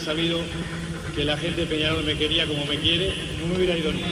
sabido 0.00 0.40
que 1.14 1.24
la 1.24 1.36
gente 1.36 1.62
de 1.62 1.66
Peñarol 1.66 2.04
me 2.04 2.16
quería 2.16 2.46
como 2.46 2.64
me 2.66 2.78
quiere, 2.78 3.12
no 3.40 3.46
me 3.46 3.56
hubiera 3.56 3.76
ido 3.76 3.92
ni. 3.92 4.04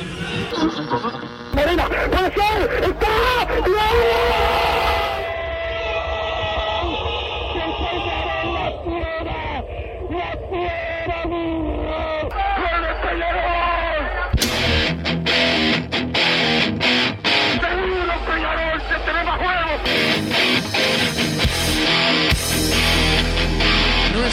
Morena, 1.54 1.88
puede 2.10 2.34
ser, 2.34 2.84
está, 2.84 4.67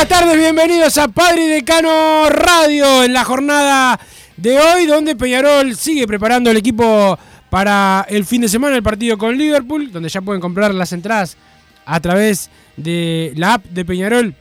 Buenas 0.00 0.18
tardes, 0.18 0.38
bienvenidos 0.38 0.96
a 0.96 1.08
Padre 1.08 1.44
y 1.44 1.48
Decano 1.48 2.30
Radio 2.30 3.04
en 3.04 3.12
la 3.12 3.22
jornada 3.22 4.00
de 4.38 4.58
hoy, 4.58 4.86
donde 4.86 5.14
Peñarol 5.14 5.76
sigue 5.76 6.06
preparando 6.06 6.50
el 6.50 6.56
equipo 6.56 7.18
para 7.50 8.06
el 8.08 8.24
fin 8.24 8.40
de 8.40 8.48
semana, 8.48 8.76
el 8.76 8.82
partido 8.82 9.18
con 9.18 9.36
Liverpool, 9.36 9.92
donde 9.92 10.08
ya 10.08 10.22
pueden 10.22 10.40
comprar 10.40 10.72
las 10.74 10.94
entradas 10.94 11.36
a 11.84 12.00
través 12.00 12.48
de 12.78 13.34
la 13.36 13.54
app 13.54 13.66
de 13.66 13.84
Peñarol 13.84 14.34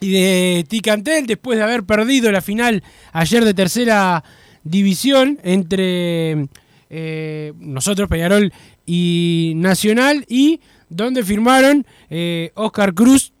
y 0.00 0.10
de 0.10 0.64
Ticantel, 0.66 1.26
después 1.26 1.58
de 1.58 1.64
haber 1.64 1.82
perdido 1.82 2.32
la 2.32 2.40
final 2.40 2.82
ayer 3.12 3.44
de 3.44 3.52
tercera 3.52 4.24
división 4.64 5.38
entre 5.42 6.48
eh, 6.88 7.52
nosotros, 7.58 8.08
Peñarol 8.08 8.54
y 8.86 9.52
Nacional, 9.56 10.24
y 10.30 10.60
donde 10.88 11.24
firmaron 11.24 11.86
eh, 12.08 12.52
Oscar 12.54 12.94
Cruz 12.94 13.34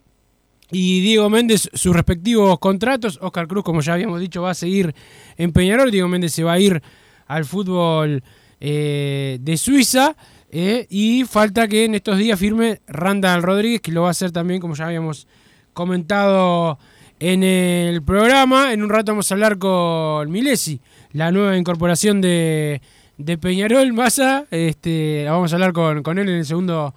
y 0.70 1.00
Diego 1.00 1.30
Méndez 1.30 1.70
sus 1.72 1.94
respectivos 1.94 2.58
contratos. 2.58 3.18
Oscar 3.22 3.46
Cruz, 3.48 3.64
como 3.64 3.80
ya 3.80 3.94
habíamos 3.94 4.20
dicho, 4.20 4.42
va 4.42 4.50
a 4.50 4.54
seguir 4.54 4.94
en 5.36 5.52
Peñarol. 5.52 5.90
Diego 5.90 6.08
Méndez 6.08 6.32
se 6.32 6.44
va 6.44 6.52
a 6.52 6.60
ir 6.60 6.82
al 7.26 7.44
fútbol 7.44 8.22
eh, 8.60 9.38
de 9.40 9.56
Suiza. 9.56 10.16
eh, 10.50 10.86
y 10.90 11.24
falta 11.24 11.68
que 11.68 11.84
en 11.84 11.94
estos 11.94 12.18
días 12.18 12.38
firme 12.38 12.80
Randall 12.86 13.42
Rodríguez, 13.42 13.80
que 13.80 13.92
lo 13.92 14.02
va 14.02 14.08
a 14.08 14.10
hacer 14.12 14.30
también, 14.30 14.60
como 14.60 14.74
ya 14.74 14.86
habíamos 14.86 15.26
comentado 15.72 16.78
en 17.20 17.42
el 17.42 18.02
programa. 18.02 18.72
En 18.72 18.82
un 18.82 18.88
rato 18.88 19.12
vamos 19.12 19.30
a 19.30 19.34
hablar 19.34 19.58
con 19.58 20.30
Milesi, 20.30 20.80
la 21.12 21.30
nueva 21.30 21.56
incorporación 21.56 22.20
de, 22.20 22.80
de 23.16 23.38
Peñarol. 23.38 23.92
Massa, 23.92 24.46
este, 24.50 25.24
vamos 25.28 25.52
a 25.52 25.56
hablar 25.56 25.72
con, 25.72 26.02
con 26.02 26.18
él 26.18 26.28
en 26.28 26.36
el 26.36 26.46
segundo 26.46 26.94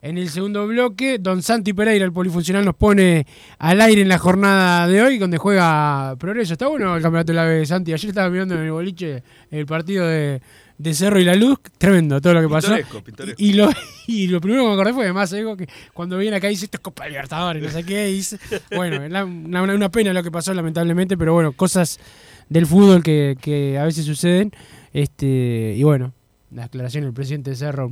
en 0.00 0.16
el 0.18 0.28
segundo 0.28 0.66
bloque, 0.66 1.18
Don 1.18 1.42
Santi 1.42 1.72
Pereira, 1.72 2.04
el 2.04 2.12
polifuncional, 2.12 2.64
nos 2.64 2.76
pone 2.76 3.26
al 3.58 3.80
aire 3.80 4.02
en 4.02 4.08
la 4.08 4.18
jornada 4.18 4.86
de 4.86 5.02
hoy, 5.02 5.18
donde 5.18 5.38
juega 5.38 6.14
Progreso. 6.18 6.52
Está 6.52 6.68
bueno 6.68 6.94
el 6.96 7.02
campeonato 7.02 7.32
de 7.32 7.36
la 7.36 7.44
B, 7.44 7.66
Santi. 7.66 7.92
Ayer 7.92 8.08
estaba 8.10 8.30
mirando 8.30 8.54
en 8.54 8.60
el 8.62 8.70
boliche 8.70 9.22
el 9.50 9.66
partido 9.66 10.06
de, 10.06 10.40
de 10.78 10.94
Cerro 10.94 11.18
y 11.18 11.24
la 11.24 11.34
Luz. 11.34 11.58
Tremendo 11.78 12.20
todo 12.20 12.34
lo 12.34 12.42
que 12.42 12.48
pasó. 12.48 12.68
Pintoresco, 12.68 13.02
pintoresco. 13.02 13.42
Y, 13.42 13.50
y 13.50 13.52
lo, 13.54 13.70
y 14.06 14.26
lo 14.28 14.40
primero 14.40 14.62
que 14.62 14.68
me 14.68 14.74
acordé 14.74 14.92
fue 14.94 15.04
de 15.06 15.12
más 15.12 15.32
Ego, 15.32 15.56
que 15.56 15.66
cuando 15.92 16.16
viene 16.16 16.36
acá 16.36 16.46
dice 16.46 16.66
esto 16.66 16.76
es 16.76 16.80
Copa 16.82 17.08
Libertadores, 17.08 17.60
no 17.62 17.68
sé 17.68 17.82
qué. 17.84 18.06
dice- 18.06 18.38
bueno, 18.76 19.06
la- 19.08 19.24
una, 19.24 19.88
pena 19.90 20.12
lo 20.12 20.22
que 20.22 20.30
pasó, 20.30 20.54
lamentablemente, 20.54 21.16
pero 21.18 21.34
bueno, 21.34 21.52
cosas 21.52 21.98
del 22.48 22.66
fútbol 22.66 23.02
que, 23.02 23.36
que 23.40 23.76
a 23.78 23.84
veces 23.84 24.04
suceden. 24.04 24.52
Este, 24.92 25.74
y 25.76 25.82
bueno, 25.82 26.12
la 26.52 26.62
declaración 26.62 27.02
del 27.04 27.12
presidente 27.12 27.50
de 27.50 27.56
Cerro, 27.56 27.90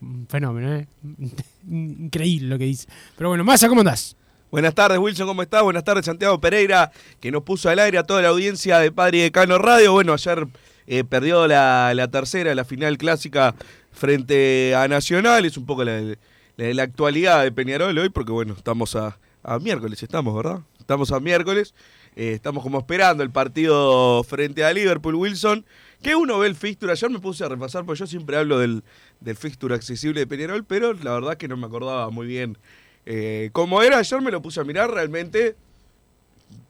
un 0.00 0.26
fenómeno, 0.28 0.74
¿eh? 0.74 0.86
Increíble 1.68 2.48
lo 2.48 2.58
que 2.58 2.64
dice. 2.64 2.88
Pero 3.16 3.28
bueno, 3.30 3.44
Massa, 3.44 3.68
¿cómo 3.68 3.80
andás? 3.80 4.16
Buenas 4.50 4.74
tardes, 4.74 4.98
Wilson, 4.98 5.26
¿cómo 5.26 5.42
estás? 5.42 5.62
Buenas 5.62 5.82
tardes, 5.82 6.04
Santiago 6.04 6.40
Pereira, 6.40 6.92
que 7.20 7.32
nos 7.32 7.42
puso 7.42 7.68
al 7.70 7.78
aire 7.80 7.98
a 7.98 8.04
toda 8.04 8.22
la 8.22 8.28
audiencia 8.28 8.78
de 8.78 8.92
Padre 8.92 9.18
y 9.18 9.20
Decano 9.22 9.58
Radio. 9.58 9.92
Bueno, 9.92 10.12
ayer 10.12 10.46
eh, 10.86 11.02
perdió 11.02 11.48
la, 11.48 11.92
la 11.94 12.08
tercera, 12.08 12.54
la 12.54 12.64
final 12.64 12.96
clásica 12.96 13.54
frente 13.90 14.74
a 14.76 14.86
Nacional. 14.86 15.44
Es 15.44 15.56
un 15.56 15.66
poco 15.66 15.82
la, 15.84 16.00
la- 16.00 16.16
la 16.56 16.82
actualidad 16.84 17.42
de 17.42 17.50
Peñarol 17.50 17.98
hoy, 17.98 18.10
porque 18.10 18.30
bueno, 18.30 18.54
estamos 18.56 18.94
a, 18.94 19.18
a 19.42 19.58
miércoles, 19.58 20.00
estamos, 20.02 20.36
¿verdad? 20.36 20.60
Estamos 20.78 21.10
a 21.10 21.18
miércoles. 21.18 21.74
Eh, 22.16 22.32
estamos 22.32 22.62
como 22.62 22.78
esperando 22.78 23.22
el 23.22 23.30
partido 23.30 24.22
frente 24.24 24.64
a 24.64 24.72
Liverpool, 24.72 25.14
Wilson. 25.14 25.64
Que 26.02 26.14
uno 26.14 26.38
ve 26.38 26.48
el 26.48 26.54
fixture. 26.54 26.92
Ayer 26.92 27.10
me 27.10 27.18
puse 27.18 27.44
a 27.44 27.48
repasar, 27.48 27.84
porque 27.84 28.00
yo 28.00 28.06
siempre 28.06 28.36
hablo 28.36 28.58
del, 28.58 28.84
del 29.20 29.36
fixture 29.36 29.74
accesible 29.74 30.20
de 30.20 30.26
Peñarol, 30.26 30.64
pero 30.64 30.92
la 30.92 31.12
verdad 31.14 31.36
que 31.36 31.48
no 31.48 31.56
me 31.56 31.66
acordaba 31.66 32.10
muy 32.10 32.26
bien 32.26 32.58
eh, 33.06 33.50
como 33.52 33.82
era, 33.82 33.98
ayer 33.98 34.20
me 34.22 34.30
lo 34.30 34.40
puse 34.40 34.60
a 34.60 34.64
mirar, 34.64 34.90
realmente 34.90 35.56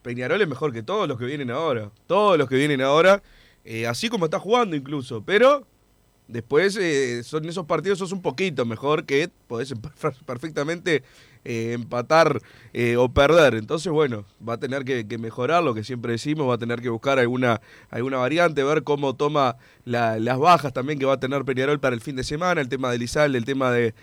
Peñarol 0.03 0.41
es 0.41 0.49
mejor 0.49 0.73
que 0.73 0.83
todos 0.83 1.09
los 1.09 1.19
que 1.19 1.25
vienen 1.27 1.51
ahora. 1.51 1.91
Todos 2.07 2.39
los 2.39 2.49
que 2.49 2.57
vienen 2.57 2.81
ahora, 2.81 3.23
eh, 3.65 3.87
así 3.87 4.09
como 4.09 4.27
está 4.27 4.39
jugando 4.39 4.77
incluso. 4.77 5.23
Pero 5.25 5.67
después 6.29 6.77
eh, 6.81 7.23
son 7.23 7.49
esos 7.49 7.67
partidos 7.67 7.99
sos 7.99 8.13
un 8.13 8.23
poquito 8.23 8.65
mejor 8.65 9.05
que 9.05 9.31
podés 9.47 9.75
per- 10.01 10.15
perfectamente 10.27 11.03
eh, 11.45 11.73
empatar 11.75 12.41
eh, 12.73 12.97
o 12.97 13.09
perder. 13.09 13.55
Entonces, 13.55 13.93
bueno, 13.93 14.25
va 14.47 14.55
a 14.55 14.59
tener 14.59 14.85
que, 14.85 15.05
mejorar 15.19 15.63
lo 15.63 15.75
que 15.75 15.85
siempre 15.85 16.13
decimos, 16.13 16.49
va 16.49 16.55
a 16.55 16.59
tener 16.59 16.81
que 16.81 16.89
buscar 16.89 17.19
alguna, 17.19 17.61
alguna 17.91 18.19
variante, 18.19 18.65
ver 18.65 18.83
cómo 18.83 19.15
toma 19.15 19.57
la- 19.85 20.19
las 20.19 20.39
bajas 20.39 20.73
también 20.73 20.99
que 20.99 21.05
va 21.07 21.15
a 21.15 21.21
tener 21.21 21.45
Peñarol 21.45 21.81
para 21.81 21.95
el 21.95 22.01
fin 22.01 22.17
de 22.17 22.25
semana, 22.25 22.61
el 22.61 22.69
tema 22.69 22.91
de 22.91 22.99
Lizalde, 22.99 23.39
el 23.39 23.45
tema 23.45 23.71
de, 23.71 23.95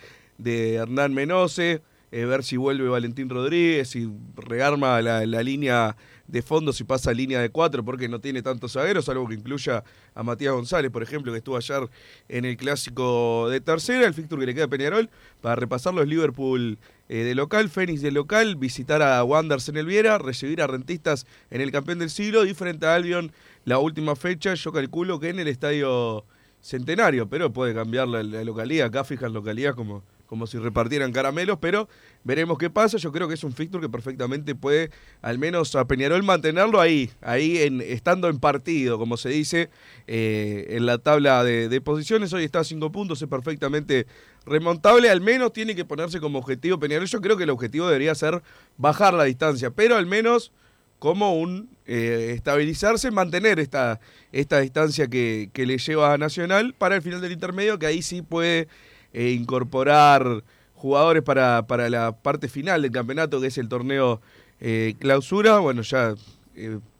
Hernán 0.44 1.14
Menose, 1.14 1.82
eh, 2.12 2.26
ver 2.26 2.44
si 2.44 2.58
vuelve 2.58 2.90
Valentín 2.90 3.30
Rodríguez, 3.30 3.90
si 3.90 4.10
rearma 4.36 5.02
la, 5.02 5.44
línea 5.44 5.96
de 6.28 6.42
fondo, 6.42 6.74
si 6.74 6.84
pasa 6.84 7.12
a 7.12 7.14
línea 7.14 7.40
de 7.40 7.50
cuatro, 7.50 7.84
porque 7.84 8.08
no 8.08 8.20
tiene 8.20 8.42
tantos 8.42 8.74
zagueros, 8.74 9.08
algo 9.10 9.28
que 9.28 9.36
incluya 9.36 9.84
a 10.16 10.24
Matías 10.24 10.54
González, 10.54 10.92
por 10.92 11.04
ejemplo, 11.04 11.32
que 11.32 11.40
estuvo 11.40 11.58
ayer 11.58 11.90
en 12.30 12.46
el 12.46 12.58
clásico 12.58 13.48
de 13.50 13.62
tercera, 13.62 14.08
el 14.08 14.14
fixture 14.14 14.40
que 14.40 14.46
le 14.48 14.54
queda 14.54 14.66
a 14.66 14.70
Peñarol, 14.70 15.10
para 15.42 15.56
repasar 15.56 15.94
los 15.94 16.08
Liverpool 16.08 16.80
eh, 17.12 17.26
de 17.26 17.36
local, 17.36 17.68
Fénix 17.68 18.02
de 18.02 18.10
local, 18.10 18.56
visitar 18.56 19.02
a 19.02 19.22
Wanderers 19.26 19.68
en 19.68 19.76
el 19.76 19.86
Viera, 19.86 20.18
recibir 20.18 20.62
a 20.62 20.68
Rentistas 20.68 21.28
en 21.50 21.60
el 21.60 21.70
campeón 21.70 22.00
del 22.00 22.10
siglo 22.10 22.46
y 22.46 22.54
frente 22.54 22.86
a 22.86 22.96
Albion 22.96 23.34
la 23.66 23.80
última 23.80 24.16
fecha, 24.16 24.54
yo 24.54 24.72
calculo 24.72 25.20
que 25.20 25.28
en 25.28 25.40
el 25.40 25.50
estadio 25.50 26.24
Centenario, 26.62 27.28
pero 27.28 27.52
puede 27.52 27.74
cambiar 27.74 28.08
la, 28.08 28.24
localidad, 28.46 28.88
acá 28.88 29.04
fijan 29.04 29.34
localidad 29.34 29.76
como, 29.76 30.04
como 30.26 30.48
si 30.48 30.58
repartieran 30.58 31.12
caramelos, 31.12 31.58
pero 31.60 31.90
veremos 32.24 32.58
qué 32.58 32.70
pasa. 32.70 32.98
Yo 32.98 33.12
creo 33.12 33.28
que 33.28 33.34
es 33.34 33.44
un 33.44 33.52
fixture 33.52 33.82
que 33.82 33.90
perfectamente 33.90 34.56
puede, 34.56 34.90
al 35.22 35.38
menos 35.38 35.76
a 35.76 35.86
Peñarol, 35.88 36.24
mantenerlo 36.24 36.80
ahí, 36.80 37.12
ahí 37.20 37.58
en, 37.58 37.82
estando 37.82 38.30
en 38.30 38.40
partido, 38.40 38.98
como 38.98 39.18
se 39.18 39.30
dice, 39.30 39.70
eh, 40.08 40.68
en 40.70 40.86
la 40.86 41.00
tabla 41.00 41.44
de 41.44 41.82
posiciones. 41.82 42.32
Hoy 42.32 42.46
está 42.46 42.60
a 42.60 42.64
cinco 42.64 42.90
puntos, 42.90 43.22
es 43.22 43.28
perfectamente 43.28 44.06
remontable. 44.46 45.10
Al 45.10 45.22
menos 45.22 45.54
tiene 45.54 45.76
que 45.76 45.86
ponerse 45.86 46.20
como 46.20 46.40
objetivo 46.40 46.80
Peñarol. 46.80 47.08
Yo 47.08 47.22
creo 47.22 47.38
que 47.38 47.44
el 47.44 47.50
objetivo 47.50 47.88
debería 47.88 48.16
ser 48.16 48.42
bajar 48.78 49.14
la 49.14 49.24
distancia, 49.26 49.72
pero 49.72 49.96
al 49.96 50.06
menos 50.06 50.52
como 51.00 51.36
un 51.36 51.68
eh, 51.88 52.34
estabilizarse, 52.36 53.10
mantener 53.10 53.60
esta, 53.60 54.00
esta 54.32 54.60
distancia 54.60 55.08
que, 55.08 55.50
que 55.52 55.66
le 55.66 55.80
lleva 55.80 56.14
a 56.14 56.18
Nacional 56.20 56.76
para 56.78 56.96
el 56.96 57.02
final 57.02 57.22
del 57.22 57.32
intermedio, 57.32 57.80
que 57.80 57.88
ahí 57.88 58.04
sí 58.04 58.22
puede 58.22 58.68
eh, 59.12 59.32
incorporar 59.32 60.44
jugadores 60.76 61.24
para, 61.24 61.66
para 61.66 61.90
la 61.90 62.12
parte 62.12 62.48
final 62.48 62.84
del 62.84 62.92
campeonato, 62.92 63.42
que 63.42 63.48
es 63.48 63.58
el 63.58 63.68
torneo 63.68 64.22
eh, 64.60 64.94
clausura. 65.00 65.58
Bueno, 65.58 65.82
ya 65.82 66.14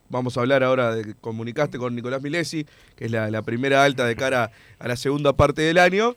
vamos 0.08 0.36
a 0.36 0.40
hablar 0.40 0.64
ahora 0.64 0.96
de 0.96 1.14
comunicaste 1.20 1.78
con 1.78 1.94
Nicolás 1.94 2.22
Milesi, 2.22 2.66
que 2.96 3.04
es 3.04 3.10
la 3.12 3.42
primera 3.42 3.84
alta 3.84 4.04
de 4.04 4.16
cara 4.16 4.50
a 4.80 4.88
la 4.88 4.96
segunda 4.96 5.32
parte 5.32 5.62
del 5.62 5.78
año. 5.78 6.16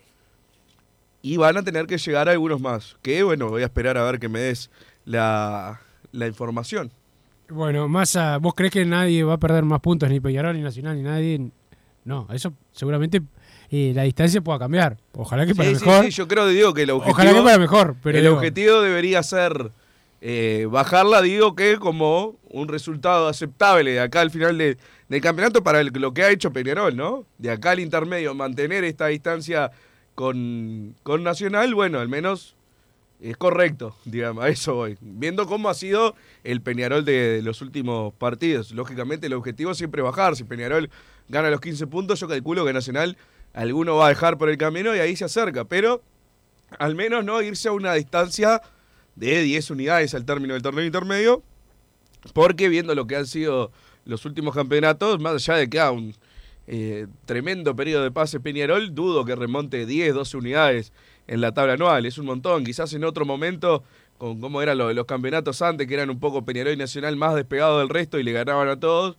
Y 1.26 1.38
van 1.38 1.56
a 1.56 1.62
tener 1.64 1.86
que 1.88 1.98
llegar 1.98 2.28
algunos 2.28 2.60
más. 2.60 2.96
Que 3.02 3.24
bueno, 3.24 3.48
voy 3.48 3.62
a 3.62 3.64
esperar 3.64 3.98
a 3.98 4.04
ver 4.04 4.20
que 4.20 4.28
me 4.28 4.38
des 4.38 4.70
la, 5.04 5.80
la 6.12 6.26
información. 6.28 6.92
Bueno, 7.48 7.88
Massa, 7.88 8.38
¿vos 8.38 8.54
crees 8.54 8.72
que 8.72 8.84
nadie 8.84 9.24
va 9.24 9.34
a 9.34 9.38
perder 9.38 9.64
más 9.64 9.80
puntos, 9.80 10.08
ni 10.08 10.20
Peñarol, 10.20 10.54
ni 10.56 10.62
Nacional, 10.62 10.96
ni 10.96 11.02
nadie? 11.02 11.50
No, 12.04 12.28
eso 12.32 12.52
seguramente 12.70 13.22
eh, 13.70 13.90
la 13.92 14.04
distancia 14.04 14.40
pueda 14.40 14.60
cambiar. 14.60 14.98
Ojalá 15.14 15.46
que 15.46 15.54
para 15.56 15.68
Sí, 15.70 15.74
sí, 15.74 15.84
mejor. 15.84 16.04
sí, 16.04 16.10
yo 16.12 16.28
creo, 16.28 16.46
digo, 16.46 16.72
que 16.74 16.82
el 16.82 16.90
objetivo, 16.90 17.12
Ojalá 17.12 17.32
que 17.34 17.42
para 17.42 17.58
mejor, 17.58 17.96
pero 18.02 18.18
el 18.18 18.24
digo, 18.24 18.36
objetivo 18.36 18.80
debería 18.82 19.20
ser 19.24 19.72
eh, 20.20 20.68
bajarla, 20.70 21.22
digo 21.22 21.56
que 21.56 21.76
como 21.78 22.36
un 22.50 22.68
resultado 22.68 23.26
aceptable 23.26 23.90
de 23.92 24.00
acá 24.00 24.20
al 24.20 24.30
final 24.30 24.56
de- 24.58 24.76
del 25.08 25.20
campeonato 25.20 25.62
para 25.64 25.80
el- 25.80 25.88
lo 25.92 26.14
que 26.14 26.22
ha 26.22 26.30
hecho 26.30 26.52
Peñarol, 26.52 26.96
¿no? 26.96 27.24
De 27.38 27.50
acá 27.50 27.72
al 27.72 27.80
intermedio, 27.80 28.32
mantener 28.34 28.84
esta 28.84 29.06
distancia 29.08 29.72
con, 30.16 30.96
con 31.04 31.22
Nacional, 31.22 31.74
bueno, 31.74 32.00
al 32.00 32.08
menos 32.08 32.56
es 33.20 33.36
correcto, 33.36 33.96
digamos, 34.04 34.44
a 34.44 34.48
eso 34.48 34.74
voy. 34.74 34.98
Viendo 35.00 35.46
cómo 35.46 35.68
ha 35.68 35.74
sido 35.74 36.16
el 36.42 36.60
Peñarol 36.60 37.04
de, 37.04 37.40
los 37.42 37.62
últimos 37.62 38.12
partidos. 38.14 38.72
Lógicamente 38.72 39.26
el 39.26 39.34
objetivo 39.34 39.70
es 39.70 39.78
siempre 39.78 40.02
bajar. 40.02 40.34
Si 40.34 40.44
Peñarol 40.44 40.90
gana 41.28 41.50
los 41.50 41.60
15 41.60 41.86
puntos, 41.86 42.18
yo 42.18 42.28
calculo 42.28 42.64
que 42.64 42.72
Nacional 42.72 43.16
alguno 43.52 43.96
va 43.96 44.06
a 44.06 44.08
dejar 44.08 44.38
por 44.38 44.48
el 44.48 44.58
camino 44.58 44.96
y 44.96 44.98
ahí 44.98 45.16
se 45.16 45.26
acerca. 45.26 45.64
Pero 45.64 46.02
al 46.78 46.94
menos 46.94 47.24
no 47.24 47.40
irse 47.42 47.68
a 47.68 47.72
una 47.72 47.94
distancia 47.94 48.62
de 49.14 49.42
10 49.42 49.70
unidades 49.70 50.14
al 50.14 50.24
término 50.24 50.54
del 50.54 50.62
torneo 50.62 50.84
intermedio. 50.84 51.42
Porque 52.32 52.68
viendo 52.68 52.94
lo 52.94 53.06
que 53.06 53.16
han 53.16 53.26
sido 53.26 53.70
los 54.04 54.24
últimos 54.24 54.54
campeonatos, 54.54 55.20
más 55.20 55.34
allá 55.34 55.58
de 55.58 55.68
que 55.68 55.80
un 55.80 56.14
eh, 56.66 57.06
tremendo 57.26 57.76
periodo 57.76 58.02
de 58.04 58.10
pase 58.10 58.40
Peñarol, 58.40 58.94
dudo 58.94 59.24
que 59.24 59.34
remonte 59.36 59.86
10, 59.86 60.14
12 60.14 60.36
unidades 60.36 60.92
en 61.26 61.40
la 61.40 61.52
tabla 61.54 61.74
anual. 61.74 62.06
Es 62.06 62.18
un 62.18 62.26
montón. 62.26 62.64
Quizás 62.64 62.92
en 62.94 63.04
otro 63.04 63.24
momento, 63.24 63.84
con 64.18 64.40
cómo 64.40 64.62
eran 64.62 64.78
lo- 64.78 64.92
los 64.92 65.06
campeonatos 65.06 65.62
antes, 65.62 65.86
que 65.86 65.94
eran 65.94 66.10
un 66.10 66.18
poco 66.20 66.44
Peñarol 66.44 66.72
y 66.72 66.76
Nacional 66.76 67.16
más 67.16 67.34
despegados 67.34 67.80
del 67.80 67.88
resto 67.88 68.18
y 68.18 68.22
le 68.24 68.32
ganaban 68.32 68.68
a 68.68 68.78
todos, 68.80 69.16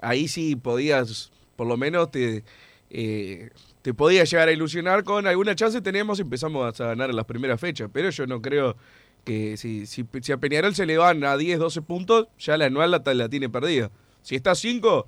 ahí 0.00 0.28
sí 0.28 0.56
podías, 0.56 1.30
por 1.56 1.66
lo 1.66 1.76
menos 1.76 2.10
te, 2.10 2.44
eh, 2.90 3.50
te 3.82 3.94
podías 3.94 4.30
llegar 4.30 4.48
a 4.48 4.52
ilusionar 4.52 5.04
con 5.04 5.26
alguna 5.26 5.54
chance. 5.54 5.80
Teníamos, 5.80 6.20
empezamos 6.20 6.80
a 6.80 6.86
ganar 6.86 7.10
en 7.10 7.16
las 7.16 7.24
primeras 7.26 7.60
fechas, 7.60 7.88
pero 7.92 8.10
yo 8.10 8.26
no 8.26 8.40
creo 8.42 8.76
que 9.24 9.56
si, 9.56 9.86
si, 9.86 10.04
si 10.22 10.32
a 10.32 10.38
Peñarol 10.38 10.74
se 10.74 10.86
le 10.86 10.96
van 10.98 11.22
a 11.24 11.36
10, 11.36 11.58
12 11.58 11.82
puntos, 11.82 12.28
ya 12.38 12.56
la 12.56 12.66
anual 12.66 12.90
la, 12.90 13.02
la 13.14 13.28
tiene 13.28 13.48
perdida. 13.48 13.90
Si 14.22 14.36
está 14.36 14.52
a 14.52 14.54
5, 14.54 15.06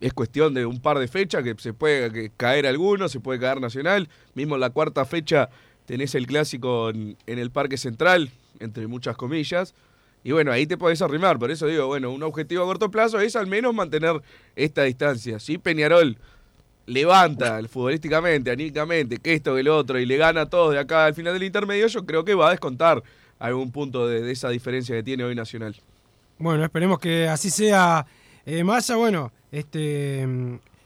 es 0.00 0.14
cuestión 0.14 0.54
de 0.54 0.64
un 0.66 0.80
par 0.80 0.98
de 0.98 1.08
fechas 1.08 1.42
que 1.42 1.54
se 1.58 1.74
puede 1.74 2.30
caer 2.36 2.66
alguno, 2.66 3.08
se 3.08 3.20
puede 3.20 3.38
caer 3.38 3.60
Nacional. 3.60 4.08
Mismo 4.34 4.54
en 4.54 4.62
la 4.62 4.70
cuarta 4.70 5.04
fecha 5.04 5.50
tenés 5.84 6.14
el 6.14 6.26
clásico 6.26 6.90
en, 6.90 7.16
el 7.26 7.50
Parque 7.50 7.76
Central, 7.76 8.30
entre 8.60 8.86
muchas 8.86 9.16
comillas. 9.16 9.74
Y 10.24 10.32
bueno, 10.32 10.52
ahí 10.52 10.66
te 10.66 10.78
podés 10.78 11.02
arrimar. 11.02 11.38
Por 11.38 11.50
eso 11.50 11.66
digo, 11.66 11.86
bueno, 11.86 12.10
un 12.10 12.22
objetivo 12.22 12.62
a 12.62 12.66
corto 12.66 12.90
plazo 12.90 13.20
es 13.20 13.36
al 13.36 13.46
menos 13.46 13.74
mantener 13.74 14.20
esta 14.56 14.84
distancia. 14.84 15.38
Si 15.38 15.58
Peñarol 15.58 16.16
levanta 16.86 17.60
futbolísticamente, 17.68 18.50
anímicamente, 18.50 19.18
que 19.18 19.34
esto, 19.34 19.54
que 19.54 19.62
lo 19.62 19.76
otro, 19.76 19.98
y 19.98 20.06
le 20.06 20.16
gana 20.16 20.42
a 20.42 20.46
todos 20.46 20.72
de 20.72 20.78
acá 20.78 21.06
al 21.06 21.14
final 21.14 21.34
del 21.34 21.42
intermedio, 21.42 21.86
yo 21.86 22.04
creo 22.06 22.24
que 22.24 22.34
va 22.34 22.48
a 22.48 22.50
descontar 22.50 23.02
algún 23.38 23.70
punto 23.70 24.06
de, 24.06 24.22
de 24.22 24.32
esa 24.32 24.48
diferencia 24.48 24.94
que 24.94 25.02
tiene 25.02 25.24
hoy 25.24 25.34
Nacional. 25.34 25.76
Bueno, 26.38 26.64
esperemos 26.64 26.98
que 26.98 27.28
así 27.28 27.50
sea. 27.50 28.06
Eh, 28.46 28.64
Massa, 28.64 28.96
bueno, 28.96 29.30
este 29.52 30.26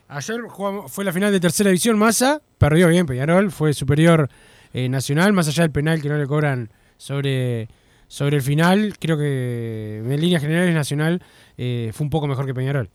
ayer 0.08 0.40
jugamos- 0.48 0.90
fue 0.92 1.04
la 1.04 1.12
final 1.12 1.32
de 1.32 1.40
tercera 1.40 1.70
división. 1.70 1.98
Massa 1.98 2.40
perdió 2.58 2.88
bien, 2.88 3.06
Peñarol, 3.06 3.50
fue 3.50 3.72
superior 3.74 4.28
eh, 4.72 4.88
Nacional, 4.88 5.32
más 5.32 5.46
allá 5.48 5.62
del 5.62 5.70
penal 5.70 6.00
que 6.02 6.08
no 6.08 6.18
le 6.18 6.26
cobran 6.26 6.68
sobre, 6.96 7.68
sobre 8.08 8.36
el 8.36 8.42
final. 8.42 8.94
Creo 8.98 9.16
que 9.16 9.98
en 10.04 10.20
líneas 10.20 10.42
generales 10.42 10.74
Nacional 10.74 11.22
eh, 11.56 11.90
fue 11.94 12.04
un 12.04 12.10
poco 12.10 12.26
mejor 12.26 12.46
que 12.46 12.54
Peñarol. 12.54 12.88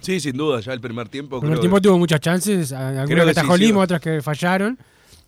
Sí, 0.00 0.20
sin 0.20 0.36
duda, 0.36 0.60
ya 0.60 0.74
el 0.74 0.80
primer 0.80 1.08
tiempo. 1.08 1.36
El 1.36 1.40
primer 1.40 1.56
creo 1.58 1.60
tiempo 1.62 1.76
que- 1.76 1.82
tuvo 1.82 1.98
muchas 1.98 2.20
chances, 2.20 2.72
algunas 2.72 3.06
que 3.08 3.08
que 3.08 3.40
sí, 3.40 3.46
sí. 3.78 3.82
Otras 3.84 4.00
que 4.02 4.20
fallaron. 4.20 4.78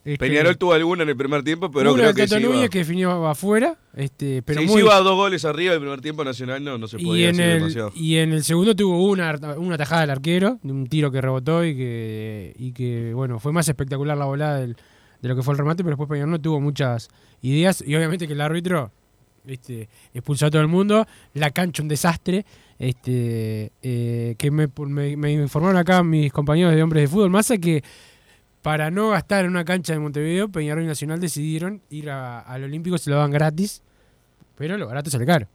Este, 0.06 0.18
Peñarol 0.18 0.56
tuvo 0.56 0.72
alguna 0.72 1.02
en 1.02 1.08
el 1.08 1.16
primer 1.16 1.42
tiempo, 1.42 1.68
pero 1.70 1.92
creo 1.94 2.14
que 2.14 2.28
Tato 2.28 2.36
sí 2.40 2.44
Núñez 2.46 2.70
que 2.70 2.78
definió 2.78 3.26
afuera, 3.26 3.76
este, 3.96 4.40
pero 4.42 4.60
si 4.60 4.66
muy, 4.68 4.82
iba 4.82 4.96
a 4.96 5.00
dos 5.00 5.16
goles 5.16 5.44
arriba 5.44 5.72
del 5.72 5.80
primer 5.80 6.00
tiempo 6.00 6.22
Nacional, 6.24 6.62
no, 6.62 6.78
no 6.78 6.86
se 6.86 7.00
y 7.00 7.04
podía 7.04 7.28
en, 7.30 7.34
hacer 7.34 7.48
el, 7.50 7.58
demasiado. 7.58 7.92
y 7.96 8.16
en 8.18 8.32
el 8.32 8.44
segundo 8.44 8.76
tuvo 8.76 9.04
una, 9.04 9.34
una 9.56 9.76
tajada 9.76 10.02
del 10.02 10.10
arquero, 10.10 10.60
un 10.62 10.86
tiro 10.86 11.10
que 11.10 11.20
rebotó 11.20 11.64
y 11.64 11.74
que, 11.76 12.54
y 12.56 12.70
que 12.70 13.12
bueno, 13.14 13.40
fue 13.40 13.52
más 13.52 13.68
espectacular 13.68 14.16
la 14.16 14.26
volada 14.26 14.60
del- 14.60 14.76
de 15.22 15.28
lo 15.28 15.34
que 15.34 15.42
fue 15.42 15.54
el 15.54 15.58
remate, 15.58 15.82
pero 15.82 15.96
después 15.96 16.08
Peñarol 16.08 16.30
no 16.30 16.40
tuvo 16.40 16.60
muchas 16.60 17.08
ideas 17.42 17.82
y 17.84 17.96
obviamente 17.96 18.28
que 18.28 18.34
el 18.34 18.40
árbitro 18.42 18.92
este, 19.44 19.88
expulsó 20.14 20.46
a 20.46 20.50
todo 20.50 20.62
el 20.62 20.68
mundo, 20.68 21.04
la 21.34 21.50
cancha 21.50 21.82
un 21.82 21.88
desastre, 21.88 22.44
este, 22.78 23.72
eh, 23.82 24.34
que 24.38 24.50
me, 24.50 24.68
me- 24.86 25.16
me 25.16 25.32
informaron 25.32 25.76
acá 25.76 26.02
mis 26.02 26.32
compañeros 26.32 26.74
de 26.74 26.82
hombres 26.82 27.02
de 27.04 27.08
fútbol, 27.08 27.30
más 27.30 27.48
que 27.60 27.82
para 28.66 28.90
no 28.90 29.10
gastar 29.10 29.44
en 29.44 29.52
una 29.52 29.64
cancha 29.64 29.92
de 29.92 30.00
Montevideo, 30.00 30.48
Peñarol 30.48 30.82
y 30.82 30.86
Nacional 30.88 31.20
decidieron 31.20 31.82
ir 31.88 32.10
a- 32.10 32.40
al 32.40 32.64
Olímpico, 32.64 32.98
se 32.98 33.10
lo 33.10 33.14
daban 33.16 33.30
gratis, 33.30 33.80
pero 34.56 34.76
lo 34.76 34.88
barato 34.88 35.08
sale 35.08 35.24
caro. 35.24 35.46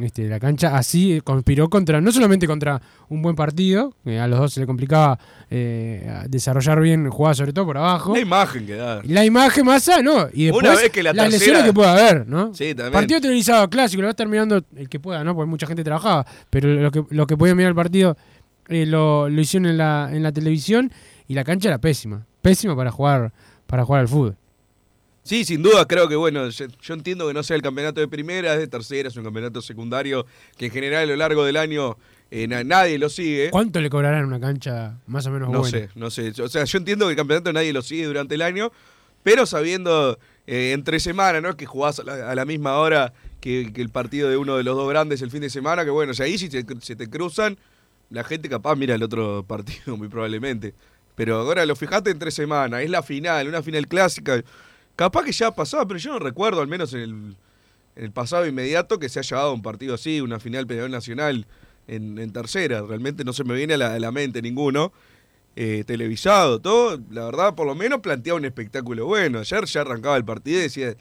Este, 0.00 0.28
la 0.28 0.38
cancha 0.38 0.76
así 0.76 1.14
eh, 1.14 1.20
conspiró 1.22 1.68
contra, 1.68 2.00
no 2.00 2.12
solamente 2.12 2.46
contra 2.46 2.80
un 3.08 3.20
buen 3.20 3.34
partido, 3.34 3.94
que 4.04 4.20
a 4.20 4.28
los 4.28 4.38
dos 4.38 4.52
se 4.52 4.60
le 4.60 4.66
complicaba 4.66 5.18
eh, 5.50 6.08
desarrollar 6.28 6.80
bien 6.80 7.08
jugadas, 7.10 7.38
sobre 7.38 7.52
todo 7.52 7.66
por 7.66 7.78
abajo. 7.78 8.14
La 8.14 8.20
imagen 8.20 8.64
que 8.64 8.74
da. 8.76 9.00
La 9.04 9.24
imagen 9.24 9.64
masa, 9.66 10.00
no. 10.02 10.28
Y 10.32 10.44
después 10.44 10.64
Una 10.64 10.74
vez 10.80 10.90
que 10.90 11.02
la 11.02 11.12
las 11.14 11.30
tercera- 11.30 11.38
lesiones 11.38 11.64
que 11.64 11.72
pueda 11.72 11.92
haber, 11.94 12.28
¿no? 12.28 12.54
Sí, 12.54 12.74
también. 12.76 12.92
Partido 12.92 13.20
televisado 13.22 13.68
clásico, 13.68 14.02
lo 14.02 14.08
va 14.08 14.14
terminando 14.14 14.62
el 14.76 14.88
que 14.88 15.00
pueda, 15.00 15.24
¿no? 15.24 15.34
Porque 15.34 15.48
mucha 15.50 15.66
gente 15.66 15.82
trabajaba. 15.82 16.24
Pero 16.50 16.68
lo 16.74 16.92
que, 16.92 17.02
lo 17.10 17.26
que 17.26 17.36
podían 17.36 17.56
mirar 17.56 17.70
el 17.70 17.76
partido 17.76 18.16
eh, 18.68 18.86
lo, 18.86 19.28
lo 19.28 19.40
hicieron 19.40 19.68
en 19.68 19.78
la, 19.78 20.10
en 20.12 20.22
la 20.22 20.30
televisión 20.32 20.92
y 21.28 21.34
la 21.34 21.44
cancha 21.44 21.68
era 21.68 21.78
pésima. 21.78 22.26
Pésima 22.42 22.76
para 22.76 22.90
jugar, 22.90 23.32
para 23.66 23.84
jugar 23.84 24.02
al 24.02 24.08
fútbol. 24.08 24.36
Sí, 25.22 25.44
sin 25.44 25.60
duda, 25.60 25.86
creo 25.86 26.08
que 26.08 26.14
bueno, 26.14 26.48
yo, 26.50 26.66
yo 26.80 26.94
entiendo 26.94 27.26
que 27.26 27.34
no 27.34 27.42
sea 27.42 27.56
el 27.56 27.62
campeonato 27.62 28.00
de 28.00 28.06
primera, 28.06 28.52
es 28.54 28.60
de 28.60 28.68
tercera, 28.68 29.08
es 29.08 29.16
un 29.16 29.24
campeonato 29.24 29.60
secundario 29.60 30.24
que 30.56 30.66
en 30.66 30.70
general 30.70 31.02
a 31.02 31.06
lo 31.06 31.16
largo 31.16 31.44
del 31.44 31.56
año 31.56 31.96
eh, 32.30 32.46
na- 32.46 32.62
nadie 32.62 32.96
lo 32.96 33.08
sigue. 33.08 33.50
¿Cuánto 33.50 33.80
le 33.80 33.90
cobrarán 33.90 34.24
una 34.24 34.38
cancha 34.38 34.98
más 35.08 35.26
o 35.26 35.32
menos 35.32 35.50
No 35.50 35.60
buena? 35.60 35.78
sé, 35.78 35.88
no 35.96 36.10
sé. 36.10 36.32
O 36.40 36.48
sea, 36.48 36.62
yo 36.64 36.78
entiendo 36.78 37.06
que 37.06 37.10
el 37.12 37.16
campeonato 37.16 37.52
nadie 37.52 37.72
lo 37.72 37.82
sigue 37.82 38.04
durante 38.06 38.36
el 38.36 38.42
año, 38.42 38.70
pero 39.24 39.46
sabiendo 39.46 40.16
eh, 40.46 40.70
entre 40.72 41.00
semana, 41.00 41.40
¿no? 41.40 41.56
Que 41.56 41.66
jugás 41.66 41.98
a 41.98 42.04
la, 42.04 42.30
a 42.30 42.34
la 42.36 42.44
misma 42.44 42.76
hora 42.78 43.12
que, 43.40 43.72
que 43.72 43.82
el 43.82 43.88
partido 43.90 44.30
de 44.30 44.36
uno 44.36 44.56
de 44.56 44.62
los 44.62 44.76
dos 44.76 44.88
grandes 44.88 45.22
el 45.22 45.32
fin 45.32 45.40
de 45.40 45.50
semana, 45.50 45.84
que 45.84 45.90
bueno, 45.90 46.14
si 46.14 46.22
ahí 46.22 46.38
si 46.38 46.48
se 46.48 46.62
te 46.96 47.10
cruzan, 47.10 47.58
la 48.10 48.22
gente 48.22 48.48
capaz 48.48 48.76
mira 48.76 48.94
el 48.94 49.02
otro 49.02 49.44
partido, 49.44 49.96
muy 49.96 50.06
probablemente. 50.06 50.72
Pero 51.16 51.38
ahora 51.38 51.66
lo 51.66 51.74
fijaste 51.74 52.10
entre 52.10 52.30
semana, 52.30 52.82
es 52.82 52.90
la 52.90 53.02
final, 53.02 53.48
una 53.48 53.62
final 53.62 53.88
clásica. 53.88 54.44
Capaz 54.94 55.24
que 55.24 55.32
ya 55.32 55.50
pasaba, 55.50 55.86
pero 55.86 55.98
yo 55.98 56.12
no 56.12 56.18
recuerdo, 56.18 56.60
al 56.60 56.68
menos 56.68 56.92
en 56.92 57.00
el, 57.00 57.36
en 57.96 58.04
el 58.04 58.12
pasado 58.12 58.46
inmediato, 58.46 58.98
que 58.98 59.08
se 59.08 59.18
haya 59.18 59.38
dado 59.38 59.54
un 59.54 59.62
partido 59.62 59.94
así, 59.94 60.20
una 60.20 60.38
final 60.38 60.66
Peñarol 60.66 60.90
Nacional 60.90 61.46
en, 61.88 62.18
en 62.18 62.32
tercera. 62.32 62.82
Realmente 62.82 63.24
no 63.24 63.32
se 63.32 63.44
me 63.44 63.54
viene 63.54 63.74
a 63.74 63.98
la, 63.98 64.12
mente 64.12 64.42
ninguno. 64.42 64.92
Eh, 65.58 65.84
televisado, 65.86 66.60
todo, 66.60 67.00
la 67.10 67.24
verdad, 67.24 67.54
por 67.54 67.66
lo 67.66 67.74
menos 67.74 68.00
planteaba 68.00 68.38
un 68.38 68.44
espectáculo 68.44 69.06
bueno. 69.06 69.38
Ayer 69.38 69.64
ya 69.64 69.80
arrancaba 69.80 70.18
el 70.18 70.24
partido 70.24 70.58
y 70.58 70.64
decía, 70.64 70.94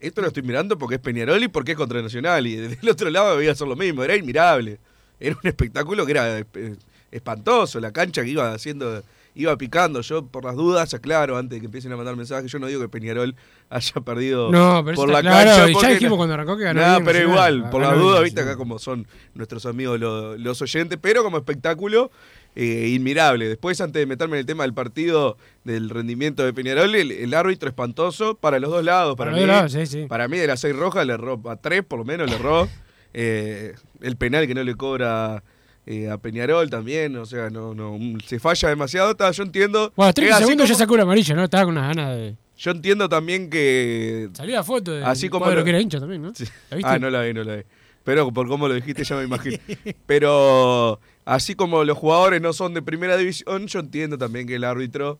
esto 0.00 0.22
lo 0.22 0.28
estoy 0.28 0.42
mirando 0.42 0.78
porque 0.78 0.94
es 0.94 1.00
Peñarol 1.02 1.42
y 1.42 1.48
porque 1.48 1.72
es 1.72 1.76
contra 1.76 2.00
Nacional. 2.00 2.46
Y 2.46 2.56
desde 2.56 2.78
el 2.80 2.88
otro 2.88 3.10
lado 3.10 3.36
debía 3.36 3.54
ser 3.54 3.68
lo 3.68 3.76
mismo, 3.76 4.02
era 4.02 4.14
admirable. 4.14 4.78
Era 5.20 5.36
un 5.40 5.46
espectáculo 5.46 6.06
que 6.06 6.12
era 6.12 6.38
eh, 6.38 6.76
espantoso, 7.10 7.80
la 7.80 7.92
cancha 7.92 8.22
que 8.24 8.30
iba 8.30 8.52
haciendo 8.54 9.02
iba 9.34 9.56
picando. 9.56 10.00
Yo, 10.02 10.26
por 10.26 10.44
las 10.44 10.56
dudas, 10.56 10.92
aclaro, 10.94 11.36
antes 11.36 11.56
de 11.56 11.60
que 11.60 11.66
empiecen 11.66 11.90
a 11.92 11.96
mandar 11.96 12.16
mensajes, 12.16 12.50
yo 12.50 12.58
no 12.58 12.66
digo 12.66 12.80
que 12.80 12.88
Peñarol 12.88 13.34
haya 13.70 13.92
perdido 14.04 14.50
No, 14.50 14.82
pero 14.84 14.96
por 14.96 15.08
la 15.10 15.20
claro, 15.20 15.50
cancha. 15.50 15.70
y 15.70 15.74
ya 15.82 15.88
dijimos 15.90 16.16
cuando 16.16 16.34
arrancó 16.34 16.56
que 16.56 16.64
ganó 16.64 16.80
Nah, 16.80 16.98
bien 16.98 17.04
pero 17.06 17.28
igual, 17.30 17.70
por 17.70 17.80
las 17.80 17.92
bien 17.92 18.02
dudas, 18.02 18.22
viste, 18.24 18.40
acá 18.42 18.56
como 18.56 18.78
son 18.78 19.06
nuestros 19.34 19.64
amigos 19.66 19.98
lo- 19.98 20.36
los 20.36 20.60
oyentes, 20.62 20.98
pero 21.00 21.22
como 21.22 21.38
espectáculo, 21.38 22.10
eh, 22.54 22.88
inmirable. 22.94 23.48
Después, 23.48 23.80
antes 23.80 23.98
de 24.00 24.04
meterme 24.06 24.36
en 24.36 24.40
el 24.40 24.46
tema 24.46 24.64
del 24.64 24.74
partido, 24.74 25.38
del 25.64 25.88
rendimiento 25.88 26.44
de 26.44 26.52
Peñarol, 26.52 26.94
el, 26.94 27.10
el 27.10 27.32
árbitro 27.32 27.68
espantoso 27.70 28.34
para 28.34 28.58
los 28.58 28.70
dos 28.70 28.84
lados. 28.84 29.16
Para, 29.16 29.30
Para 29.32 29.62
mí, 29.64 29.70
sí, 29.70 29.86
sí. 29.86 30.04
para 30.06 30.28
mí, 30.28 30.36
de 30.36 30.46
las 30.48 30.60
seis 30.60 30.76
rojas, 30.76 31.06
le 31.06 31.14
erró 31.14 31.40
a 31.48 31.56
tres, 31.56 31.82
por 31.82 31.98
lo 31.98 32.04
menos, 32.04 32.28
le 32.28 32.36
erró. 32.36 32.68
Eh, 33.14 33.74
el 34.02 34.16
penal 34.16 34.46
que 34.46 34.54
no 34.54 34.62
le 34.62 34.74
cobra 34.74 35.42
eh, 35.86 36.08
a 36.08 36.18
Peñarol 36.18 36.70
también, 36.70 37.16
o 37.16 37.26
sea, 37.26 37.50
no, 37.50 37.74
no, 37.74 37.98
se 38.24 38.38
falla 38.38 38.68
demasiado. 38.68 39.16
Yo 39.32 39.42
entiendo. 39.42 39.92
Bueno, 39.96 40.10
es 40.10 40.14
30 40.14 40.34
así 40.36 40.44
segundos 40.44 40.68
ya 40.68 40.74
sacó 40.74 40.96
la 40.96 41.02
amarilla, 41.02 41.34
¿no? 41.34 41.44
Estaba 41.44 41.64
con 41.64 41.76
unas 41.76 41.94
ganas 41.94 42.16
de. 42.16 42.36
Yo 42.56 42.70
entiendo 42.70 43.08
también 43.08 43.50
que 43.50 44.28
Salió 44.34 44.54
la 44.54 44.62
foto 44.62 44.92
de. 44.92 45.04
Así 45.04 45.28
como 45.28 45.50
lo- 45.50 45.64
que 45.64 45.70
era 45.70 45.80
hincha 45.80 45.98
también, 45.98 46.22
¿no? 46.22 46.32
Sí. 46.34 46.44
¿La 46.70 46.76
viste? 46.76 46.92
Ah, 46.92 46.98
no 46.98 47.10
la 47.10 47.22
vi, 47.22 47.34
no 47.34 47.42
la 47.42 47.56
vi. 47.56 47.62
Pero 48.04 48.32
por 48.32 48.46
cómo 48.48 48.68
lo 48.68 48.74
dijiste 48.74 49.04
ya 49.04 49.16
me 49.16 49.24
imagino. 49.24 49.58
Pero 50.06 51.00
así 51.24 51.54
como 51.54 51.84
los 51.84 51.98
jugadores 51.98 52.40
no 52.40 52.52
son 52.52 52.74
de 52.74 52.82
primera 52.82 53.16
división, 53.16 53.66
yo 53.66 53.80
entiendo 53.80 54.18
también 54.18 54.46
que 54.46 54.56
el 54.56 54.64
árbitro 54.64 55.18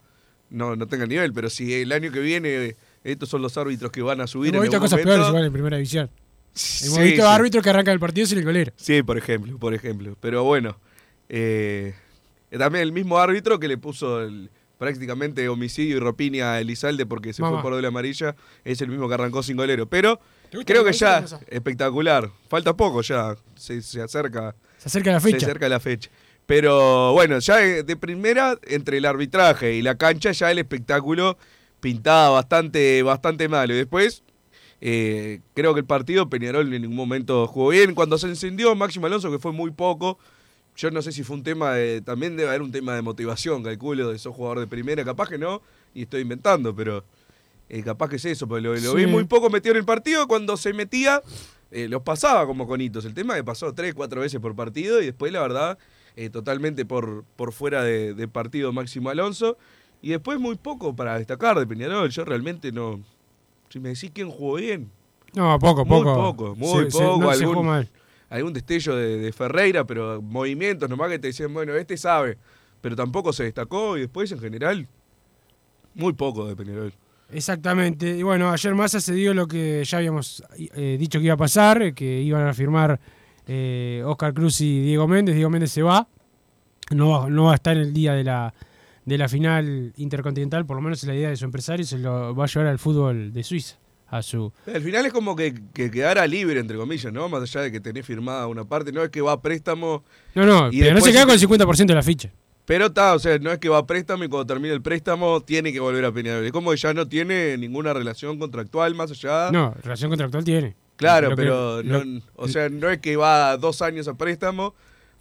no, 0.49 0.75
no 0.75 0.87
tenga 0.87 1.05
nivel. 1.05 1.33
Pero 1.33 1.49
si 1.49 1.73
el 1.73 1.91
año 1.91 2.11
que 2.11 2.19
viene 2.19 2.75
estos 3.03 3.27
son 3.29 3.41
los 3.41 3.57
árbitros 3.57 3.91
que 3.91 4.01
van 4.01 4.21
a 4.21 4.27
subir 4.27 4.49
Hemos 4.49 4.59
en 4.59 4.61
visto 4.63 4.75
algún 4.77 4.85
cosas 4.85 4.99
momento, 4.99 5.11
peores 5.11 5.27
igual 5.29 5.45
en 5.45 5.53
primera 5.53 5.77
división. 5.77 6.09
Hemos 6.55 6.95
Sí, 6.97 7.01
visto 7.01 7.21
sí. 7.23 7.27
árbitros 7.27 7.63
que 7.63 7.69
arrancan 7.71 7.93
el 7.93 7.99
partido 7.99 8.27
sin 8.27 8.37
el 8.37 8.45
golero. 8.45 8.71
Sí, 8.75 9.01
por 9.03 9.17
ejemplo, 9.17 9.57
por 9.57 9.73
ejemplo. 9.73 10.15
Pero 10.19 10.43
bueno, 10.43 10.77
eh, 11.29 11.93
también 12.57 12.83
el 12.83 12.91
mismo 12.91 13.17
árbitro 13.17 13.59
que 13.59 13.67
le 13.67 13.77
puso 13.77 14.21
el- 14.21 14.49
prácticamente 14.77 15.47
homicidio 15.49 15.95
y 15.97 15.99
ropiña 15.99 16.53
a 16.53 16.59
Elizalde 16.59 17.05
porque 17.05 17.31
se 17.33 17.41
Mamá. 17.41 17.55
fue 17.57 17.61
por 17.63 17.73
doble 17.73 17.87
amarilla, 17.87 18.35
es 18.65 18.81
el 18.81 18.89
mismo 18.89 19.07
que 19.07 19.13
arrancó 19.13 19.41
sin 19.41 19.55
golero. 19.57 19.87
Pero 19.87 20.19
¿Te 20.51 20.57
gusta 20.57 20.73
creo 20.73 20.83
que 20.83 20.91
ya, 20.93 21.23
espectacular. 21.47 22.29
Falta 22.49 22.75
poco 22.75 23.01
ya, 23.01 23.35
se, 23.55 23.81
se 23.81 24.01
acerca. 24.01 24.53
Se 24.77 24.89
acerca 24.89 25.11
la 25.13 25.19
Se 25.21 25.31
fecha. 25.31 25.45
acerca 25.45 25.69
la 25.69 25.79
fecha. 25.79 26.09
Pero 26.45 27.13
bueno, 27.13 27.39
ya 27.39 27.57
de, 27.57 27.95
primera, 27.95 28.59
entre 28.67 28.97
el 28.97 29.05
arbitraje 29.05 29.73
y 29.75 29.81
la 29.81 29.95
cancha, 29.95 30.33
ya 30.33 30.51
el 30.51 30.59
espectáculo 30.59 31.37
pintaba 31.79 32.29
bastante, 32.31 33.01
bastante 33.03 33.47
mal. 33.47 33.71
Y 33.71 33.75
después, 33.75 34.23
eh, 34.81 35.39
creo 35.53 35.73
que 35.73 35.79
el 35.81 35.85
partido 35.85 36.29
Peñarol 36.29 36.73
en 36.73 36.81
ningún 36.81 36.97
momento 36.97 37.47
jugó 37.47 37.69
bien. 37.69 37.95
Cuando 37.95 38.17
se 38.17 38.27
encendió 38.27 38.75
Máximo 38.75 39.05
Alonso, 39.05 39.31
que 39.31 39.39
fue 39.39 39.51
muy 39.51 39.71
poco, 39.71 40.17
yo 40.75 40.91
no 40.91 41.01
sé 41.01 41.11
si 41.11 41.23
fue 41.23 41.35
un 41.37 41.43
tema 41.43 41.73
de. 41.73 42.01
También 42.01 42.35
debe 42.35 42.49
haber 42.49 42.61
un 42.61 42.71
tema 42.71 42.95
de 42.95 43.01
motivación, 43.01 43.63
calculo, 43.63 44.09
de 44.09 44.15
esos 44.15 44.35
jugador 44.35 44.59
de 44.59 44.67
primera. 44.67 45.03
Capaz 45.05 45.29
que 45.29 45.37
no, 45.37 45.61
y 45.93 46.03
estoy 46.03 46.21
inventando, 46.21 46.75
pero 46.75 47.03
eh, 47.69 47.83
capaz 47.83 48.09
que 48.09 48.15
es 48.17 48.25
eso. 48.25 48.47
Porque 48.47 48.61
lo, 48.63 48.73
lo 48.73 48.79
Sí. 48.91 48.95
vi 48.97 49.05
muy 49.05 49.23
poco 49.25 49.49
metido 49.49 49.73
en 49.73 49.79
el 49.79 49.85
partido. 49.85 50.27
Cuando 50.27 50.57
se 50.57 50.73
metía, 50.73 51.21
eh, 51.71 51.87
los 51.87 52.01
pasaba 52.01 52.45
como 52.45 52.67
conitos. 52.67 53.05
El 53.05 53.13
tema 53.13 53.33
es 53.35 53.39
que 53.41 53.43
pasó 53.45 53.73
tres, 53.73 53.93
cuatro 53.93 54.21
veces 54.21 54.39
por 54.39 54.55
partido 54.55 55.01
y 55.01 55.05
después, 55.05 55.31
la 55.31 55.41
verdad, 55.41 55.77
eh, 56.15 56.29
totalmente 56.29 56.85
por, 56.85 57.23
por 57.35 57.53
fuera 57.53 57.83
de, 57.83 58.13
de 58.13 58.27
partido 58.27 58.73
Máximo 58.73 59.09
Alonso. 59.09 59.57
Y 60.01 60.09
después 60.09 60.37
muy 60.39 60.55
poco 60.55 60.93
para 60.95 61.17
destacar 61.17 61.57
de 61.57 61.65
Peñarol. 61.65 62.09
Yo 62.09 62.25
realmente 62.25 62.71
no. 62.73 62.99
Si 63.73 63.79
me 63.79 63.89
decís 63.89 64.11
quién 64.13 64.29
jugó 64.29 64.57
bien, 64.57 64.91
No, 65.33 65.57
poco, 65.57 65.83
Muy 65.83 66.03
poco. 66.03 66.13
poco, 66.15 66.55
muy 66.55 66.85
Se- 66.85 66.91
se- 66.91 66.99
poco, 67.03 67.21
no, 67.21 67.29
algún- 67.31 67.47
jugó 67.47 67.63
mal. 67.63 67.89
algún 68.29 68.53
destello 68.53 68.95
de, 68.95 69.17
de 69.17 69.31
Ferreira, 69.33 69.83
pero 69.83 70.21
movimientos 70.21 70.87
nomás 70.87 71.09
que 71.09 71.17
te 71.17 71.25
decían, 71.29 71.51
bueno, 71.51 71.73
este 71.73 71.97
sabe. 71.97 72.37
Pero 72.81 72.95
tampoco 72.95 73.33
se 73.33 73.45
destacó 73.45 73.97
y 73.97 74.01
después 74.01 74.31
en 74.31 74.37
general, 74.37 74.87
muy 75.95 76.13
poco 76.13 76.45
de 76.47 76.55
Peñarol. 76.55 76.93
Exactamente. 77.31 78.15
Y 78.15 78.21
bueno, 78.21 78.51
ayer 78.51 78.75
Massa 78.75 79.01
se 79.01 79.15
dio 79.15 79.33
lo 79.33 79.47
que 79.47 79.83
ya 79.83 79.97
habíamos 79.97 80.43
eh, 80.55 80.97
dicho 80.99 81.17
que 81.17 81.25
iba 81.25 81.33
a 81.33 81.37
pasar, 81.37 81.81
eh, 81.81 81.93
que 81.95 82.21
iban 82.21 82.45
a 82.45 82.53
firmar 82.53 82.99
eh, 83.47 84.03
Oscar 84.05 84.35
Cruz 84.35 84.61
y 84.61 84.81
Diego 84.81 85.07
Méndez. 85.07 85.33
Diego 85.33 85.49
Méndez 85.49 85.71
se 85.71 85.81
va. 85.81 86.07
No 86.91 87.09
va, 87.09 87.27
no 87.27 87.45
va 87.45 87.53
a 87.53 87.55
estar 87.55 87.75
en 87.75 87.81
el 87.83 87.93
día 87.93 88.13
de 88.13 88.23
la, 88.23 88.53
de 89.05 89.17
la 89.17 89.27
final 89.27 89.93
intercontinental, 89.97 90.65
por 90.65 90.75
lo 90.77 90.81
menos 90.81 91.01
es 91.03 91.07
la 91.07 91.15
idea 91.15 91.29
de 91.29 91.35
su 91.35 91.45
empresario, 91.45 91.85
se 91.85 91.97
lo 91.97 92.35
va 92.35 92.45
a 92.45 92.47
llevar 92.47 92.67
al 92.67 92.79
fútbol 92.79 93.33
de 93.33 93.43
Suiza. 93.43 93.77
A 94.09 94.21
su, 94.21 94.53
Al 94.71 94.81
final 94.83 95.07
es 95.07 95.11
como 95.13 95.35
que, 95.35 95.55
que 95.73 95.89
quedara 95.89 96.27
libre, 96.27 96.59
entre 96.59 96.77
comillas, 96.77 97.11
¿no? 97.11 97.29
Más 97.29 97.41
allá 97.41 97.61
de 97.61 97.71
que 97.71 97.79
tenés 97.79 98.05
firmada 98.05 98.45
una 98.45 98.63
parte, 98.63 98.91
no 98.91 99.01
es 99.01 99.09
que 99.09 99.21
va 99.21 99.31
a 99.31 99.41
préstamo, 99.41 100.03
no, 100.35 100.45
no, 100.45 100.71
Y 100.71 100.81
pero 100.81 100.93
no 100.93 101.01
se 101.01 101.11
queda 101.11 101.23
con 101.25 101.33
el 101.33 101.39
50% 101.39 101.85
de 101.87 101.95
la 101.95 102.03
ficha. 102.03 102.29
pero 102.65 102.85
está, 102.87 103.15
o 103.15 103.19
sea, 103.19 103.39
no 103.39 103.51
es 103.51 103.57
que 103.57 103.69
va 103.69 103.79
a 103.79 103.87
préstamo 103.87 104.23
y 104.23 104.27
cuando 104.27 104.45
termine 104.45 104.71
el 104.75 104.83
préstamo 104.83 105.41
tiene 105.41 105.73
que 105.73 105.79
volver 105.79 106.05
a 106.05 106.11
Peñarol. 106.11 106.45
Es 106.45 106.51
como 106.51 106.69
que 106.69 106.77
ya 106.77 106.93
no 106.93 107.07
tiene 107.07 107.57
ninguna 107.57 107.91
relación 107.91 108.37
contractual 108.37 108.93
más 108.93 109.09
allá. 109.09 109.49
No, 109.51 109.73
relación 109.81 110.11
contractual 110.11 110.43
tiene. 110.43 110.75
Claro, 110.95 111.31
Lo 111.31 111.35
que- 111.35 111.41
pero 111.41 111.81
lo- 111.81 112.05
no, 112.05 112.21
o 112.35 112.47
sea, 112.47 112.69
no 112.69 112.91
es 112.91 112.99
que 112.99 113.15
va 113.15 113.57
dos 113.57 113.81
años 113.81 114.07
a 114.07 114.13
préstamo. 114.13 114.75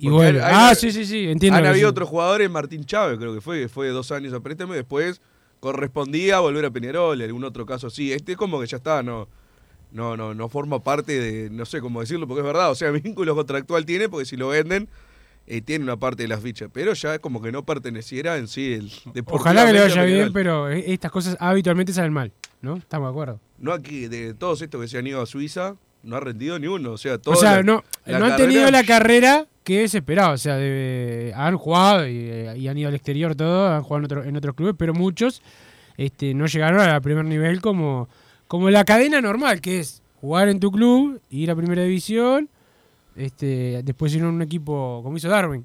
Y 0.07 0.11
porque 0.11 0.25
vuelve. 0.25 0.43
hay- 0.43 0.53
ah, 0.55 0.69
hay- 0.71 0.75
sí, 0.77 0.93
sí, 0.93 1.05
sí, 1.07 1.29
entiendo. 1.29 1.59
Han 1.59 1.67
habido 1.67 1.89
sí. 1.89 1.91
otros 1.91 2.09
jugadores, 2.09 2.51
Martín 2.51 2.85
Chávez 2.85 3.19
creo 3.19 3.35
que 3.35 3.41
fue, 3.41 3.61
que 3.63 3.69
fue 3.69 3.89
dos 3.89 4.11
años 4.13 4.33
a 4.35 4.41
préstamo 4.41 4.75
y 4.75 4.77
después 4.77 5.21
correspondía 5.61 6.41
volver 6.41 6.65
a 6.65 6.71
Peñarol, 6.71 7.21
en 7.21 7.27
algún 7.29 7.45
otro 7.45 7.65
caso 7.67 7.87
así. 7.87 8.13
Este 8.13 8.33
es 8.33 8.39
como 8.39 8.61
que 8.61 8.67
ya 8.67 8.79
está, 8.79 9.03
no, 9.03 9.29
no, 9.93 10.17
no, 10.17 10.35
no 10.35 10.49
forma 10.49 10.83
parte 10.83 11.19
de, 11.21 11.51
no 11.51 11.65
sé 11.65 11.81
cómo 11.81 12.01
decirlo, 12.01 12.27
porque 12.27 12.41
es 12.41 12.47
verdad, 12.47 12.71
o 12.71 12.75
sea, 12.75 12.91
vínculo 13.15 13.35
contractual 13.35 13.85
tiene, 13.87 14.09
porque 14.09 14.25
si 14.27 14.37
lo 14.37 14.49
venden, 14.49 14.89
eh, 15.47 15.61
tiene 15.61 15.85
una 15.85 15.97
parte 15.97 16.23
de 16.23 16.29
las 16.29 16.41
fichas, 16.41 16.69
pero 16.73 16.93
ya 16.95 17.15
es 17.15 17.21
como 17.21 17.41
que 17.43 17.53
no 17.53 17.65
perteneciera 17.65 18.37
en 18.39 18.49
sí 18.49 18.75
el 18.75 18.91
Ojalá 19.27 19.67
que 19.67 19.73
le 19.73 19.81
vaya 19.81 20.03
bien, 20.05 20.33
pero 20.33 20.69
eh, 20.71 20.85
estas 20.93 21.11
cosas 21.11 21.37
habitualmente 21.41 21.93
salen 21.93 22.13
mal, 22.13 22.33
¿no? 22.61 22.77
Estamos 22.77 23.09
de 23.09 23.11
acuerdo. 23.11 23.41
No 23.59 23.73
aquí, 23.73 24.09
de 24.09 24.35
todos 24.35 24.63
estos 24.63 24.81
que 24.81 24.89
se 24.89 24.99
han 24.99 25.07
ido 25.07 25.21
a 25.23 25.27
Suiza, 25.27 25.77
no 26.03 26.17
ha 26.17 26.21
rendido 26.21 26.59
ni 26.59 26.67
uno, 26.67 26.93
o 26.93 26.99
sea, 26.99 27.19
todos 27.19 27.39
O 27.39 27.41
sea, 27.41 27.57
la- 27.57 27.63
no, 27.63 27.85
la 28.07 28.19
no 28.19 28.27
han 28.27 28.37
tenido 28.37 28.69
la 28.71 28.83
carrera 28.85 29.47
que 29.65 29.89
se 29.89 29.99
esperaba. 29.99 30.33
O 30.33 30.39
sea, 30.39 30.57
de- 30.57 31.33
han 31.35 31.57
jugado 31.57 32.07
y, 32.09 32.67
han 32.69 32.79
ido 32.79 32.89
al 32.89 32.95
exterior 32.95 33.35
todo, 33.35 33.69
han 33.73 33.83
jugado 33.83 33.99
en, 34.01 34.05
otro- 34.05 34.25
en 34.25 34.37
otros 34.37 34.55
clubes, 34.55 34.75
pero 34.79 34.95
muchos 34.95 35.43
este, 35.97 36.35
no 36.35 36.47
llegaron 36.47 36.81
al 36.81 37.03
primer 37.03 37.25
nivel 37.25 37.61
como, 37.61 38.09
como 38.49 38.71
la 38.71 38.85
cadena 38.85 39.21
normal, 39.21 39.61
que 39.61 39.81
es 39.81 40.03
jugar 40.21 40.49
en 40.49 40.61
tu 40.61 40.71
club, 40.71 41.21
ir 41.31 41.51
a 41.51 41.57
primera 41.57 41.83
división, 41.83 42.49
este, 43.17 43.83
después 43.85 44.15
ir 44.15 44.23
a 44.23 44.29
un 44.29 44.43
equipo 44.43 45.01
como 45.03 45.17
hizo 45.17 45.29
Darwin. 45.29 45.65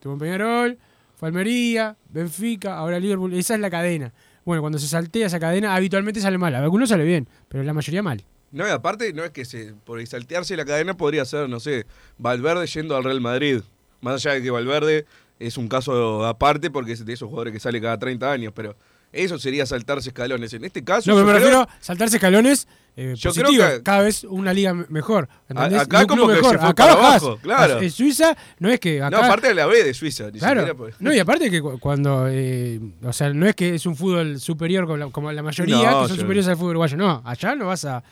Tuvo 0.00 0.14
en 0.14 0.18
Peñarol, 0.18 0.78
fue 1.14 1.28
Almería, 1.28 1.96
Benfica, 2.10 2.76
ahora 2.76 2.98
Liverpool. 2.98 3.32
Esa 3.34 3.54
es 3.54 3.60
la 3.60 3.70
cadena. 3.70 4.12
Bueno, 4.44 4.60
cuando 4.60 4.78
se 4.80 4.88
saltea 4.88 5.28
esa 5.28 5.38
cadena, 5.38 5.76
habitualmente 5.76 6.20
sale 6.20 6.36
mal. 6.38 6.52
A 6.56 6.58
algunos 6.58 6.88
sale 6.88 7.04
bien, 7.04 7.28
pero 7.48 7.62
la 7.62 7.72
mayoría 7.72 8.02
mal. 8.02 8.24
No, 8.52 8.66
y 8.66 8.70
aparte, 8.70 9.12
no 9.12 9.24
es 9.24 9.30
que 9.30 9.44
se, 9.44 9.72
por 9.84 10.04
saltearse 10.06 10.56
la 10.56 10.64
cadena 10.64 10.94
podría 10.96 11.24
ser, 11.24 11.48
no 11.48 11.58
sé, 11.58 11.86
Valverde 12.18 12.66
yendo 12.66 12.94
al 12.96 13.04
Real 13.04 13.20
Madrid. 13.20 13.60
Más 14.00 14.14
allá 14.24 14.34
de 14.34 14.42
que 14.42 14.50
Valverde 14.50 15.06
es 15.38 15.56
un 15.56 15.68
caso 15.68 16.24
aparte 16.26 16.70
porque 16.70 16.92
es 16.92 17.04
de 17.04 17.12
esos 17.12 17.28
jugadores 17.28 17.52
que 17.52 17.60
sale 17.60 17.80
cada 17.80 17.98
30 17.98 18.30
años, 18.30 18.52
pero 18.54 18.76
eso 19.12 19.38
sería 19.38 19.64
saltarse 19.66 20.10
escalones. 20.10 20.52
En 20.54 20.64
este 20.64 20.84
caso, 20.84 21.10
No, 21.10 21.16
pero 21.16 21.26
me 21.26 21.32
creo- 21.32 21.40
refiero 21.40 21.60
a 21.62 21.68
saltarse 21.80 22.16
escalones 22.16 22.68
eh, 22.94 23.14
Yo 23.16 23.32
creo 23.32 23.44
positivo. 23.46 23.66
que- 23.68 23.82
Cada 23.82 24.02
vez 24.02 24.24
una 24.24 24.52
liga 24.52 24.74
me- 24.74 24.84
mejor. 24.90 25.26
¿entendés? 25.48 25.80
Acá 25.80 26.00
un 26.00 26.06
como 26.08 26.26
se 26.28 26.34
mejor. 26.34 26.58
fue 26.58 26.68
acá 26.68 26.86
bajás. 26.94 26.98
abajo, 27.22 27.38
claro. 27.42 27.80
En 27.80 27.90
Suiza 27.90 28.36
no 28.58 28.68
es 28.68 28.78
que 28.80 29.00
acá... 29.02 29.16
No, 29.16 29.24
aparte 29.24 29.48
de 29.48 29.54
la 29.54 29.64
B 29.66 29.82
de 29.82 29.94
Suiza, 29.94 30.30
ni 30.30 30.38
Claro. 30.38 30.76
No, 31.00 31.14
y 31.14 31.18
aparte 31.18 31.50
que 31.50 31.62
cu- 31.62 31.78
cuando... 31.78 32.26
eh, 32.28 32.78
o 33.02 33.12
sea, 33.14 33.32
no 33.32 33.46
es 33.46 33.54
que 33.56 33.74
es 33.76 33.86
un 33.86 33.96
fútbol 33.96 34.38
superior 34.40 34.84
como 34.84 34.98
la, 34.98 35.06
como 35.10 35.32
la 35.32 35.42
mayoría, 35.42 35.90
No, 35.90 36.02
que 36.02 36.08
son 36.08 36.16
superiores 36.18 36.48
al 36.48 36.56
fútbol 36.56 36.70
uruguayo. 36.72 36.96
No, 36.98 37.22
allá 37.24 37.54
no 37.54 37.68
vas 37.68 37.86
a, 37.86 38.02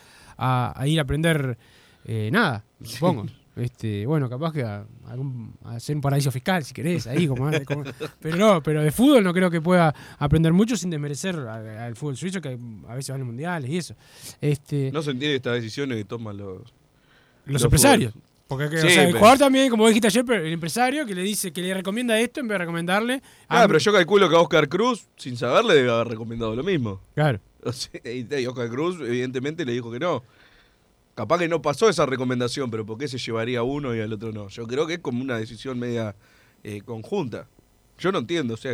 a- 0.40 0.72
a 0.74 0.86
ir 0.88 0.98
a 0.98 1.02
aprender 1.02 1.56
eh, 2.04 2.30
nada, 2.32 2.64
supongo. 2.82 3.26
Este, 3.56 4.06
bueno, 4.06 4.30
capaz 4.30 4.52
que 4.52 4.62
a, 4.62 4.86
algún- 5.08 5.54
a 5.64 5.74
hacer 5.74 5.94
un 5.96 6.00
paraíso 6.00 6.30
fiscal, 6.30 6.64
si 6.64 6.72
querés, 6.72 7.06
ahí. 7.06 7.26
Como, 7.26 7.50
como- 7.66 7.84
pero 8.20 8.36
no, 8.36 8.62
pero 8.62 8.82
de 8.82 8.90
fútbol 8.90 9.22
no 9.22 9.34
creo 9.34 9.50
que 9.50 9.60
pueda 9.60 9.94
aprender 10.18 10.52
mucho 10.52 10.76
sin 10.76 10.88
desmerecer 10.88 11.36
al 11.36 11.94
fútbol 11.96 12.16
suizo, 12.16 12.40
que 12.40 12.58
a 12.88 12.94
veces 12.94 13.10
van 13.12 13.20
a 13.20 13.24
mundiales 13.24 13.68
y 13.68 13.76
eso. 13.76 13.94
Este, 14.40 14.90
No 14.92 15.02
se 15.02 15.10
entiende 15.10 15.36
estas 15.36 15.54
decisiones 15.56 15.98
que 15.98 16.04
toman 16.04 16.38
los... 16.38 16.58
los, 17.44 17.52
los 17.54 17.64
empresarios. 17.64 18.14
Porque 18.48 18.68
que, 18.70 18.78
o 18.78 18.80
sea, 18.80 19.04
el 19.04 19.12
jugador 19.14 19.38
también, 19.38 19.68
como 19.70 19.86
dijiste 19.86 20.08
ayer, 20.08 20.24
el 20.32 20.52
empresario 20.52 21.04
que 21.06 21.14
le 21.14 21.22
dice 21.22 21.52
que 21.52 21.60
le 21.62 21.72
recomienda 21.74 22.18
esto 22.18 22.40
en 22.40 22.48
vez 22.48 22.54
de 22.54 22.58
recomendarle. 22.58 23.22
Ah, 23.46 23.62
a- 23.62 23.66
pero 23.66 23.78
yo 23.78 23.92
calculo 23.92 24.28
que 24.28 24.34
a 24.36 24.40
Oscar 24.40 24.68
Cruz, 24.68 25.06
sin 25.16 25.36
saberle, 25.36 25.74
debe 25.74 25.90
haber 25.90 26.08
recomendado 26.08 26.56
lo 26.56 26.62
mismo. 26.64 27.00
Claro. 27.14 27.38
Y 28.04 28.46
Oscar 28.46 28.68
Cruz, 28.68 28.96
evidentemente, 29.00 29.64
le 29.64 29.72
dijo 29.72 29.90
que 29.90 29.98
no. 29.98 30.22
Capaz 31.14 31.38
que 31.38 31.48
no 31.48 31.60
pasó 31.60 31.88
esa 31.88 32.06
recomendación, 32.06 32.70
pero 32.70 32.86
¿por 32.86 32.96
qué 32.96 33.08
se 33.08 33.18
llevaría 33.18 33.58
a 33.58 33.62
uno 33.62 33.94
y 33.94 34.00
al 34.00 34.12
otro 34.12 34.32
no? 34.32 34.48
Yo 34.48 34.66
creo 34.66 34.86
que 34.86 34.94
es 34.94 35.00
como 35.00 35.20
una 35.20 35.36
decisión 35.36 35.78
media 35.78 36.14
eh, 36.64 36.80
conjunta. 36.82 37.46
Yo 37.98 38.12
no 38.12 38.20
entiendo, 38.20 38.54
o 38.54 38.56
sea, 38.56 38.72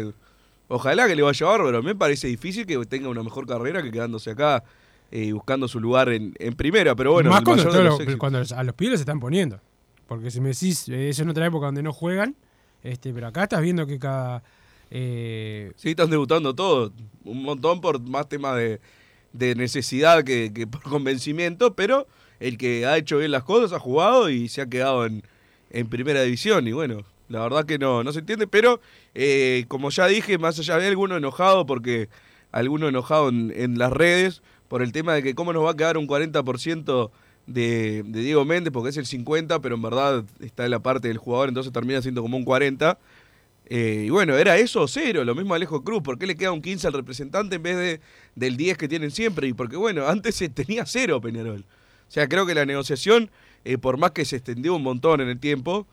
ojalá 0.68 1.08
que 1.08 1.16
le 1.16 1.22
vaya 1.22 1.46
bárbaro. 1.46 1.82
Me 1.82 1.94
parece 1.94 2.28
difícil 2.28 2.66
que 2.66 2.76
tenga 2.86 3.08
una 3.08 3.22
mejor 3.22 3.46
carrera 3.46 3.82
que 3.82 3.90
quedándose 3.90 4.30
acá 4.30 4.62
eh, 5.10 5.24
y 5.24 5.32
buscando 5.32 5.66
su 5.66 5.80
lugar 5.80 6.08
en, 6.10 6.34
en 6.38 6.54
primera, 6.54 6.94
pero 6.94 7.12
bueno, 7.12 7.30
Más 7.30 7.42
cuando, 7.42 7.64
los 7.64 8.52
a 8.52 8.62
los 8.62 8.74
pibes 8.74 8.98
se 8.98 9.02
están 9.02 9.18
poniendo. 9.18 9.60
Porque 10.06 10.30
si 10.30 10.40
me 10.40 10.50
decís, 10.50 10.88
eh, 10.88 11.08
es 11.08 11.18
en 11.18 11.28
otra 11.28 11.46
época 11.46 11.66
donde 11.66 11.82
no 11.82 11.92
juegan, 11.92 12.36
este, 12.82 13.12
pero 13.12 13.26
acá 13.26 13.44
estás 13.44 13.60
viendo 13.60 13.86
que 13.86 13.98
cada, 13.98 14.42
Eh, 14.90 15.72
Sí, 15.76 15.90
están 15.90 16.10
debutando 16.10 16.54
todos. 16.54 16.92
Un 17.24 17.42
montón 17.42 17.80
por 17.80 18.00
más 18.00 18.28
temas 18.28 18.56
de, 18.56 18.80
de 19.32 19.54
necesidad 19.54 20.24
que, 20.24 20.66
por 20.70 20.82
convencimiento, 20.82 21.74
pero 21.74 22.06
el 22.40 22.58
que 22.58 22.86
ha 22.86 22.96
hecho 22.96 23.18
bien 23.18 23.30
las 23.30 23.44
cosas 23.44 23.72
ha 23.72 23.78
jugado 23.78 24.30
y 24.30 24.48
se 24.48 24.60
ha 24.60 24.66
quedado 24.66 25.06
en, 25.06 25.22
en 25.70 25.88
primera 25.88 26.22
división. 26.22 26.66
Y 26.68 26.72
bueno, 26.72 27.04
la 27.28 27.40
verdad 27.40 27.64
que 27.64 27.78
no, 27.78 28.04
no 28.04 28.12
se 28.12 28.20
entiende, 28.20 28.46
pero 28.46 28.80
eh, 29.14 29.64
como 29.68 29.90
ya 29.90 30.06
dije, 30.06 30.38
más 30.38 30.58
allá 30.58 30.78
de 30.78 30.86
alguno 30.88 31.16
enojado, 31.16 31.66
porque 31.66 32.08
alguno 32.52 32.88
enojado 32.88 33.28
en, 33.28 33.52
en 33.56 33.78
las 33.78 33.92
redes 33.92 34.42
por 34.68 34.82
el 34.82 34.92
tema 34.92 35.14
de 35.14 35.22
que 35.22 35.34
cómo 35.34 35.52
nos 35.52 35.64
va 35.64 35.70
a 35.72 35.76
quedar 35.76 35.98
un 35.98 36.06
40% 36.08 37.10
de, 37.46 38.02
de 38.04 38.20
Diego 38.20 38.44
Méndez, 38.44 38.72
porque 38.72 38.90
es 38.90 38.96
el 38.96 39.06
50%, 39.06 39.60
pero 39.60 39.74
en 39.76 39.82
verdad 39.82 40.24
está 40.40 40.64
en 40.64 40.70
la 40.72 40.80
parte 40.80 41.08
del 41.08 41.18
jugador, 41.18 41.48
entonces 41.48 41.72
termina 41.72 42.02
siendo 42.02 42.22
como 42.22 42.36
un 42.36 42.44
40%. 42.44 42.96
Eh, 43.68 44.04
y 44.06 44.10
bueno, 44.10 44.36
era 44.36 44.56
eso 44.56 44.82
o 44.82 44.88
cero, 44.88 45.24
lo 45.24 45.34
mismo 45.34 45.54
Alejo 45.54 45.82
Cruz. 45.82 46.02
¿Por 46.02 46.18
qué 46.18 46.26
le 46.26 46.36
queda 46.36 46.52
un 46.52 46.62
15 46.62 46.86
al 46.86 46.92
representante 46.92 47.56
en 47.56 47.62
vez 47.62 47.76
de, 47.76 48.00
del 48.34 48.56
10 48.56 48.78
que 48.78 48.88
tienen 48.88 49.10
siempre? 49.10 49.48
Y 49.48 49.52
porque, 49.52 49.76
bueno, 49.76 50.06
antes 50.08 50.36
se 50.36 50.48
tenía 50.48 50.86
cero 50.86 51.20
Peñarol. 51.20 51.64
O 52.08 52.10
sea, 52.10 52.28
creo 52.28 52.46
que 52.46 52.54
la 52.54 52.64
negociación, 52.64 53.30
eh, 53.64 53.78
por 53.78 53.98
más 53.98 54.12
que 54.12 54.24
se 54.24 54.36
extendió 54.36 54.74
un 54.74 54.82
montón 54.82 55.20
en 55.20 55.28
el 55.28 55.40
tiempo, 55.40 55.86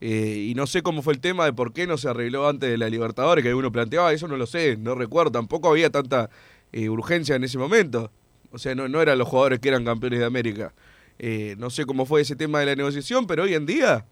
eh, 0.00 0.46
y 0.48 0.54
no 0.54 0.66
sé 0.66 0.82
cómo 0.82 1.02
fue 1.02 1.12
el 1.12 1.20
tema 1.20 1.44
de 1.44 1.52
por 1.52 1.72
qué 1.72 1.86
no 1.86 1.96
se 1.98 2.08
arregló 2.08 2.48
antes 2.48 2.68
de 2.70 2.78
la 2.78 2.88
Libertadores, 2.88 3.44
que 3.44 3.54
uno 3.54 3.70
planteaba, 3.70 4.12
eso 4.12 4.26
no 4.26 4.36
lo 4.36 4.46
sé, 4.46 4.76
no 4.76 4.94
recuerdo, 4.94 5.32
tampoco 5.32 5.68
había 5.68 5.90
tanta 5.90 6.30
eh, 6.72 6.88
urgencia 6.88 7.36
en 7.36 7.44
ese 7.44 7.58
momento. 7.58 8.10
O 8.50 8.58
sea, 8.58 8.74
no, 8.74 8.88
no 8.88 9.00
eran 9.00 9.18
los 9.18 9.28
jugadores 9.28 9.60
que 9.60 9.68
eran 9.68 9.84
campeones 9.84 10.18
de 10.18 10.24
América. 10.24 10.74
No 11.58 11.68
sé 11.68 11.84
cómo 11.84 12.06
fue 12.06 12.22
ese 12.22 12.34
tema 12.34 12.60
de 12.60 12.66
la 12.66 12.74
negociación, 12.74 13.26
pero 13.26 13.42
hoy 13.42 13.52
en 13.52 13.66
día 13.66 14.06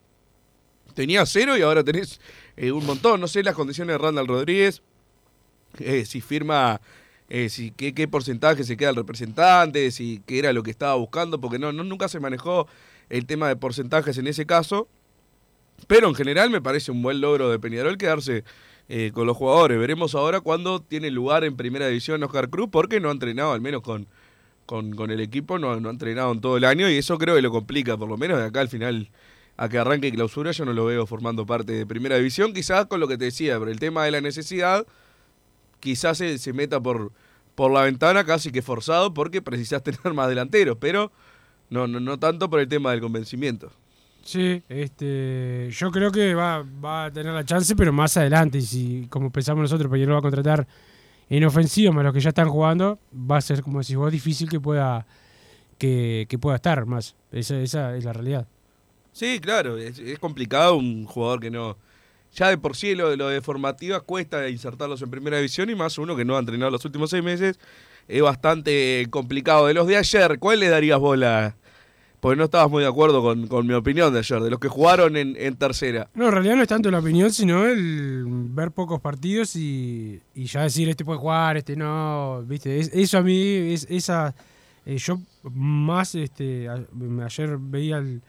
tenía 0.98 1.24
cero 1.26 1.56
y 1.56 1.62
ahora 1.62 1.84
tenés 1.84 2.20
eh, 2.56 2.72
un 2.72 2.84
montón. 2.84 3.20
No 3.20 3.28
sé 3.28 3.44
las 3.44 3.54
condiciones 3.54 3.94
de 3.94 3.98
Randall 3.98 4.26
Rodríguez, 4.26 4.82
eh, 5.78 6.04
si 6.04 6.20
firma, 6.20 6.80
eh, 7.28 7.48
si 7.50 7.70
qué, 7.70 8.08
porcentaje 8.08 8.64
se 8.64 8.76
queda 8.76 8.90
el 8.90 8.96
representante, 8.96 9.92
si 9.92 10.20
qué 10.26 10.40
era 10.40 10.52
lo 10.52 10.64
que 10.64 10.72
estaba 10.72 10.96
buscando, 10.96 11.40
porque 11.40 11.60
no, 11.60 11.72
nunca 11.72 12.08
se 12.08 12.18
manejó 12.18 12.66
el 13.10 13.26
tema 13.26 13.46
de 13.46 13.54
porcentajes 13.54 14.18
en 14.18 14.26
ese 14.26 14.44
caso. 14.44 14.88
Pero 15.86 16.08
en 16.08 16.16
general 16.16 16.50
me 16.50 16.60
parece 16.60 16.90
un 16.90 17.00
buen 17.00 17.20
logro 17.20 17.48
de 17.48 17.60
Peñarol 17.60 17.96
quedarse 17.96 18.42
con 19.12 19.26
los 19.26 19.36
jugadores. 19.36 19.78
Veremos 19.78 20.16
ahora 20.16 20.40
cuándo 20.40 20.80
tiene 20.80 21.12
lugar 21.12 21.44
en 21.44 21.56
primera 21.56 21.86
división 21.86 22.22
Oscar 22.24 22.48
Cruz, 22.48 22.70
porque 22.72 22.98
no 22.98 23.10
ha 23.10 23.12
entrenado, 23.12 23.52
al 23.52 23.60
menos 23.60 23.82
con, 23.82 24.08
con, 24.66 24.96
con 24.96 25.12
el 25.12 25.20
equipo, 25.20 25.60
no, 25.60 25.78
no 25.78 25.90
ha 25.90 25.92
entrenado 25.92 26.32
en 26.32 26.40
todo 26.40 26.56
el 26.56 26.64
año 26.64 26.90
y 26.90 26.96
eso 26.96 27.18
creo 27.18 27.36
que 27.36 27.42
lo 27.42 27.52
complica, 27.52 27.96
por 27.96 28.08
lo 28.08 28.16
menos 28.16 28.38
de 28.38 28.46
acá 28.46 28.60
al 28.60 28.68
final, 28.68 29.10
a 29.58 29.68
que 29.68 29.76
arranque 29.76 30.12
clausura, 30.12 30.52
yo 30.52 30.64
no 30.64 30.72
lo 30.72 30.84
veo 30.84 31.04
formando 31.04 31.44
parte 31.44 31.72
de 31.72 31.84
primera 31.84 32.16
división, 32.16 32.54
quizás 32.54 32.86
con 32.86 33.00
lo 33.00 33.08
que 33.08 33.18
te 33.18 33.26
decía, 33.26 33.58
pero 33.58 33.72
el 33.72 33.80
tema 33.80 34.04
de 34.04 34.12
la 34.12 34.20
necesidad, 34.20 34.86
quizás 35.80 36.16
se, 36.18 36.38
se 36.38 36.52
meta 36.52 36.80
por, 36.80 37.12
por 37.56 37.72
la 37.72 37.82
ventana 37.82 38.24
casi 38.24 38.52
que 38.52 38.62
forzado, 38.62 39.12
porque 39.12 39.42
precisás 39.42 39.82
tener 39.84 40.14
más 40.14 40.28
delanteros, 40.28 40.78
pero 40.80 41.10
no, 41.70 41.88
no, 41.88 41.98
no 41.98 42.18
tanto 42.20 42.48
por 42.48 42.60
el 42.60 42.68
tema 42.68 42.92
del 42.92 43.00
convencimiento. 43.00 43.72
Sí, 44.22 44.62
este, 44.68 45.68
yo 45.72 45.90
creo 45.90 46.12
que 46.12 46.34
va, 46.34 46.62
va 46.62 47.06
a 47.06 47.10
tener 47.10 47.32
la 47.32 47.44
chance, 47.44 47.74
pero 47.74 47.92
más 47.92 48.16
adelante. 48.16 48.58
Y 48.58 48.62
si, 48.62 49.06
como 49.10 49.32
pensamos 49.32 49.62
nosotros, 49.62 49.90
Peñarol 49.90 50.14
va 50.14 50.18
a 50.18 50.22
contratar 50.22 50.68
en 51.30 51.44
ofensiva 51.44 51.92
más 51.92 52.04
los 52.04 52.14
que 52.14 52.20
ya 52.20 52.28
están 52.28 52.48
jugando, 52.48 53.00
va 53.12 53.38
a 53.38 53.40
ser, 53.40 53.62
como 53.62 53.80
decís 53.80 53.96
vos, 53.96 54.12
difícil 54.12 54.48
que 54.48 54.60
pueda, 54.60 55.06
que, 55.78 56.26
que 56.28 56.38
pueda 56.38 56.56
estar 56.56 56.86
más. 56.86 57.16
Esa, 57.32 57.58
esa 57.58 57.96
es 57.96 58.04
la 58.04 58.12
realidad. 58.12 58.46
Sí, 59.18 59.40
claro, 59.40 59.76
es, 59.78 59.98
complicado 60.20 60.76
un 60.76 61.04
jugador 61.04 61.40
que 61.40 61.50
no... 61.50 61.76
Ya 62.36 62.50
de 62.50 62.58
por 62.58 62.76
sí 62.76 62.94
lo, 62.94 63.16
lo 63.16 63.28
de 63.28 63.40
formativas 63.40 64.02
cuesta 64.02 64.48
insertarlos 64.48 65.02
en 65.02 65.10
primera 65.10 65.38
división 65.38 65.68
y 65.70 65.74
más 65.74 65.98
uno 65.98 66.14
que 66.14 66.24
no 66.24 66.36
ha 66.36 66.38
entrenado 66.38 66.70
los 66.70 66.84
últimos 66.84 67.10
seis 67.10 67.24
meses. 67.24 67.58
Es 68.06 68.22
bastante 68.22 69.04
complicado. 69.10 69.66
De 69.66 69.74
los 69.74 69.88
de 69.88 69.96
ayer, 69.96 70.38
¿cuál 70.38 70.60
le 70.60 70.68
darías 70.68 71.00
vos 71.00 71.18
la...? 71.18 71.56
Porque 72.20 72.36
no 72.36 72.44
estabas 72.44 72.70
muy 72.70 72.82
de 72.82 72.88
acuerdo 72.88 73.20
con, 73.22 73.48
con 73.48 73.66
mi 73.66 73.74
opinión 73.74 74.12
de 74.12 74.20
ayer, 74.20 74.40
de 74.40 74.50
los 74.50 74.60
que 74.60 74.68
jugaron 74.68 75.16
en, 75.16 75.34
en 75.36 75.56
tercera. 75.56 76.10
No, 76.14 76.26
en 76.26 76.32
realidad 76.32 76.54
no 76.56 76.62
es 76.62 76.68
tanto 76.68 76.88
la 76.90 77.00
opinión, 77.00 77.32
sino 77.32 77.66
el 77.66 78.24
ver 78.26 78.70
pocos 78.70 79.00
partidos 79.00 79.56
y, 79.56 80.20
y 80.34 80.44
ya 80.46 80.62
decir, 80.62 80.88
este 80.88 81.04
puede 81.04 81.18
jugar, 81.18 81.56
este 81.56 81.74
no, 81.76 82.42
viste, 82.46 82.78
Es- 82.78 82.90
eso 82.92 83.18
a 83.18 83.22
mí, 83.22 83.72
es, 83.72 83.86
esa, 83.90 84.34
eh, 84.84 84.96
yo 84.98 85.20
más, 85.42 86.14
este, 86.14 86.68
ayer 86.68 87.56
veía 87.58 87.98
el, 87.98 88.20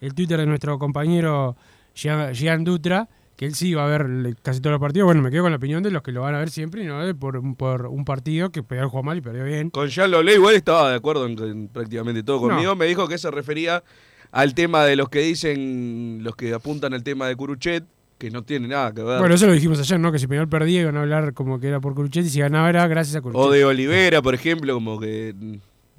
el 0.00 0.14
Twitter 0.14 0.38
de 0.38 0.46
nuestro 0.46 0.78
compañero 0.78 1.56
Gian 1.94 2.34
Gian 2.34 2.64
Dutra, 2.64 3.08
que 3.36 3.46
él 3.46 3.54
sí 3.54 3.72
va 3.74 3.84
a 3.84 3.88
ver 3.88 4.34
casi 4.42 4.60
todos 4.60 4.72
los 4.72 4.80
partidos, 4.80 5.06
bueno, 5.06 5.22
me 5.22 5.30
quedo 5.30 5.42
con 5.42 5.52
la 5.52 5.58
opinión 5.58 5.82
de 5.82 5.90
los 5.92 6.02
que 6.02 6.10
lo 6.12 6.22
van 6.22 6.34
a 6.34 6.38
ver 6.38 6.50
siempre 6.50 6.82
y 6.82 6.86
no 6.86 7.04
de 7.06 7.14
por, 7.14 7.36
un- 7.36 7.54
por 7.54 7.86
un 7.86 8.04
partido 8.04 8.50
que 8.50 8.62
Peñarol 8.64 8.90
jugó 8.90 9.02
mal 9.04 9.18
y 9.18 9.20
perdió 9.20 9.44
bien. 9.44 9.70
Con 9.70 9.88
Jean 9.88 10.10
Lolé 10.10 10.34
igual 10.34 10.56
estaba 10.56 10.90
de 10.90 10.96
acuerdo 10.96 11.26
en, 11.26 11.38
en 11.42 11.68
prácticamente 11.68 12.22
todo 12.22 12.40
No. 12.40 12.48
conmigo. 12.48 12.74
Me 12.74 12.86
dijo 12.86 13.06
que 13.06 13.16
se 13.18 13.30
refería 13.30 13.82
al 14.32 14.54
tema 14.54 14.84
de 14.84 14.96
los 14.96 15.08
que 15.08 15.20
dicen, 15.20 16.18
los 16.22 16.34
que 16.36 16.52
apuntan 16.52 16.94
al 16.94 17.02
tema 17.04 17.28
de 17.28 17.36
Curuchet, 17.36 17.84
que 18.18 18.30
no 18.32 18.42
tiene 18.42 18.66
nada 18.66 18.92
que 18.92 19.02
ver. 19.04 19.20
Bueno, 19.20 19.36
eso 19.36 19.46
lo 19.46 19.52
dijimos 19.52 19.78
ayer, 19.78 20.00
¿no? 20.00 20.10
Que 20.10 20.18
si 20.18 20.26
Peñarol 20.26 20.48
perdía 20.48 20.80
iban 20.80 20.96
a 20.96 21.02
hablar 21.02 21.32
como 21.32 21.60
que 21.60 21.68
era 21.68 21.78
por 21.80 21.94
Curuchet 21.94 22.24
y 22.26 22.28
si 22.30 22.40
ganaba 22.40 22.68
era 22.68 22.86
gracias 22.88 23.14
a 23.16 23.20
Curuchet. 23.20 23.40
O 23.40 23.50
de 23.52 23.64
Olivera, 23.64 24.20
por 24.20 24.34
ejemplo, 24.34 24.74
como 24.74 24.98
que 24.98 25.32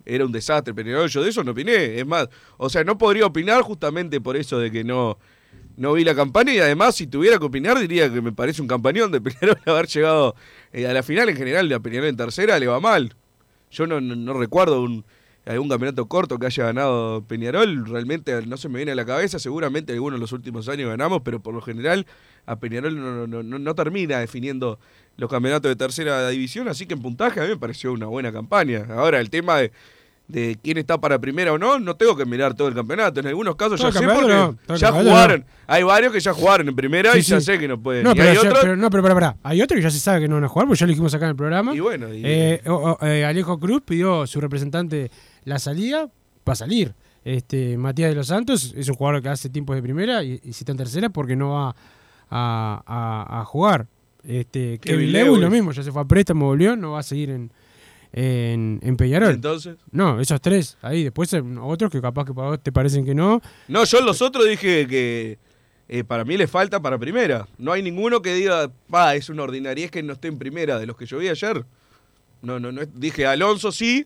era 0.05 0.25
un 0.25 0.31
desastre 0.31 0.73
Peñarol. 0.73 1.09
Yo 1.09 1.23
de 1.23 1.29
eso 1.29 1.43
no 1.43 1.51
opiné. 1.51 1.99
Es 1.99 2.05
más, 2.05 2.27
o 2.57 2.69
sea, 2.69 2.83
no 2.83 2.97
podría 2.97 3.25
opinar 3.25 3.61
justamente 3.61 4.21
por 4.21 4.37
eso 4.37 4.59
de 4.59 4.71
que 4.71 4.83
no, 4.83 5.17
no 5.79 5.93
vi 5.93 6.03
la 6.03 6.13
campaña 6.13 6.53
y 6.53 6.59
además 6.59 6.95
si 6.95 7.07
tuviera 7.07 7.39
que 7.39 7.45
opinar 7.45 7.79
diría 7.79 8.11
que 8.11 8.21
me 8.21 8.33
parece 8.33 8.61
un 8.61 8.67
campañón 8.67 9.11
de 9.11 9.21
Peñarol 9.21 9.57
haber 9.65 9.87
llegado 9.87 10.35
eh, 10.73 10.87
a 10.87 10.93
la 10.93 11.03
final 11.03 11.29
en 11.29 11.37
general 11.37 11.69
de 11.69 11.75
a 11.75 11.79
Peñarol 11.79 12.09
en 12.09 12.17
tercera 12.17 12.59
le 12.59 12.67
va 12.67 12.79
mal. 12.79 13.15
Yo 13.71 13.87
no, 13.87 14.33
recuerdo 14.33 14.81
un, 14.81 15.05
algún 15.45 15.69
campeonato 15.69 16.07
corto 16.07 16.37
que 16.39 16.47
haya 16.47 16.65
ganado 16.65 17.23
Peñarol, 17.27 17.85
realmente 17.85 18.45
no 18.45 18.57
se 18.57 18.67
me 18.67 18.77
viene 18.77 18.91
a 18.91 18.95
la 18.95 19.05
cabeza, 19.05 19.39
seguramente 19.39 19.93
algunos 19.93 20.17
de 20.17 20.21
los 20.21 20.31
últimos 20.31 20.67
años 20.67 20.89
ganamos, 20.89 21.21
pero 21.23 21.39
por 21.39 21.53
lo 21.53 21.61
general 21.61 22.07
a 22.45 22.59
Peñarol 22.59 23.29
no 23.29 23.75
termina 23.75 24.19
definiendo 24.19 24.79
los 25.19 25.29
campeonatos 25.29 25.69
de 25.69 25.75
tercera 25.75 26.27
división, 26.29 26.67
así 26.67 26.85
que 26.85 26.93
en 26.95 27.01
puntaje 27.01 27.39
a 27.39 27.43
mí 27.43 27.49
me 27.49 27.57
pareció 27.57 27.91
una 27.93 28.05
buena 28.07 28.31
campaña. 28.31 28.85
Ahora, 28.89 29.19
el 29.19 29.29
tema 29.29 29.57
de, 29.57 29.71
de 30.27 30.57
quién 30.63 30.77
está 30.77 30.99
para 30.99 31.19
primera 31.19 31.51
o 31.53 31.57
no, 31.57 31.79
no 31.79 31.95
tengo 31.95 32.15
que 32.15 32.25
mirar 32.25 32.53
todo 32.53 32.67
el 32.67 32.75
campeonato. 32.75 33.19
En 33.19 33.27
algunos 33.27 33.55
casos 33.55 33.79
ya 33.81 33.91
sé 33.91 34.05
porque 34.05 34.27
no, 34.27 34.75
ya 34.75 34.91
jugaron. 34.91 35.39
no. 35.41 35.45
Hay 35.67 35.83
varios 35.83 36.13
que 36.13 36.19
ya 36.19 36.33
jugaron 36.33 36.67
en 36.69 36.75
primera 36.75 37.13
Sí, 37.13 37.19
y 37.19 37.21
ya 37.23 37.41
sé 37.41 37.57
que 37.59 37.67
no 37.67 37.79
pueden. 37.81 38.03
No, 38.03 38.13
pero, 38.15 38.29
hay 38.29 38.35
ya- 38.35 38.41
otros. 38.41 38.59
pero- 38.61 38.75
no, 38.75 38.89
pero, 38.89 39.03
pará, 39.03 39.15
pará. 39.15 39.37
Hay 39.43 39.61
otros 39.61 39.77
que 39.77 39.83
ya 39.83 39.89
se 39.91 39.99
sabe 39.99 40.21
que 40.21 40.27
no 40.27 40.35
van 40.35 40.43
a 40.43 40.47
jugar, 40.47 40.67
porque 40.67 40.79
ya 40.79 40.85
lo 40.85 40.89
dijimos 40.91 41.13
acá 41.13 41.25
en 41.25 41.31
el 41.31 41.35
programa. 41.35 41.73
Y 41.75 41.79
bueno, 41.79 42.13
y- 42.13 42.21
Eh, 42.25 42.61
o- 42.67 42.97
o- 43.01 43.05
eh, 43.05 43.25
Alejo 43.25 43.59
Cruz 43.59 43.81
pidió 43.85 44.25
su 44.27 44.39
representante 44.39 45.09
la 45.45 45.57
salida, 45.59 46.05
va 46.47 46.53
a 46.53 46.55
salir. 46.55 46.93
Este, 47.25 47.77
Matías 47.77 48.09
de 48.09 48.15
los 48.15 48.27
Santos 48.27 48.73
es 48.77 48.87
un 48.87 48.95
jugador 48.95 49.21
que 49.21 49.29
hace 49.29 49.49
tiempos 49.49 49.75
de 49.75 49.81
primera 49.81 50.23
y, 50.23 50.39
y 50.43 50.53
si 50.53 50.61
está 50.63 50.71
en 50.71 50.77
tercera 50.77 51.09
porque 51.09 51.35
no 51.35 51.49
va 51.53 51.75
a, 52.29 52.83
a- 52.85 53.41
a 53.41 53.45
jugar. 53.45 53.87
Este, 54.23 54.79
Kevin 54.79 54.79
Kevin 54.81 55.11
Lewis 55.13 55.25
Lewis. 55.27 55.41
lo 55.41 55.49
mismo, 55.49 55.71
ya 55.71 55.83
se 55.83 55.91
fue 55.91 56.01
a 56.01 56.05
préstamo, 56.05 56.45
volvió, 56.45 56.75
no 56.75 56.91
va 56.93 56.99
a 56.99 57.03
seguir 57.03 57.29
en, 57.29 57.51
en, 58.11 58.79
en 58.83 58.97
Peñarol. 58.97 59.33
Entonces. 59.33 59.77
No, 59.91 60.19
esos 60.19 60.41
tres, 60.41 60.77
ahí. 60.81 61.03
Después 61.03 61.31
eh, 61.33 61.43
otros 61.61 61.91
que 61.91 62.01
capaz 62.01 62.25
que 62.25 62.33
para 62.33 62.49
vos 62.49 62.59
te 62.61 62.71
parecen 62.71 63.05
que 63.05 63.15
no. 63.15 63.41
No, 63.67 63.83
yo 63.85 64.01
los 64.01 64.21
otros 64.21 64.47
dije 64.47 64.87
que 64.87 65.37
eh, 65.87 66.03
para 66.03 66.23
mí 66.25 66.37
le 66.37 66.47
falta 66.47 66.79
para 66.81 66.97
primera. 66.97 67.47
No 67.57 67.71
hay 67.71 67.81
ninguno 67.81 68.21
que 68.21 68.33
diga, 68.33 68.71
va, 68.93 69.15
es 69.15 69.29
una 69.29 69.43
ordinariez 69.43 69.89
que 69.89 70.03
no 70.03 70.13
esté 70.13 70.27
en 70.27 70.37
primera 70.37 70.79
de 70.79 70.85
los 70.85 70.95
que 70.97 71.05
yo 71.05 71.17
vi 71.17 71.29
ayer. 71.29 71.65
No, 72.41 72.59
no, 72.59 72.71
no. 72.71 72.81
Dije 72.93 73.25
Alonso 73.25 73.71
sí, 73.71 74.05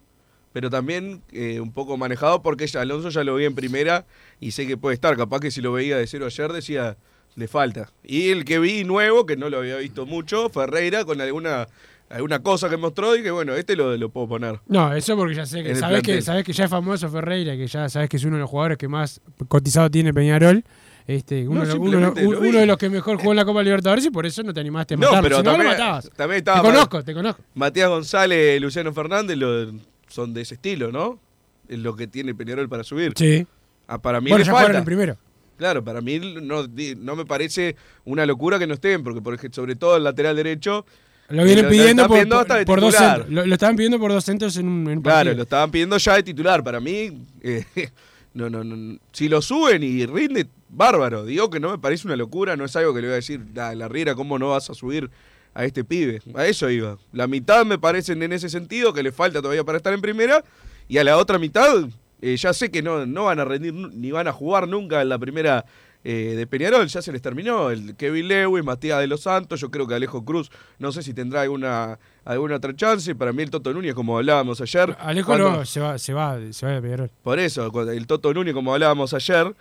pero 0.53 0.69
también 0.69 1.21
eh, 1.31 1.59
un 1.59 1.71
poco 1.71 1.97
manejado 1.97 2.41
porque 2.41 2.67
ya 2.67 2.81
Alonso 2.81 3.09
ya 3.09 3.23
lo 3.23 3.35
vi 3.35 3.45
en 3.45 3.55
primera 3.55 4.05
y 4.39 4.51
sé 4.51 4.65
que 4.65 4.77
puede 4.77 4.93
estar. 4.93 5.17
Capaz 5.17 5.39
que 5.39 5.51
si 5.51 5.61
lo 5.61 5.73
veía 5.73 5.97
de 5.97 6.07
cero 6.07 6.25
ayer 6.25 6.53
decía, 6.53 6.97
le 7.35 7.47
falta. 7.47 7.89
Y 8.03 8.29
el 8.29 8.45
que 8.45 8.59
vi 8.59 8.83
nuevo, 8.83 9.25
que 9.25 9.35
no 9.37 9.49
lo 9.49 9.57
había 9.59 9.77
visto 9.77 10.05
mucho, 10.05 10.49
Ferreira, 10.49 11.05
con 11.05 11.19
alguna 11.21 11.67
alguna 12.09 12.43
cosa 12.43 12.69
que 12.69 12.77
mostró, 12.77 13.15
y 13.15 13.23
que 13.23 13.31
bueno, 13.31 13.55
este 13.55 13.75
lo, 13.75 13.97
lo 13.97 14.09
puedo 14.09 14.27
poner. 14.27 14.59
No, 14.67 14.93
eso 14.93 15.15
porque 15.17 15.33
ya 15.33 15.47
sé 15.47 15.63
que 15.63 15.71
el 15.71 15.77
sabes 15.77 16.03
que 16.03 16.21
sabes 16.21 16.43
que 16.43 16.53
ya 16.53 16.65
es 16.65 16.69
famoso 16.69 17.09
Ferreira, 17.09 17.55
que 17.57 17.65
ya 17.65 17.89
sabes 17.89 18.07
que 18.07 18.17
es 18.17 18.23
uno 18.23 18.35
de 18.35 18.41
los 18.41 18.49
jugadores 18.49 18.77
que 18.77 18.87
más 18.87 19.19
cotizado 19.47 19.89
tiene 19.89 20.13
Peñarol. 20.13 20.63
Este, 21.07 21.47
uno, 21.47 21.61
No, 21.61 21.65
de 21.65 21.67
los- 21.73 21.75
uno, 21.79 21.97
uno- 21.97 22.13
lo 22.15 22.39
uno 22.39 22.59
de 22.59 22.65
los 22.67 22.77
que 22.77 22.89
mejor 22.89 23.17
jugó 23.17 23.31
en 23.31 23.37
la 23.37 23.43
Copa 23.45 23.61
Libertadores 23.63 24.05
y 24.05 24.09
por 24.11 24.25
eso 24.25 24.41
no 24.43 24.53
te 24.53 24.59
animaste 24.61 24.93
a 24.93 24.97
No, 24.97 25.07
matarlo. 25.07 25.23
pero 25.23 25.37
si 25.37 25.43
no, 25.43 25.49
lo 25.51 25.57
también- 25.57 25.71
matabas. 25.77 26.09
también 26.15 26.37
estaba 26.37 26.61
te 26.61 26.67
conozco, 26.67 27.03
te 27.03 27.13
conozco. 27.13 27.41
Matías 27.55 27.89
González, 27.89 28.61
Luciano 28.61 28.93
Fernández 28.93 29.35
lo- 29.37 29.71
son 30.07 30.33
de 30.33 30.41
ese 30.41 30.53
estilo, 30.53 30.91
¿no? 30.91 31.19
Es 31.67 31.79
lo 31.79 31.95
que 31.95 32.07
tiene 32.07 32.33
Peñarol 32.35 32.69
para 32.69 32.83
subir. 32.83 33.13
Sí. 33.17 33.45
Ah, 33.87 33.97
para 34.01 34.21
mí 34.21 34.29
Bueno, 34.29 34.37
le 34.39 34.45
ya 34.45 34.51
falta. 34.51 34.61
jugaron 34.67 34.79
en 34.79 34.85
primero. 34.85 35.17
Claro, 35.63 35.81
para 35.81 36.01
mí 36.01 36.19
no, 36.19 37.15
me 37.15 37.25
parece 37.25 37.77
una 38.03 38.25
locura 38.25 38.59
que 38.59 38.67
no 38.67 38.73
estén, 38.73 39.01
porque 39.01 39.47
sobre 39.49 39.77
todo 39.77 39.95
el 39.95 40.03
lateral 40.03 40.35
derecho. 40.35 40.85
Lo 41.29 41.43
eh, 41.43 41.45
vienen 41.45 41.69
pidiendo 41.69 42.03
por, 42.05 42.11
pidiendo 42.17 42.35
por- 42.35 42.41
hasta 42.41 42.55
de 42.57 42.65
por 42.65 42.81
dos 42.81 42.93
centros. 42.93 43.29
Lo, 43.29 43.45
lo 43.45 43.53
estaban 43.53 43.77
pidiendo 43.77 43.97
por 43.97 44.11
dos 44.11 44.25
centros 44.25 44.57
en 44.57 44.67
un, 44.67 44.81
en 44.91 44.97
un 44.97 45.01
Claro, 45.03 45.19
partido. 45.19 45.35
lo 45.37 45.43
estaban 45.43 45.71
pidiendo 45.71 45.97
ya 45.97 46.15
de 46.15 46.23
titular. 46.23 46.61
Para 46.65 46.81
mí, 46.81 47.17
eh, 47.41 47.63
no, 48.33 48.49
no, 48.49 48.61
no, 48.65 48.99
si 49.13 49.29
lo 49.29 49.41
suben 49.41 49.83
y 49.83 50.05
rinde, 50.05 50.47
bárbaro. 50.67 51.23
Digo 51.23 51.49
que 51.49 51.61
no 51.61 51.71
me 51.71 51.77
parece 51.77 52.07
una 52.09 52.17
locura, 52.17 52.57
no 52.57 52.65
es 52.65 52.75
algo 52.75 52.93
que 52.93 52.99
le 52.99 53.07
voy 53.07 53.13
a 53.13 53.15
decir, 53.15 53.39
"Ah, 53.55 53.73
la 53.73 53.87
Riera, 53.87 54.15
¿cómo 54.15 54.37
no 54.37 54.49
vas 54.49 54.69
a 54.69 54.73
subir 54.73 55.09
a 55.53 55.63
este 55.63 55.85
pibe. 55.85 56.19
A 56.35 56.45
eso 56.45 56.69
iba. 56.69 56.97
La 57.13 57.27
mitad 57.27 57.63
me 57.65 57.77
parecen 57.79 58.21
en 58.21 58.33
ese 58.33 58.49
sentido, 58.49 58.91
que 58.91 59.01
le 59.01 59.13
falta 59.13 59.39
todavía 59.41 59.63
para 59.63 59.77
estar 59.77 59.93
en 59.93 60.01
primera, 60.01 60.43
y 60.89 60.97
a 60.97 61.05
la 61.05 61.15
otra 61.15 61.39
mitad 61.39 61.85
eh, 62.25 62.37
ya 62.37 62.53
sé 62.53 62.71
que 62.71 62.81
no, 62.81 63.05
no 63.05 63.25
van 63.25 63.39
a 63.39 63.45
rendir 63.45 63.73
ni 63.73 64.11
van 64.11 64.27
a 64.29 64.31
jugar 64.31 64.65
nunca 64.67 65.01
en 65.01 65.09
la 65.09 65.19
primera 65.19 65.65
eh, 66.05 66.35
de 66.37 66.47
Peñarol, 66.47 66.87
ya 66.87 67.01
se 67.01 67.11
les 67.11 67.21
terminó. 67.21 67.69
El 67.69 67.95
Kevin 67.97 68.27
Lewis, 68.29 68.63
Matías 68.63 68.99
de 69.01 69.07
los 69.07 69.21
Santos, 69.21 69.59
yo 69.59 69.69
creo 69.69 69.85
que 69.87 69.93
Alejo 69.95 70.23
Cruz, 70.23 70.49
no 70.79 70.91
sé 70.93 71.03
si 71.03 71.13
tendrá 71.13 71.41
alguna, 71.41 71.99
alguna 72.23 72.55
otra 72.55 72.73
chance. 72.75 73.13
Para 73.15 73.33
mí 73.33 73.43
el 73.43 73.49
Toto 73.49 73.73
Núñez, 73.73 73.93
como 73.93 74.17
hablábamos 74.17 74.61
ayer. 74.61 74.95
Alejo 74.99 75.27
cuando- 75.27 75.51
no, 75.51 75.65
se 75.65 75.79
va, 75.81 75.97
se 75.97 76.13
va, 76.13 76.37
se 76.51 76.65
va 76.65 76.71
de 76.73 76.81
Peñarol. 76.81 77.11
por 77.23 77.39
eso, 77.39 77.71
el 77.91 78.07
Toto 78.07 78.33
Núñez, 78.33 78.53
como 78.53 78.73
hablábamos 78.73 79.13
ayer, 79.13 79.53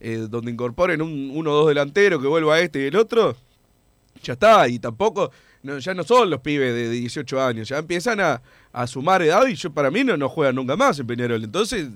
eh, 0.00 0.26
donde 0.28 0.50
incorporen 0.50 1.00
un, 1.02 1.30
uno 1.34 1.50
o 1.52 1.54
dos 1.56 1.68
delanteros 1.68 2.20
que 2.22 2.28
vuelva 2.28 2.58
este 2.60 2.80
y 2.82 2.86
el 2.88 2.96
otro, 2.96 3.36
ya 4.22 4.34
está. 4.34 4.68
Y 4.68 4.78
tampoco, 4.78 5.30
no, 5.62 5.78
ya 5.78 5.94
no 5.94 6.04
son 6.04 6.28
los 6.30 6.40
pibes 6.40 6.74
de 6.74 6.90
18 6.90 7.42
años, 7.42 7.68
ya 7.68 7.78
empiezan 7.78 8.20
a, 8.20 8.42
a 8.82 8.86
sumar 8.86 9.22
edad 9.22 9.46
y 9.46 9.54
yo 9.54 9.70
para 9.72 9.90
mí 9.90 10.04
no, 10.04 10.16
no 10.16 10.28
juegan 10.28 10.54
nunca 10.56 10.76
más 10.76 10.98
en 10.98 11.06
Peñarol. 11.06 11.42
Entonces, 11.42 11.88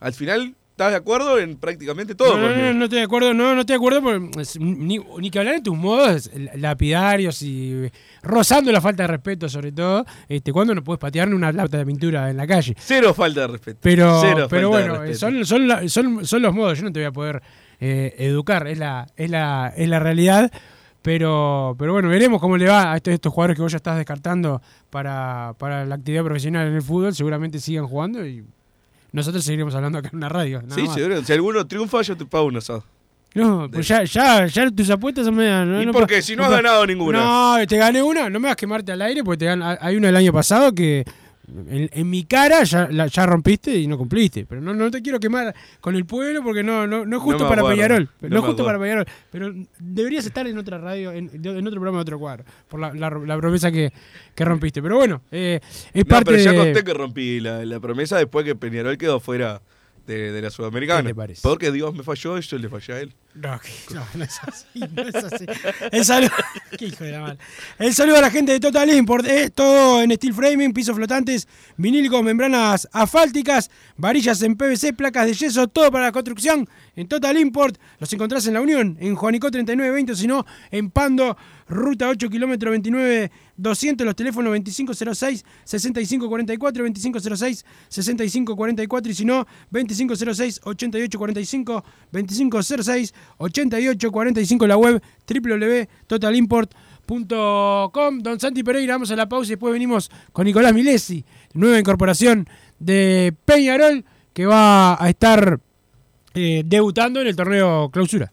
al 0.00 0.12
final, 0.12 0.54
¿estás 0.72 0.90
de 0.90 0.96
acuerdo 0.96 1.38
en 1.38 1.56
prácticamente 1.56 2.14
todo? 2.16 2.36
No, 2.36 2.48
no, 2.48 2.56
no, 2.56 2.74
no 2.74 2.84
estoy 2.84 2.98
de 2.98 3.04
acuerdo, 3.04 3.32
no, 3.32 3.54
no 3.54 3.60
estoy 3.60 3.74
de 3.74 3.76
acuerdo 3.76 4.02
porque 4.02 4.40
es- 4.42 4.58
ni, 4.58 4.98
ni 5.20 5.30
que 5.30 5.38
hablar 5.38 5.54
en 5.54 5.62
tus 5.62 5.76
modos 5.76 6.28
lapidarios 6.56 7.40
y 7.42 7.88
rozando 8.22 8.72
la 8.72 8.80
falta 8.80 9.04
de 9.04 9.06
respeto 9.08 9.48
sobre 9.48 9.70
todo, 9.72 10.04
este, 10.28 10.52
cuando 10.52 10.74
no 10.74 10.82
puedes 10.82 10.98
patearle 10.98 11.34
una 11.36 11.52
lata 11.52 11.78
de 11.78 11.86
pintura 11.86 12.28
en 12.30 12.36
la 12.36 12.46
calle. 12.46 12.74
Cero 12.78 13.14
falta 13.14 13.42
de 13.42 13.46
respeto. 13.46 13.78
Pero, 13.82 14.20
Cero 14.20 14.46
pero 14.50 14.70
bueno, 14.70 15.14
son, 15.14 15.44
son, 15.46 15.68
la- 15.68 15.88
son, 15.88 16.26
son 16.26 16.42
los 16.42 16.52
modos, 16.52 16.78
yo 16.78 16.84
no 16.84 16.92
te 16.92 16.98
voy 17.00 17.06
a 17.06 17.12
poder 17.12 17.42
eh, 17.80 18.14
educar, 18.18 18.66
es 18.66 18.78
la, 18.78 19.06
es 19.16 19.30
la, 19.30 19.72
es 19.76 19.88
la 19.88 19.98
realidad. 20.00 20.50
Pero, 21.04 21.76
pero 21.78 21.92
bueno, 21.92 22.08
veremos 22.08 22.40
cómo 22.40 22.56
le 22.56 22.64
va 22.66 22.94
a 22.94 22.96
estos, 22.96 23.12
estos 23.12 23.30
jugadores 23.30 23.56
que 23.56 23.60
vos 23.62 23.70
ya 23.70 23.76
estás 23.76 23.98
descartando 23.98 24.62
para, 24.88 25.52
para 25.58 25.84
la 25.84 25.96
actividad 25.96 26.24
profesional 26.24 26.66
en 26.66 26.76
el 26.76 26.80
fútbol. 26.82 27.14
Seguramente 27.14 27.58
sigan 27.60 27.86
jugando 27.86 28.26
y 28.26 28.42
nosotros 29.12 29.44
seguiremos 29.44 29.74
hablando 29.74 29.98
acá 29.98 30.08
en 30.10 30.16
una 30.16 30.30
radio. 30.30 30.62
nada 30.62 30.74
Sí, 30.74 30.84
más. 30.84 30.94
seguro. 30.94 31.22
Si 31.22 31.30
alguno 31.34 31.66
triunfa, 31.66 32.00
yo 32.00 32.16
te 32.16 32.24
pago 32.24 32.46
un 32.46 32.56
asado. 32.56 32.84
No, 33.34 33.68
pues 33.70 33.86
ya, 33.86 34.02
ya, 34.04 34.46
ya 34.46 34.70
tus 34.70 34.88
apuestas 34.88 35.26
son 35.26 35.34
medias. 35.34 35.66
No, 35.66 35.82
¿Y 35.82 35.84
no 35.84 35.92
por 35.92 36.06
qué? 36.06 36.22
Si 36.22 36.34
no 36.36 36.44
has 36.44 36.50
ganado 36.50 36.86
ninguna. 36.86 37.18
No, 37.58 37.66
te 37.66 37.76
gané 37.76 38.02
una, 38.02 38.30
no 38.30 38.40
me 38.40 38.44
vas 38.46 38.52
a 38.54 38.56
quemarte 38.56 38.90
al 38.92 39.02
aire 39.02 39.22
porque 39.22 39.44
te 39.44 39.46
gan- 39.46 39.76
hay 39.78 39.96
una 39.96 40.06
del 40.06 40.16
año 40.16 40.32
pasado 40.32 40.72
que 40.74 41.04
en, 41.68 41.90
en 41.92 42.10
mi 42.10 42.24
cara 42.24 42.62
ya, 42.64 42.88
la- 42.90 43.06
ya 43.06 43.26
rompiste 43.26 43.76
y 43.76 43.86
no 43.86 43.98
cumpliste. 43.98 44.46
Pero 44.46 44.60
no, 44.60 44.72
no 44.74 44.90
te 44.90 45.02
quiero 45.02 45.20
quemar 45.20 45.54
con 45.80 45.94
el 45.94 46.04
pueblo 46.06 46.42
porque 46.42 46.62
no, 46.62 46.86
no, 46.86 47.04
no 47.04 47.16
es 47.16 47.22
justo 47.22 47.48
para 47.48 47.62
Peñarol. 47.62 48.08
no 48.20 48.28
No, 48.28 48.38
es 48.38 48.44
justo 48.44 48.64
para. 48.64 48.78
Peñarol. 48.78 49.06
Pero 49.30 49.52
deberías 49.78 50.24
estar 50.26 50.46
en 50.46 50.56
otra 50.58 50.78
radio, 50.78 51.12
en, 51.12 51.30
en 51.32 51.66
otro 51.66 51.80
programa 51.80 51.98
de 51.98 52.02
otro 52.02 52.18
cuadro, 52.18 52.44
por 52.68 52.80
la, 52.80 52.92
la, 52.94 53.10
la 53.10 53.36
promesa 53.38 53.70
que, 53.70 53.92
que 54.34 54.44
rompiste. 54.44 54.82
Pero 54.82 54.96
bueno, 54.96 55.22
eh, 55.30 55.60
es 55.92 56.04
No, 56.04 56.08
parte 56.08 56.32
pero 56.32 56.42
ya 56.42 56.52
de... 56.52 56.58
conté 56.58 56.84
que 56.84 56.94
rompí 56.94 57.40
la, 57.40 57.64
la 57.64 57.80
promesa 57.80 58.16
después 58.18 58.44
que 58.44 58.54
Peñarol 58.54 58.96
quedó 58.98 59.20
fuera 59.20 59.60
de, 60.06 60.32
de 60.32 60.42
la 60.42 60.50
Sudamericana. 60.50 61.08
¿Qué 61.08 61.14
parece? 61.14 61.40
Porque 61.42 61.72
Dios 61.72 61.94
me 61.94 62.02
falló 62.02 62.38
y 62.38 62.40
yo 62.42 62.58
le 62.58 62.68
fallé 62.68 62.94
a 62.94 63.00
él. 63.00 63.14
No, 63.34 63.60
no, 63.92 64.06
no 64.14 64.24
es 64.24 64.38
así, 64.46 64.80
no 64.94 65.02
es 65.02 65.14
así. 65.16 65.44
El 65.90 66.04
saludo, 66.04 66.30
qué 66.78 66.86
hijo 66.86 67.02
de 67.02 67.10
la 67.10 67.20
mal. 67.20 67.38
El 67.80 67.92
saludo 67.92 68.18
a 68.18 68.20
la 68.20 68.30
gente 68.30 68.52
de 68.52 68.60
Total 68.60 68.88
Import, 68.90 69.26
eh, 69.26 69.50
todo 69.50 70.02
en 70.02 70.12
steel 70.12 70.32
framing, 70.32 70.72
pisos 70.72 70.94
flotantes, 70.94 71.48
vinílicos, 71.76 72.22
membranas 72.22 72.88
asfálticas, 72.92 73.72
varillas 73.96 74.40
en 74.42 74.54
PVC, 74.56 74.92
placas 74.92 75.26
de 75.26 75.34
yeso, 75.34 75.66
todo 75.66 75.90
para 75.90 76.04
la 76.04 76.12
construcción. 76.12 76.68
En 76.94 77.08
Total 77.08 77.36
Import 77.36 77.76
los 77.98 78.12
encontrás 78.12 78.46
en 78.46 78.54
La 78.54 78.60
Unión, 78.60 78.96
en 79.00 79.16
Juanico 79.16 79.50
3920, 79.50 80.12
o 80.12 80.16
si 80.16 80.28
no, 80.28 80.46
en 80.70 80.90
Pando, 80.90 81.36
ruta 81.68 82.08
8, 82.08 82.28
kilómetro 82.28 82.70
29 82.70 83.30
200, 83.56 84.04
los 84.04 84.16
teléfonos 84.16 84.52
2506 84.52 85.44
6544, 85.64 86.84
2506 86.84 87.64
6544 87.88 89.10
y 89.10 89.14
si 89.14 89.24
no, 89.24 89.46
2506 89.70 90.60
8845, 90.64 91.84
2506 92.12 93.14
8845, 93.38 94.66
la 94.66 94.76
web 94.76 95.02
www.totalimport.com. 95.26 98.18
Don 98.20 98.38
Santi 98.40 98.62
Pereira, 98.62 98.94
vamos 98.94 99.10
a 99.10 99.16
la 99.16 99.28
pausa 99.28 99.48
y 99.48 99.50
después 99.50 99.72
venimos 99.72 100.10
con 100.32 100.46
Nicolás 100.46 100.72
Milesi, 100.74 101.24
nueva 101.52 101.78
incorporación 101.78 102.48
de 102.78 103.34
Peñarol, 103.44 104.04
que 104.32 104.46
va 104.46 105.02
a 105.02 105.08
estar 105.08 105.60
eh, 106.34 106.62
debutando 106.66 107.20
en 107.20 107.26
el 107.28 107.36
torneo 107.36 107.88
clausura. 107.90 108.32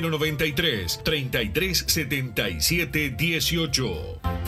093 0.00 0.98
3377 1.04 3.16
18. 3.16 4.47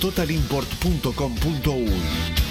www.totalimport.com.uy. 0.01 2.50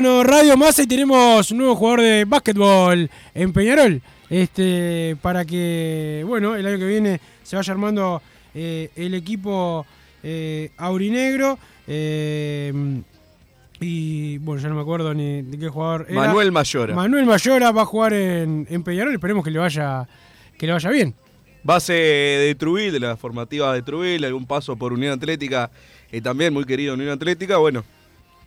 Radio 0.00 0.56
Más 0.56 0.78
y 0.78 0.86
tenemos 0.86 1.50
un 1.50 1.58
nuevo 1.58 1.76
jugador 1.76 2.00
de 2.00 2.24
básquetbol 2.24 3.10
en 3.34 3.52
Peñarol. 3.52 4.00
Este, 4.30 5.18
para 5.20 5.44
que, 5.44 6.24
bueno, 6.26 6.56
el 6.56 6.66
año 6.66 6.78
que 6.78 6.86
viene 6.86 7.20
se 7.42 7.56
vaya 7.56 7.72
armando 7.74 8.22
eh, 8.54 8.88
el 8.96 9.12
equipo 9.12 9.84
eh, 10.22 10.70
aurinegro. 10.78 11.58
eh, 11.86 13.02
y 13.80 14.38
bueno, 14.38 14.62
ya 14.62 14.70
no 14.70 14.76
me 14.76 14.80
acuerdo 14.80 15.12
ni 15.12 15.42
de 15.42 15.58
qué 15.58 15.68
jugador 15.68 16.06
era. 16.08 16.20
Manuel 16.20 16.52
Mayora. 16.52 16.94
Manuel 16.94 17.26
Mayora 17.26 17.70
va 17.70 17.82
a 17.82 17.84
jugar 17.84 18.14
en, 18.14 18.66
en 18.70 18.82
Peñarol. 18.82 19.12
Esperemos 19.12 19.44
que 19.44 19.50
le 19.50 19.58
vaya, 19.58 20.08
que 20.56 20.66
le 20.66 20.72
vaya 20.72 20.88
bien. 20.88 21.14
Base 21.64 21.92
de 21.92 22.54
Trujillo, 22.54 22.92
de 22.92 23.00
la 23.00 23.16
formativa 23.18 23.74
de 23.74 23.82
Trujillo, 23.82 24.26
algún 24.26 24.46
paso 24.46 24.74
por 24.74 24.94
Unión 24.94 25.12
Atlética, 25.12 25.70
eh, 26.10 26.22
también 26.22 26.54
muy 26.54 26.64
querido 26.64 26.94
Unión 26.94 27.10
Atlética. 27.10 27.58
Bueno, 27.58 27.84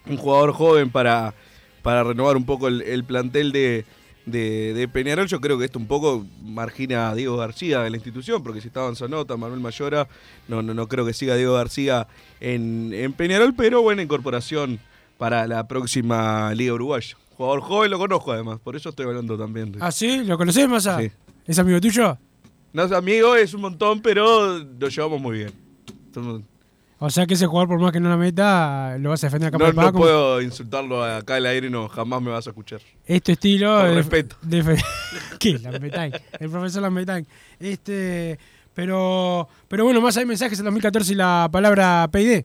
un 0.08 0.18
jugador 0.18 0.52
joven 0.54 0.90
para, 0.90 1.34
para 1.82 2.04
renovar 2.04 2.38
un 2.38 2.46
poco 2.46 2.68
el, 2.68 2.82
el 2.82 3.04
plantel 3.04 3.52
de, 3.52 3.86
de, 4.26 4.74
de 4.74 4.88
Peñarol. 4.88 5.28
Yo 5.28 5.42
creo 5.42 5.58
que 5.58 5.66
esto 5.66 5.80
un 5.80 5.88
poco 5.88 6.26
margina 6.44 7.10
a 7.10 7.16
Diego 7.16 7.38
García 7.38 7.82
de 7.82 7.90
la 7.90 7.98
institución, 7.98 8.44
porque 8.44 8.62
si 8.62 8.68
estaba 8.68 8.88
en 8.90 8.96
Zanota, 8.96 9.38
Manuel 9.38 9.60
Mayora, 9.62 10.08
no, 10.48 10.62
no, 10.62 10.74
no 10.74 10.88
creo 10.88 11.06
que 11.06 11.14
siga 11.14 11.36
Diego 11.36 11.54
García 11.56 12.08
en, 12.40 12.92
en 12.94 13.14
Peñarol, 13.14 13.54
pero 13.56 13.82
buena 13.82 14.02
incorporación 14.02 14.80
para 15.18 15.48
la 15.48 15.68
próxima 15.68 16.54
Liga 16.54 16.74
Uruguaya. 16.74 17.16
Jugador 17.38 17.62
joven, 17.62 17.92
lo 17.92 17.98
conozco 18.00 18.32
además, 18.32 18.60
por 18.64 18.76
eso 18.76 18.90
estoy 18.90 19.06
hablando 19.08 19.38
también. 19.38 19.76
¿Ah, 19.80 19.92
sí? 19.92 20.24
¿Lo 20.24 20.38
conocés, 20.38 20.68
Massa? 20.70 21.00
Sí. 21.00 21.12
¿Es 21.46 21.60
amigo 21.60 21.80
tuyo? 21.82 22.18
No 22.74 22.84
es 22.84 22.92
amigo, 22.92 23.36
es 23.36 23.54
un 23.54 23.62
montón, 23.62 24.02
pero 24.02 24.60
nos 24.60 24.94
llevamos 24.96 25.22
muy 25.22 25.38
bien. 25.40 25.52
Somos- 26.14 26.42
O 26.98 27.10
sea 27.10 27.26
que 27.26 27.34
ese 27.34 27.46
jugador, 27.46 27.68
por 27.68 27.80
más 27.80 27.92
que 27.92 28.00
no 28.00 28.10
la 28.10 28.16
meta, 28.18 28.98
lo 29.00 29.10
vas 29.10 29.24
a 29.24 29.28
defender 29.28 29.50
a 29.50 29.52
capa 29.52 29.66
No, 29.66 29.70
de 29.72 29.76
no 29.76 29.82
como- 29.92 30.00
puedo 30.00 30.42
insultarlo 30.42 31.04
acá 31.04 31.36
al 31.36 31.46
aire, 31.46 31.70
no, 31.70 31.90
jamás 31.90 32.22
me 32.22 32.32
vas 32.32 32.48
a 32.48 32.52
escuchar. 32.52 32.80
Este 33.06 33.34
estilo. 33.34 33.78
Con 33.80 33.90
de- 33.90 33.96
respeto. 33.96 34.36
de- 34.42 34.84
¿Qué? 35.40 35.60
Lambetain. 35.60 36.14
El 36.40 36.50
profesor 36.50 36.82
Lambetain. 36.82 37.28
Este. 37.60 38.40
Pero. 38.74 39.48
Pero 39.68 39.84
bueno, 39.86 40.00
más 40.02 40.16
hay 40.18 40.26
mensajes 40.26 40.58
en 40.60 40.66
2014 40.66 41.14
y 41.14 41.16
la 41.16 41.50
palabra 41.52 42.08
PID. 42.12 42.44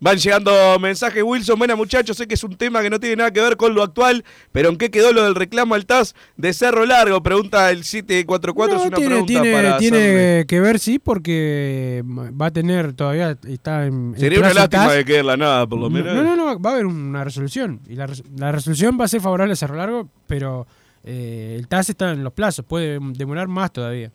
Van 0.00 0.16
llegando 0.16 0.78
mensajes, 0.78 1.22
Wilson. 1.24 1.58
Buena, 1.58 1.74
muchachos. 1.74 2.16
Sé 2.16 2.28
que 2.28 2.34
es 2.34 2.44
un 2.44 2.56
tema 2.56 2.82
que 2.82 2.90
no 2.90 3.00
tiene 3.00 3.16
nada 3.16 3.32
que 3.32 3.40
ver 3.40 3.56
con 3.56 3.74
lo 3.74 3.82
actual, 3.82 4.24
pero 4.52 4.68
¿en 4.68 4.76
qué 4.76 4.90
quedó 4.92 5.12
lo 5.12 5.24
del 5.24 5.34
reclamo 5.34 5.74
al 5.74 5.86
TAS 5.86 6.14
de 6.36 6.52
Cerro 6.52 6.86
Largo? 6.86 7.20
Pregunta 7.22 7.68
el 7.72 7.82
744. 7.82 8.76
es 8.76 8.86
una 8.86 8.96
tiene, 8.96 9.10
pregunta 9.10 9.42
tiene- 9.42 9.52
para 9.52 9.78
tiene 9.78 9.96
hacerle. 9.98 10.46
que 10.46 10.60
ver, 10.60 10.78
sí, 10.78 10.98
porque 11.00 12.04
va 12.06 12.46
a 12.46 12.50
tener 12.52 12.92
todavía. 12.92 13.36
Está 13.48 13.86
en, 13.86 14.12
en 14.14 14.20
Sería 14.20 14.38
una 14.38 14.54
lástima 14.54 14.84
TAS. 14.86 14.96
que 14.98 15.04
quede 15.04 15.18
en 15.18 15.26
la 15.26 15.36
nada, 15.36 15.66
por 15.66 15.80
lo 15.80 15.88
No, 15.88 15.96
menos. 15.96 16.14
No, 16.14 16.22
no, 16.22 16.36
no, 16.36 16.60
va 16.60 16.70
a 16.70 16.72
haber 16.74 16.86
una 16.86 17.24
resolución. 17.24 17.80
Y 17.88 17.94
la, 17.96 18.06
la 18.36 18.52
resolución 18.52 18.96
va 19.00 19.06
a 19.06 19.08
ser 19.08 19.20
favorable 19.20 19.54
a 19.54 19.56
Cerro 19.56 19.74
Largo, 19.74 20.08
pero 20.28 20.66
eh, 21.02 21.56
el 21.58 21.66
TAS 21.66 21.90
está 21.90 22.12
en 22.12 22.22
los 22.22 22.32
plazos, 22.32 22.64
puede 22.64 23.00
demorar 23.14 23.48
más 23.48 23.72
todavía. 23.72 24.12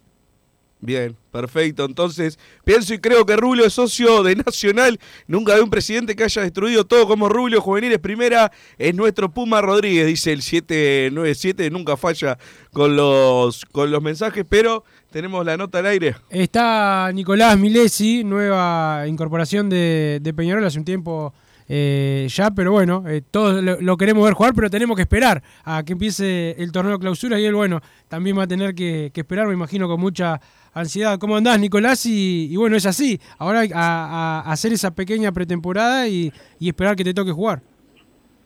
Bien, 0.83 1.15
perfecto. 1.31 1.85
Entonces, 1.85 2.37
pienso 2.65 2.93
y 2.93 2.99
creo 2.99 3.25
que 3.25 3.37
Rubio 3.37 3.65
es 3.65 3.71
socio 3.71 4.21
de 4.21 4.35
Nacional. 4.35 4.99
Nunca 5.27 5.53
había 5.53 5.63
un 5.63 5.69
presidente 5.69 6.13
que 6.13 6.25
haya 6.25 6.41
destruido 6.41 6.83
todo 6.83 7.07
como 7.07 7.29
Rubio. 7.29 7.61
Juveniles 7.61 7.99
primera 7.99 8.51
es 8.77 8.93
nuestro 8.93 9.31
Puma 9.33 9.61
Rodríguez, 9.61 10.05
dice 10.07 10.33
el 10.33 10.41
797. 10.41 11.69
Nunca 11.69 11.95
falla 11.95 12.37
con 12.73 12.97
los, 12.97 13.63
con 13.71 13.91
los 13.91 14.03
mensajes, 14.03 14.45
pero 14.47 14.83
tenemos 15.09 15.45
la 15.45 15.55
nota 15.55 15.79
al 15.79 15.85
aire. 15.85 16.17
Está 16.29 17.09
Nicolás 17.13 17.57
Milesi, 17.57 18.25
nueva 18.25 19.05
incorporación 19.07 19.69
de, 19.69 20.19
de 20.21 20.33
Peñarol 20.33 20.65
hace 20.65 20.79
un 20.79 20.85
tiempo 20.85 21.33
eh, 21.75 22.27
ya, 22.29 22.51
pero 22.51 22.71
bueno, 22.71 23.03
eh, 23.07 23.23
todos 23.23 23.63
lo, 23.63 23.97
queremos 23.97 24.23
ver 24.23 24.35
jugar, 24.35 24.53
pero 24.53 24.69
tenemos 24.69 24.95
que 24.95 25.01
esperar 25.01 25.41
a 25.63 25.81
que 25.81 25.93
empiece 25.93 26.51
el 26.61 26.71
torneo 26.71 26.93
de 26.93 26.99
clausura 26.99 27.39
y 27.39 27.45
él, 27.45 27.55
bueno, 27.55 27.81
también 28.07 28.37
va 28.37 28.43
a 28.43 28.47
tener 28.47 28.75
que, 28.75 29.11
esperar, 29.11 29.47
me 29.47 29.55
imagino, 29.55 29.87
con 29.87 29.99
mucha 29.99 30.39
ansiedad. 30.75 31.17
¿Cómo 31.17 31.35
andás, 31.35 31.59
Nicolás? 31.59 32.05
Y, 32.05 32.47
y 32.51 32.55
bueno, 32.57 32.75
es 32.75 32.85
así. 32.85 33.19
Ahora 33.39 33.63
a, 33.73 34.43
hacer 34.45 34.71
esa 34.71 34.91
pequeña 34.91 35.31
pretemporada 35.31 36.07
y, 36.07 36.31
y 36.59 36.67
esperar 36.67 36.95
que 36.95 37.03
te 37.03 37.15
toque 37.15 37.31
jugar. 37.31 37.63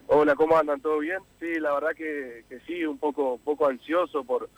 Hola, 0.08 0.34
¿cómo 0.36 0.58
andan? 0.58 0.80
¿Todo 0.80 1.00
bien? 1.00 1.20
Sí, 1.42 1.60
la 1.60 1.74
verdad 1.74 1.92
que, 1.98 2.46
que 2.48 2.62
sí, 2.62 2.86
un 2.86 2.98
poco, 2.98 3.34
un 3.34 3.42
poco 3.42 3.68
ansioso 3.68 4.24
por, 4.24 4.50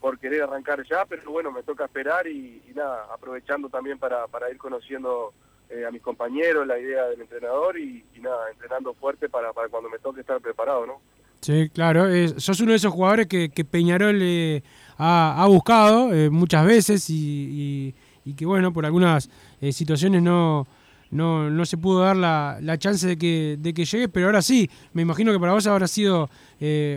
por 0.00 0.20
querer 0.20 0.42
arrancar 0.42 0.86
ya, 0.88 1.04
pero 1.04 1.32
bueno, 1.32 1.50
me 1.50 1.64
toca 1.64 1.86
esperar 1.86 2.28
y, 2.28 2.62
y 2.70 2.74
nada, 2.76 3.08
aprovechando 3.12 3.68
también 3.68 3.98
para, 3.98 4.28
para 4.28 4.48
ir 4.52 4.56
conociendo 4.56 5.34
eh, 5.70 5.84
a 5.86 5.90
mis 5.90 6.02
compañeros, 6.02 6.66
la 6.66 6.78
idea 6.78 7.04
del 7.04 7.20
entrenador 7.20 7.78
y, 7.78 8.04
nada, 8.20 8.50
entrenando 8.50 8.94
fuerte 8.94 9.28
para, 9.28 9.52
cuando 9.70 9.90
me 9.90 9.98
toque 9.98 10.20
estar 10.20 10.40
preparado, 10.40 10.86
¿no? 10.86 11.00
Sí, 11.44 11.68
claro. 11.68 12.06
sos 12.38 12.58
uno 12.60 12.70
de 12.70 12.78
esos 12.78 12.90
jugadores 12.90 13.26
que, 13.26 13.66
Peñarol 13.70 14.18
eh, 14.22 14.62
ha, 14.96 15.42
ha 15.42 15.46
buscado 15.46 16.10
eh, 16.14 16.30
muchas 16.30 16.64
veces 16.64 17.04
y, 17.10 17.94
que, 18.36 18.46
bueno, 18.46 18.72
por 18.72 18.86
algunas 18.86 19.28
eh, 19.60 19.70
situaciones 19.70 20.22
no, 20.22 20.66
no, 21.10 21.50
no 21.50 21.66
se 21.66 21.76
pudo 21.76 22.00
dar 22.00 22.16
la, 22.16 22.56
la 22.62 22.78
chance 22.78 23.06
de 23.06 23.18
que, 23.18 23.56
de 23.58 23.74
que 23.74 23.84
llegue, 23.84 24.08
pero 24.08 24.26
ahora 24.26 24.40
sí. 24.40 24.70
Me 24.94 25.02
imagino 25.02 25.32
que 25.32 25.38
para 25.38 25.52
vos 25.52 25.66
habrá 25.66 25.86
sido 25.86 26.30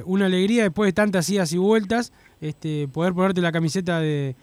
una 0.06 0.28
alegría 0.28 0.64
después 0.64 0.88
de 0.88 0.94
tantas 0.94 1.30
idas 1.30 1.52
y 1.52 1.58
vueltas 1.58 2.14
este, 2.40 2.88
poder 2.88 3.14
ponerte 3.14 3.42
la 3.42 3.52
camiseta 3.52 4.00
de, 4.00 4.36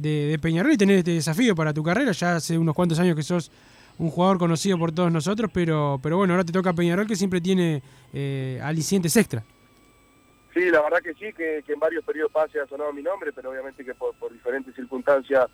de, 0.00 0.38
Peñarol 0.40 0.72
y 0.72 0.76
tener 0.76 0.98
este 0.98 1.12
desafío 1.12 1.54
para 1.54 1.72
tu 1.72 1.82
carrera. 1.82 2.12
Ya 2.12 2.36
hace 2.36 2.58
unos 2.58 2.74
cuantos 2.74 2.98
años 2.98 3.16
que 3.16 3.22
sos 3.22 3.50
un 3.98 4.10
jugador 4.10 4.38
conocido 4.38 4.78
por 4.78 4.92
todos 4.92 5.10
nosotros, 5.10 5.50
pero, 5.52 5.98
pero 6.02 6.16
bueno, 6.16 6.34
ahora 6.34 6.44
te 6.44 6.52
toca 6.52 6.72
Peñarol 6.72 7.06
que 7.06 7.16
siempre 7.16 7.40
tiene 7.40 7.82
eh, 8.12 8.60
alicientes 8.62 9.16
extra. 9.16 9.42
Sí, 10.54 10.70
la 10.70 10.82
verdad 10.82 10.98
que 10.98 11.14
sí, 11.14 11.32
que, 11.32 11.62
en 11.66 11.78
varios 11.78 12.04
periodos 12.04 12.32
pase 12.32 12.60
ha 12.60 12.66
sonado 12.66 12.92
mi 12.92 13.02
nombre, 13.02 13.32
pero 13.32 13.50
obviamente 13.50 13.84
que 13.84 13.94
por, 13.94 14.14
por 14.14 14.32
diferentes 14.32 14.74
circunstancias 14.74 15.46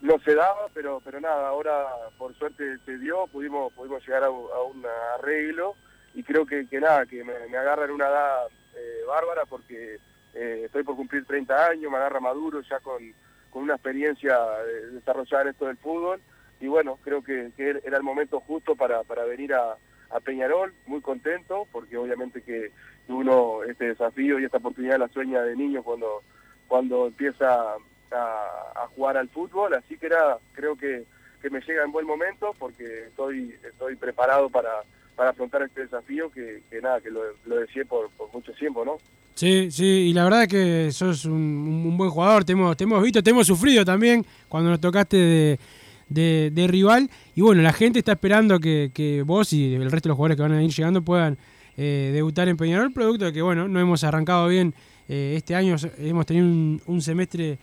no 0.00 0.18
se 0.20 0.34
daba, 0.34 0.68
pero 0.72 1.00
pero 1.04 1.20
nada, 1.20 1.48
ahora 1.48 1.86
por 2.16 2.34
suerte 2.34 2.78
se 2.86 2.98
dio, 2.98 3.26
pudimos 3.26 3.72
pudimos 3.74 4.02
llegar 4.06 4.24
a 4.24 4.30
un 4.30 4.84
arreglo 5.18 5.74
y 6.14 6.22
creo 6.22 6.46
que, 6.46 6.66
que 6.68 6.80
nada, 6.80 7.04
que 7.06 7.22
me, 7.22 7.32
me 7.50 7.58
agarra 7.58 7.84
en 7.84 7.90
una 7.90 8.08
edad 8.08 8.46
eh, 8.76 9.04
bárbara 9.06 9.42
porque 9.46 9.98
eh, 10.34 10.62
estoy 10.66 10.84
por 10.84 10.96
cumplir 10.96 11.24
30 11.24 11.66
años, 11.66 11.90
me 11.90 11.98
agarra 11.98 12.20
maduro 12.20 12.60
ya 12.62 12.78
con, 12.80 13.02
con 13.50 13.62
una 13.62 13.74
experiencia 13.74 14.36
eh, 14.66 14.86
desarrollada 14.92 15.42
en 15.42 15.48
esto 15.48 15.66
del 15.66 15.76
fútbol. 15.76 16.20
Y 16.60 16.66
bueno, 16.66 16.98
creo 17.02 17.22
que, 17.22 17.50
que 17.56 17.80
era 17.84 17.96
el 17.96 18.02
momento 18.02 18.40
justo 18.40 18.76
para, 18.76 19.02
para 19.02 19.24
venir 19.24 19.54
a, 19.54 19.76
a 20.10 20.20
Peñarol, 20.20 20.74
muy 20.86 21.00
contento 21.00 21.66
porque 21.72 21.96
obviamente 21.96 22.42
que 22.42 22.70
uno 23.08 23.62
este 23.64 23.86
desafío 23.86 24.38
y 24.38 24.44
esta 24.44 24.58
oportunidad 24.58 24.98
la 24.98 25.08
sueña 25.08 25.42
de 25.42 25.56
niño 25.56 25.82
cuando, 25.82 26.22
cuando 26.68 27.06
empieza 27.06 27.74
a, 28.12 28.72
a 28.76 28.86
jugar 28.94 29.16
al 29.16 29.28
fútbol, 29.28 29.74
así 29.74 29.96
que 29.96 30.06
era, 30.06 30.38
creo 30.52 30.76
que, 30.76 31.04
que 31.40 31.50
me 31.50 31.60
llega 31.60 31.84
en 31.84 31.92
buen 31.92 32.06
momento 32.06 32.54
porque 32.58 33.06
estoy, 33.06 33.56
estoy 33.62 33.96
preparado 33.96 34.50
para, 34.50 34.82
para 35.16 35.30
afrontar 35.30 35.62
este 35.62 35.82
desafío 35.82 36.30
que, 36.30 36.62
que 36.70 36.80
nada, 36.80 37.00
que 37.00 37.10
lo, 37.10 37.20
lo 37.46 37.56
deseé 37.56 37.84
por, 37.84 38.10
por 38.10 38.32
mucho 38.32 38.52
tiempo, 38.52 38.84
¿no? 38.84 38.98
Sí, 39.34 39.70
sí, 39.70 39.84
y 39.84 40.12
la 40.12 40.24
verdad 40.24 40.42
es 40.42 40.48
que 40.48 40.92
sos 40.92 41.24
un, 41.24 41.32
un 41.32 41.96
buen 41.96 42.10
jugador, 42.10 42.44
te 42.44 42.52
hemos, 42.52 42.76
te 42.76 42.84
hemos 42.84 43.02
visto, 43.02 43.22
te 43.22 43.30
hemos 43.30 43.46
sufrido 43.46 43.84
también 43.84 44.24
cuando 44.48 44.70
nos 44.70 44.80
tocaste 44.80 45.16
de, 45.16 46.50
de- 46.50 46.66
rival. 46.66 47.08
Y 47.34 47.40
bueno, 47.40 47.62
la 47.62 47.72
gente 47.72 48.00
está 48.00 48.12
esperando 48.12 48.58
que, 48.58 48.90
que 48.92 49.22
vos 49.22 49.52
y 49.52 49.74
el 49.74 49.90
resto 49.90 50.08
de 50.08 50.10
los 50.10 50.16
jugadores 50.16 50.36
que 50.36 50.42
van 50.42 50.52
a 50.52 50.62
ir 50.62 50.70
llegando 50.70 51.00
puedan 51.02 51.38
eh, 51.76 52.10
debutar 52.12 52.48
en 52.48 52.56
Peñarol, 52.56 52.92
producto 52.92 53.26
de 53.26 53.32
que 53.32 53.40
bueno, 53.40 53.66
no 53.68 53.80
hemos 53.80 54.04
arrancado 54.04 54.48
bien 54.48 54.74
eh, 55.08 55.34
este 55.36 55.54
año, 55.54 55.76
hemos 55.98 56.26
tenido 56.26 56.44
un, 56.46 56.82
un 56.86 57.00
semestre 57.00 57.58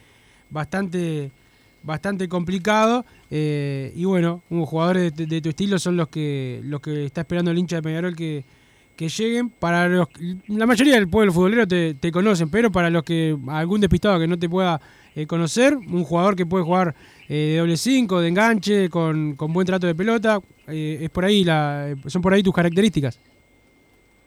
bastante 0.49 1.31
bastante 1.87 2.27
complicado 2.27 3.05
eh, 3.31 3.91
y 3.95 4.05
bueno, 4.05 4.43
un 4.49 4.65
jugadores 4.65 5.15
de, 5.15 5.25
de 5.25 5.41
tu 5.41 5.49
estilo 5.49 5.79
son 5.79 5.97
los 5.97 6.09
que 6.09 6.59
los 6.63 6.81
que 6.81 7.05
está 7.05 7.21
esperando 7.21 7.49
el 7.49 7.57
hincha 7.57 7.77
de 7.77 7.81
Peñarol 7.81 8.15
que, 8.15 8.43
que 8.95 9.07
lleguen. 9.07 9.49
Para 9.49 9.87
los 9.87 10.09
la 10.47 10.65
mayoría 10.65 10.95
del 10.95 11.07
pueblo 11.07 11.31
futbolero 11.31 11.65
te, 11.67 11.93
te 11.93 12.11
conocen, 12.11 12.49
pero 12.49 12.71
para 12.71 12.89
los 12.89 13.03
que 13.03 13.35
algún 13.47 13.79
despistado 13.79 14.19
que 14.19 14.27
no 14.27 14.37
te 14.37 14.49
pueda 14.49 14.81
eh, 15.15 15.25
conocer, 15.25 15.75
un 15.75 16.03
jugador 16.03 16.35
que 16.35 16.45
puede 16.45 16.65
jugar 16.65 16.93
eh, 17.29 17.53
de 17.53 17.57
doble 17.57 17.77
5, 17.77 18.21
de 18.21 18.27
enganche, 18.27 18.89
con, 18.89 19.35
con 19.35 19.53
buen 19.53 19.65
trato 19.65 19.87
de 19.87 19.95
pelota, 19.95 20.39
eh, 20.67 20.99
es 21.01 21.09
por 21.09 21.23
ahí 21.23 21.43
la, 21.43 21.95
son 22.05 22.21
por 22.21 22.33
ahí 22.33 22.43
tus 22.43 22.53
características. 22.53 23.19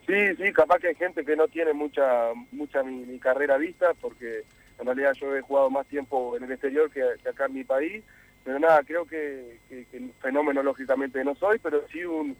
Sí, 0.07 0.35
sí, 0.37 0.51
capaz 0.51 0.79
que 0.79 0.87
hay 0.87 0.95
gente 0.95 1.23
que 1.23 1.35
no 1.35 1.47
tiene 1.47 1.73
mucha 1.73 2.31
mucha 2.51 2.81
mi, 2.83 3.05
mi 3.05 3.19
carrera 3.19 3.57
vista, 3.57 3.93
porque 4.01 4.43
en 4.81 4.87
realidad 4.87 5.13
yo 5.13 5.35
he 5.35 5.41
jugado 5.41 5.69
más 5.69 5.87
tiempo 5.87 6.35
en 6.35 6.43
el 6.43 6.51
exterior 6.51 6.89
que, 6.91 7.03
acá 7.29 7.45
en 7.45 7.53
mi 7.53 7.63
país, 7.63 8.03
pero 8.43 8.59
nada, 8.59 8.81
creo 8.83 9.05
que, 9.05 9.59
que, 9.69 9.85
fenómeno 10.19 10.63
lógicamente 10.63 11.23
no 11.23 11.35
soy, 11.35 11.59
pero 11.59 11.87
sí 11.91 12.03
un, 12.03 12.35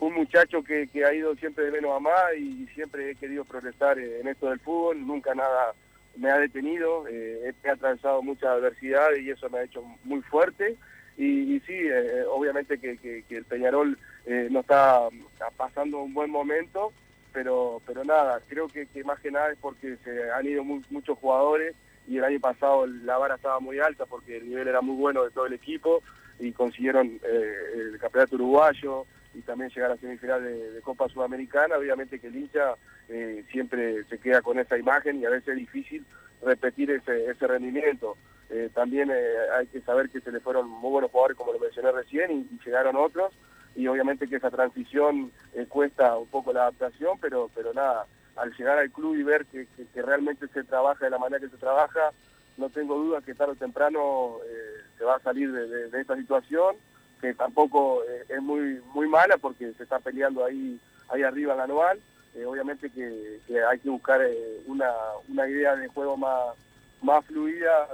un 0.00 0.14
muchacho 0.14 0.62
que, 0.62 0.88
ha 1.04 1.12
ido 1.12 1.34
siempre 1.36 1.66
de 1.66 1.72
menos 1.72 1.94
a 1.94 2.00
más 2.00 2.34
y 2.38 2.66
siempre 2.74 3.10
he 3.10 3.14
querido 3.14 3.44
progresar 3.44 3.98
en 3.98 4.26
esto 4.26 4.48
del 4.48 4.60
fútbol, 4.60 5.06
nunca 5.06 5.34
nada 5.34 5.74
me 6.16 6.30
ha 6.30 6.38
detenido, 6.38 7.06
eh, 7.08 7.52
he 7.62 7.70
atravesado 7.70 8.22
mucha 8.22 8.52
adversidad 8.52 9.08
y 9.20 9.30
eso 9.30 9.50
me 9.50 9.58
ha 9.58 9.64
hecho 9.64 9.82
muy 10.04 10.22
fuerte. 10.22 10.76
Y, 11.18 11.60
sí, 11.60 11.72
eh, 11.72 12.24
obviamente 12.30 12.78
que, 12.78 13.24
el 13.28 13.44
Peñarol 13.44 13.98
eh, 14.26 14.48
no 14.50 14.60
está 14.60 15.08
está 15.32 15.50
pasando 15.56 16.02
un 16.02 16.12
buen 16.12 16.30
momento, 16.30 16.92
pero 17.36 17.82
pero 17.86 18.02
nada, 18.02 18.40
creo 18.48 18.66
que, 18.66 18.88
más 19.04 19.20
que 19.20 19.30
nada 19.30 19.52
es 19.52 19.58
porque 19.60 19.98
se 20.02 20.30
han 20.32 20.46
ido 20.46 20.64
mu- 20.64 20.80
muchos 20.88 21.18
jugadores 21.18 21.74
y 22.08 22.16
el 22.16 22.24
año 22.24 22.40
pasado 22.40 22.86
la 22.86 23.18
vara 23.18 23.34
estaba 23.34 23.60
muy 23.60 23.78
alta 23.78 24.06
porque 24.06 24.38
el 24.38 24.48
nivel 24.48 24.68
era 24.68 24.80
muy 24.80 24.96
bueno 24.96 25.22
de 25.22 25.30
todo 25.32 25.44
el 25.44 25.52
equipo 25.52 26.02
y 26.38 26.52
consiguieron 26.52 27.20
eh, 27.22 27.54
el 27.74 27.98
campeonato 27.98 28.36
uruguayo 28.36 29.04
y 29.34 29.42
también 29.42 29.68
llegar 29.68 29.90
a 29.90 29.98
semifinal 29.98 30.42
de, 30.42 30.80
Copa 30.80 31.10
Sudamericana. 31.10 31.76
Obviamente 31.76 32.18
que 32.18 32.28
el 32.28 32.36
hincha 32.36 32.74
eh, 33.10 33.44
siempre 33.52 34.04
se 34.04 34.16
queda 34.18 34.40
con 34.40 34.58
esa 34.58 34.78
imagen 34.78 35.20
y 35.20 35.26
a 35.26 35.30
veces 35.30 35.48
es 35.48 35.56
difícil 35.56 36.06
repetir 36.42 36.90
ese, 36.90 37.26
ese 37.26 37.46
rendimiento. 37.46 38.16
Eh, 38.48 38.70
también 38.72 39.10
hay 39.10 39.66
que 39.66 39.82
saber 39.82 40.08
que 40.08 40.22
se 40.22 40.32
le 40.32 40.40
fueron 40.40 40.70
muy 40.70 40.90
buenos 40.90 41.10
jugadores, 41.10 41.36
como 41.36 41.52
lo 41.52 41.58
mencioné 41.58 41.92
recién, 41.92 42.30
y 42.30 42.64
llegaron 42.64 42.96
otros. 42.96 43.34
Y 43.76 43.86
obviamente 43.88 44.26
que 44.26 44.36
esa 44.36 44.50
transición 44.50 45.30
eh, 45.52 45.66
cuesta 45.68 46.16
un 46.16 46.26
poco 46.28 46.52
la 46.52 46.62
adaptación, 46.62 47.18
pero 47.20 47.50
pero 47.54 47.74
nada, 47.74 48.06
al 48.34 48.52
llegar 48.56 48.78
al 48.78 48.90
club 48.90 49.14
y 49.16 49.22
ver 49.22 49.44
que, 49.46 49.66
realmente 49.94 50.48
se 50.48 50.64
trabaja 50.64 51.04
de 51.04 51.10
la 51.10 51.18
manera 51.18 51.40
que 51.40 51.50
se 51.50 51.58
trabaja, 51.58 52.10
no 52.56 52.70
tengo 52.70 52.96
duda 52.96 53.20
que 53.20 53.34
tarde 53.34 53.52
o 53.52 53.56
temprano 53.56 54.38
eh, 54.46 54.80
se 54.96 55.04
va 55.04 55.16
a 55.16 55.20
salir 55.20 55.52
de, 55.52 56.00
esta 56.00 56.16
situación, 56.16 56.76
que 57.20 57.34
tampoco 57.34 58.02
eh, 58.04 58.24
es 58.30 58.42
muy 58.42 58.80
muy 58.94 59.08
mala 59.08 59.36
porque 59.36 59.70
se 59.74 59.82
está 59.82 59.98
peleando 59.98 60.44
ahí 60.44 60.80
ahí 61.10 61.22
arriba 61.22 61.54
en 61.54 61.60
anual. 61.60 62.00
Obviamente 62.46 62.90
que, 62.90 63.40
hay 63.70 63.78
que 63.78 63.88
buscar 63.88 64.20
una, 64.66 64.92
una 65.26 65.48
idea 65.48 65.74
de 65.74 65.88
juego 65.88 66.18
más 66.18 66.54
más 67.00 67.24
fluida, 67.24 67.88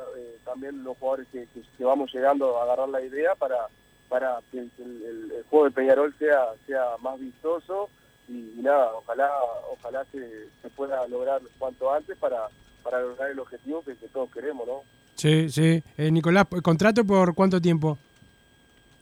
también 0.45 0.83
los 0.83 0.97
jugadores 0.99 1.28
que 1.33 1.85
vamos 1.85 2.12
llegando 2.12 2.59
a 2.59 2.64
agarrar 2.64 2.89
la 2.89 3.03
idea 3.03 3.35
para, 3.37 3.68
para 4.09 4.39
que 4.51 4.59
el, 4.61 4.71
el- 4.79 5.33
el 5.39 5.43
juego 5.51 5.67
de 5.67 5.71
Peñarol 5.73 6.15
sea, 6.19 6.39
sea 6.67 6.83
más 7.01 7.19
vistoso 7.19 7.89
y, 8.29 8.33
y 8.59 8.61
nada, 8.63 8.93
ojalá, 8.95 9.31
ojalá 9.71 10.05
se, 10.13 10.49
se 10.61 10.69
pueda 10.71 11.07
lograr 11.09 11.41
cuanto 11.59 11.93
antes 11.93 12.17
para, 12.19 12.49
para 12.83 13.01
lograr 13.01 13.31
el 13.31 13.39
objetivo 13.39 13.83
que, 13.83 13.97
que 13.97 14.09
todos 14.09 14.31
queremos, 14.31 14.67
¿no? 14.67 14.81
Sí, 15.15 15.49
sí. 15.51 15.83
Eh, 15.97 16.11
Nicolás, 16.11 16.47
¿contrato 16.63 17.05
por 17.05 17.35
cuánto 17.35 17.61
tiempo? 17.61 17.99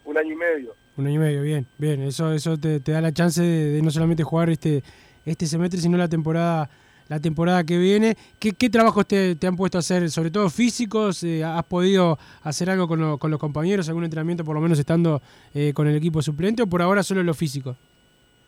Un 0.05 0.19
año 0.19 0.33
y 0.33 0.37
medio. 0.37 0.75
Un 0.97 1.07
año 1.07 1.17
y 1.17 1.19
medio, 1.19 1.43
bien, 1.43 1.67
bien. 1.79 2.03
Eso, 2.03 2.33
eso 2.33 2.59
te, 2.59 2.81
te 2.81 2.93
da 2.93 3.01
la 3.01 3.13
chance 3.13 3.41
de, 3.43 3.71
de 3.73 3.83
no 3.83 3.91
solamente 3.91 4.23
jugar 4.25 4.51
este, 4.51 4.83
este 5.25 5.47
semestre, 5.47 5.81
sino 5.81 5.97
la 5.97 6.09
temporada, 6.09 6.69
la 7.11 7.19
temporada 7.19 7.65
que 7.65 7.77
viene. 7.77 8.17
¿Qué, 8.39 8.53
trabajos 8.71 9.05
te, 9.05 9.35
te 9.35 9.47
han 9.49 9.57
puesto 9.57 9.77
a 9.77 9.81
hacer, 9.81 10.09
sobre 10.11 10.31
todo 10.31 10.49
físicos? 10.49 11.25
Eh, 11.25 11.43
¿Has 11.43 11.65
podido 11.65 12.17
hacer 12.45 12.71
algo 12.71 12.87
con, 12.87 13.01
lo- 13.01 13.19
con 13.19 13.33
los 13.33 13.41
compañeros, 13.41 13.89
algún 13.89 14.05
entrenamiento 14.05 14.45
por 14.45 14.55
lo 14.55 14.61
menos 14.61 14.79
estando 14.79 15.21
eh, 15.53 15.73
con 15.75 15.89
el 15.89 15.97
equipo 15.97 16.23
suplente 16.23 16.63
o 16.63 16.69
por 16.69 16.81
ahora 16.81 17.03
solo 17.03 17.25
lo 17.25 17.35
físico? 17.35 17.75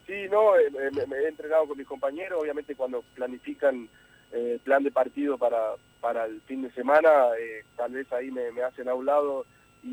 Sí, 0.07 0.15
no, 0.31 0.57
eh, 0.57 0.71
me, 1.09 1.17
he 1.17 1.29
entrenado 1.29 1.67
con 1.67 1.77
mis 1.77 1.89
compañeros, 1.89 2.41
obviamente 2.41 2.77
cuando 2.77 3.03
planifican 3.17 3.89
eh, 4.31 4.61
plan 4.63 4.85
de 4.85 4.93
partido 4.93 5.37
para, 5.39 5.59
para 6.01 6.27
el 6.27 6.41
fin 6.43 6.63
de 6.63 6.71
semana, 6.71 7.11
tal 7.77 7.91
vez 7.93 8.11
ahí 8.13 8.31
me, 8.31 8.63
hacen 8.63 8.89
a 8.89 8.95
un 8.95 9.07
lado 9.07 9.45
y, 9.83 9.89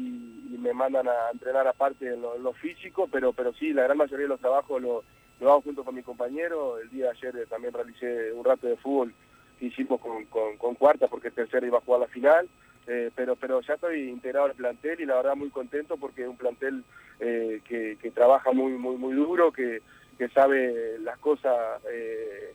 y 0.53 0.57
me 0.59 0.74
mandan 0.74 1.07
a 1.07 1.32
entrenar 1.34 1.67
aparte 1.67 2.13
en 2.13 2.22
lo, 2.22 2.53
físico, 2.53 3.09
pero 3.11 3.34
pero 3.34 3.51
sí, 3.53 3.74
la 3.74 3.84
gran 3.84 3.97
mayoría 3.97 4.26
de 4.26 4.30
los 4.30 4.39
trabajos 4.39 4.80
lo, 4.80 5.03
lo 5.39 5.51
hago 5.51 5.61
junto 5.61 5.83
con 5.83 5.95
mi 5.95 6.03
compañero. 6.03 6.79
El 6.79 6.89
día 6.89 7.05
de 7.05 7.11
ayer 7.11 7.35
eh, 7.37 7.45
también 7.47 7.73
realicé 7.73 8.31
un 8.33 8.43
rato 8.43 8.67
de 8.67 8.77
fútbol 8.77 9.13
que 9.59 9.67
hicimos 9.67 9.99
con, 9.99 10.25
con, 10.25 10.75
Cuarta 10.75 11.07
porque 11.07 11.29
el 11.29 11.33
tercero 11.33 11.65
iba 11.65 11.77
a 11.77 11.81
jugar 11.81 12.01
la 12.01 12.07
final. 12.07 12.49
Eh, 12.87 13.11
pero 13.15 13.35
pero 13.35 13.61
ya 13.61 13.75
estoy 13.75 14.09
integrado 14.09 14.47
al 14.47 14.55
plantel 14.55 14.99
y 14.99 15.05
la 15.05 15.17
verdad 15.17 15.35
muy 15.35 15.49
contento 15.49 15.97
porque 15.97 16.23
es 16.23 16.27
un 16.27 16.37
plantel 16.37 16.83
eh, 17.19 17.61
que, 17.67 18.11
trabaja 18.11 18.51
muy 18.51 18.71
muy 18.71 18.95
muy 18.95 19.13
duro, 19.13 19.51
que, 19.51 19.81
que 20.17 20.27
sabe 20.29 20.97
las 20.99 21.19
cosas, 21.19 21.83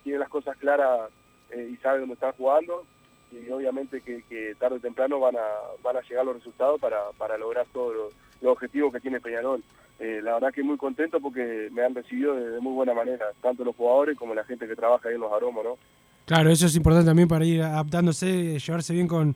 tiene 0.03 0.19
las 0.19 0.29
cosas 0.29 0.57
claras 0.57 1.11
y 1.55 1.77
sabe 1.77 2.01
dónde 2.01 2.15
están 2.15 2.33
jugando 2.33 2.85
y 3.31 3.49
obviamente 3.51 4.01
que, 4.01 4.57
tarde 4.59 4.77
o 4.77 4.81
temprano 4.81 5.21
van 5.21 5.37
a 5.37 5.47
van 5.83 5.99
a 5.99 6.03
llegar 6.03 6.25
los 6.25 6.37
resultados 6.37 6.81
para, 6.81 7.11
para 7.17 7.39
lograr 7.39 7.67
todos 7.73 7.95
los, 7.95 8.15
los 8.45 8.53
objetivos 8.53 8.93
que 8.93 9.01
tiene 9.01 9.21
Peñarol. 9.21 9.63
Eh, 9.99 10.21
la 10.23 10.35
verdad 10.35 10.53
que 10.53 10.63
muy 10.63 10.77
contento 10.77 11.21
porque 11.21 11.69
me 11.73 11.83
han 11.83 11.95
recibido 11.95 12.35
de, 12.35 12.61
muy 12.61 12.75
buena 12.75 12.95
manera, 12.95 13.27
tanto 13.41 13.65
los 13.65 13.75
jugadores 13.75 14.17
como 14.19 14.35
la 14.35 14.45
gente 14.45 14.69
que 14.69 14.77
trabaja 14.77 15.09
ahí 15.09 15.15
en 15.15 15.21
los 15.21 15.33
aromos, 15.33 15.65
¿no? 15.65 15.79
Claro, 16.27 16.51
eso 16.51 16.67
es 16.67 16.77
importante 16.77 17.07
también 17.07 17.29
para 17.29 17.45
ir 17.45 17.63
adaptándose, 17.63 18.59
llevarse 18.59 18.93
bien 18.93 19.09
con, 19.09 19.35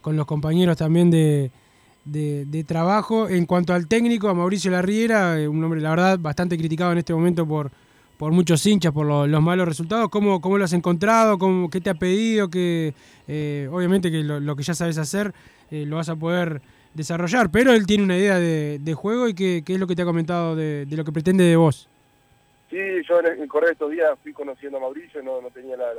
con 0.00 0.16
los 0.16 0.26
compañeros 0.26 0.76
también 0.76 1.10
de, 1.10 1.50
de, 2.04 2.64
trabajo. 2.64 3.28
En 3.28 3.46
cuanto 3.46 3.74
al 3.74 3.86
técnico, 3.86 4.28
a 4.28 4.34
Mauricio 4.34 4.70
Larriera, 4.70 5.38
eh, 5.38 5.46
un 5.48 5.62
hombre, 5.62 5.80
la 5.80 5.90
verdad, 5.90 6.18
bastante 6.18 6.56
criticado 6.58 6.92
en 6.92 6.98
este 6.98 7.14
momento 7.14 7.46
por, 7.46 7.70
por 8.18 8.32
muchos 8.32 8.64
hinchas, 8.66 8.92
por 8.92 9.06
lo- 9.06 9.26
los 9.26 9.42
malos 9.42 9.68
resultados. 9.68 10.08
¿Cómo, 10.08 10.40
cómo 10.40 10.58
lo 10.58 10.64
has 10.64 10.72
encontrado? 10.72 11.38
¿Cómo, 11.38 11.70
¿Qué 11.70 11.80
te 11.80 11.90
ha 11.90 11.94
pedido? 11.94 12.48
Que, 12.48 12.94
eh, 13.28 13.68
obviamente 13.70 14.10
que 14.10 14.22
lo, 14.22 14.56
que 14.56 14.62
ya 14.62 14.74
sabes 14.74 14.98
hacer 14.98 15.32
lo 15.70 15.96
vas 15.96 16.08
a 16.10 16.16
poder 16.16 16.60
desarrollar, 16.94 17.50
pero 17.50 17.72
él 17.72 17.86
tiene 17.86 18.04
una 18.04 18.16
idea 18.18 18.38
de, 18.38 18.78
de 18.80 18.94
juego 18.94 19.28
y 19.28 19.34
qué, 19.34 19.62
qué 19.64 19.74
es 19.74 19.80
lo 19.80 19.86
que 19.86 19.94
te 19.96 20.02
ha 20.02 20.06
comentado 20.06 20.54
de, 20.56 20.86
de 20.86 20.96
lo 20.96 21.04
que 21.04 21.12
pretende 21.12 21.44
de 21.44 21.56
vos. 21.56 21.88
Sí, 22.70 22.78
yo 23.08 23.20
en 23.20 23.42
el 23.42 23.48
correr 23.48 23.68
de 23.68 23.72
estos 23.74 23.90
días 23.90 24.18
fui 24.22 24.32
conociendo 24.32 24.78
a 24.78 24.80
Mauricio, 24.80 25.22
no, 25.22 25.40
no 25.40 25.50
tenía 25.50 25.76
la, 25.76 25.90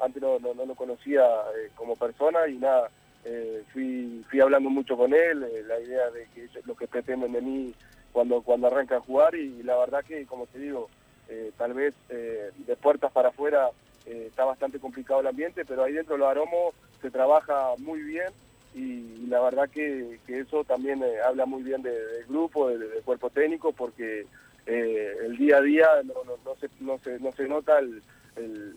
antes 0.00 0.20
no, 0.20 0.38
no, 0.40 0.54
no 0.54 0.66
lo 0.66 0.74
conocía 0.74 1.22
eh, 1.24 1.70
como 1.74 1.96
persona 1.96 2.48
y 2.48 2.58
nada, 2.58 2.90
eh, 3.24 3.62
fui, 3.72 4.24
fui 4.28 4.40
hablando 4.40 4.68
mucho 4.68 4.96
con 4.96 5.14
él, 5.14 5.44
eh, 5.44 5.62
la 5.66 5.80
idea 5.80 6.10
de 6.10 6.26
que 6.34 6.44
ellos- 6.44 6.66
lo 6.66 6.74
que 6.74 6.88
pretenden 6.88 7.32
de 7.32 7.40
mí 7.40 7.72
cuando, 8.12 8.42
cuando 8.42 8.66
arranca 8.66 8.96
a 8.96 9.00
jugar 9.00 9.34
y, 9.34 9.62
la 9.62 9.76
verdad 9.78 10.04
que, 10.04 10.26
como 10.26 10.46
te 10.46 10.58
digo, 10.58 10.90
eh, 11.28 11.52
tal 11.56 11.74
vez 11.74 11.94
de 12.08 12.76
puertas 12.76 13.12
para 13.12 13.28
afuera 13.28 13.68
está 14.04 14.44
bastante 14.44 14.78
complicado 14.78 15.20
el 15.20 15.26
ambiente, 15.26 15.64
pero 15.64 15.82
ahí 15.84 15.92
dentro 15.92 16.14
de 16.14 16.20
los 16.20 16.28
aromos 16.28 16.74
se 17.02 17.10
trabaja 17.10 17.74
muy 17.78 18.00
bien 18.02 18.32
y, 18.76 19.26
la 19.26 19.40
verdad 19.40 19.68
que, 19.70 20.20
que 20.26 20.40
eso 20.40 20.62
también 20.64 21.02
eh, 21.02 21.16
habla 21.26 21.46
muy 21.46 21.62
bien 21.62 21.82
de- 21.82 21.90
del 21.90 22.26
grupo, 22.26 22.68
de- 22.68 22.78
del 22.78 23.02
cuerpo 23.02 23.30
técnico, 23.30 23.72
porque 23.72 24.26
eh, 24.66 25.16
el 25.24 25.36
día 25.36 25.56
a 25.56 25.62
día 25.62 25.86
no, 26.04 26.56
se, 26.60 26.68
no, 26.80 26.98
se, 26.98 27.18
no 27.18 27.32
se 27.32 27.48
nota 27.48 27.78
el, 27.78 28.02
el, 28.36 28.76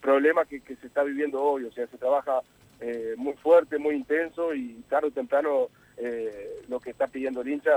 problema 0.00 0.44
que, 0.44 0.60
que 0.60 0.76
se 0.76 0.86
está 0.86 1.02
viviendo 1.02 1.42
hoy, 1.42 1.64
o 1.64 1.72
sea, 1.72 1.86
se 1.86 1.96
trabaja 1.96 2.42
eh, 2.80 3.14
muy 3.16 3.32
fuerte, 3.34 3.78
muy 3.78 3.94
intenso 3.94 4.54
y 4.54 4.74
tarde 4.88 5.08
o 5.08 5.10
temprano 5.10 5.68
lo 6.68 6.80
que 6.80 6.90
está 6.90 7.06
pidiendo 7.06 7.40
el 7.40 7.48
hincha 7.48 7.70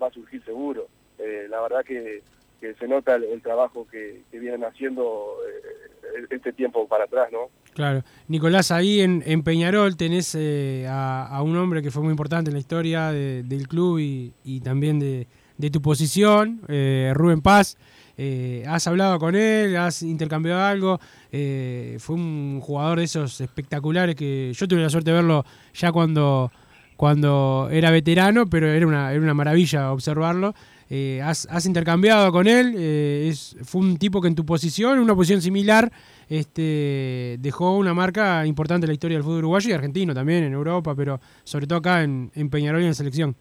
va 0.00 0.06
a 0.06 0.12
surgir 0.12 0.42
seguro. 0.44 0.88
La 1.18 1.60
verdad 1.60 1.84
que, 1.84 2.22
que 2.58 2.72
se 2.74 2.88
nota 2.88 3.16
el, 3.16 3.42
trabajo 3.42 3.86
que, 3.90 4.22
que 4.30 4.38
vienen 4.38 4.64
haciendo 4.64 5.36
este 6.30 6.54
tiempo 6.54 6.88
para 6.88 7.04
atrás, 7.04 7.30
¿no? 7.30 7.50
Claro. 7.74 8.04
Nicolás, 8.28 8.70
ahí 8.70 9.00
en, 9.00 9.42
Peñarol 9.42 9.96
tenés 9.96 10.34
eh, 10.38 10.86
a, 10.88 11.40
un 11.42 11.56
hombre 11.56 11.82
que 11.82 11.90
fue 11.90 12.02
muy 12.02 12.10
importante 12.10 12.50
en 12.50 12.54
la 12.54 12.60
historia 12.60 13.10
de- 13.12 13.42
del 13.44 13.66
club 13.66 13.98
y, 13.98 14.60
también 14.60 14.98
de, 14.98 15.26
tu 15.70 15.80
posición, 15.80 16.60
eh, 16.68 17.12
Rubén 17.14 17.40
Paz. 17.40 17.78
Eh, 18.18 18.62
¿Has 18.68 18.86
hablado 18.86 19.18
con 19.18 19.34
él? 19.34 19.74
¿Has 19.76 20.02
intercambiado 20.02 20.62
algo? 20.62 21.00
Fue 21.30 22.14
un 22.14 22.60
jugador 22.60 22.98
de 22.98 23.04
esos 23.04 23.40
espectaculares 23.40 24.16
que 24.16 24.52
yo 24.54 24.68
tuve 24.68 24.82
la 24.82 24.90
suerte 24.90 25.10
de 25.10 25.16
verlo 25.16 25.46
ya 25.72 25.92
cuando, 25.92 26.52
cuando 26.96 27.70
era 27.72 27.90
veterano, 27.90 28.46
pero 28.46 28.68
era 28.68 28.86
una, 28.86 29.12
era 29.12 29.20
una 29.22 29.34
maravilla 29.34 29.92
observarlo. 29.92 30.54
Has, 31.22 31.64
intercambiado 31.64 32.30
con 32.32 32.46
él, 32.46 32.76
es, 32.76 33.56
fue 33.62 33.80
un 33.80 33.96
tipo 33.96 34.20
que 34.20 34.28
en 34.28 34.34
tu 34.34 34.44
posición, 34.44 34.98
una 34.98 35.14
posición 35.14 35.40
similar, 35.40 35.90
este, 36.38 37.36
dejó 37.40 37.76
una 37.76 37.92
marca 37.92 38.46
importante 38.46 38.86
en 38.86 38.88
la 38.88 38.94
historia 38.94 39.18
del 39.18 39.22
fútbol 39.22 39.40
uruguayo 39.40 39.68
y 39.68 39.72
argentino 39.74 40.14
también, 40.14 40.44
en 40.44 40.54
Europa, 40.54 40.94
pero 40.94 41.20
sobre 41.44 41.66
todo 41.66 41.80
acá 41.80 42.02
en, 42.02 42.30
Peñarol 42.50 42.80
y 42.80 42.86
en 42.86 42.94
selección. 42.94 43.36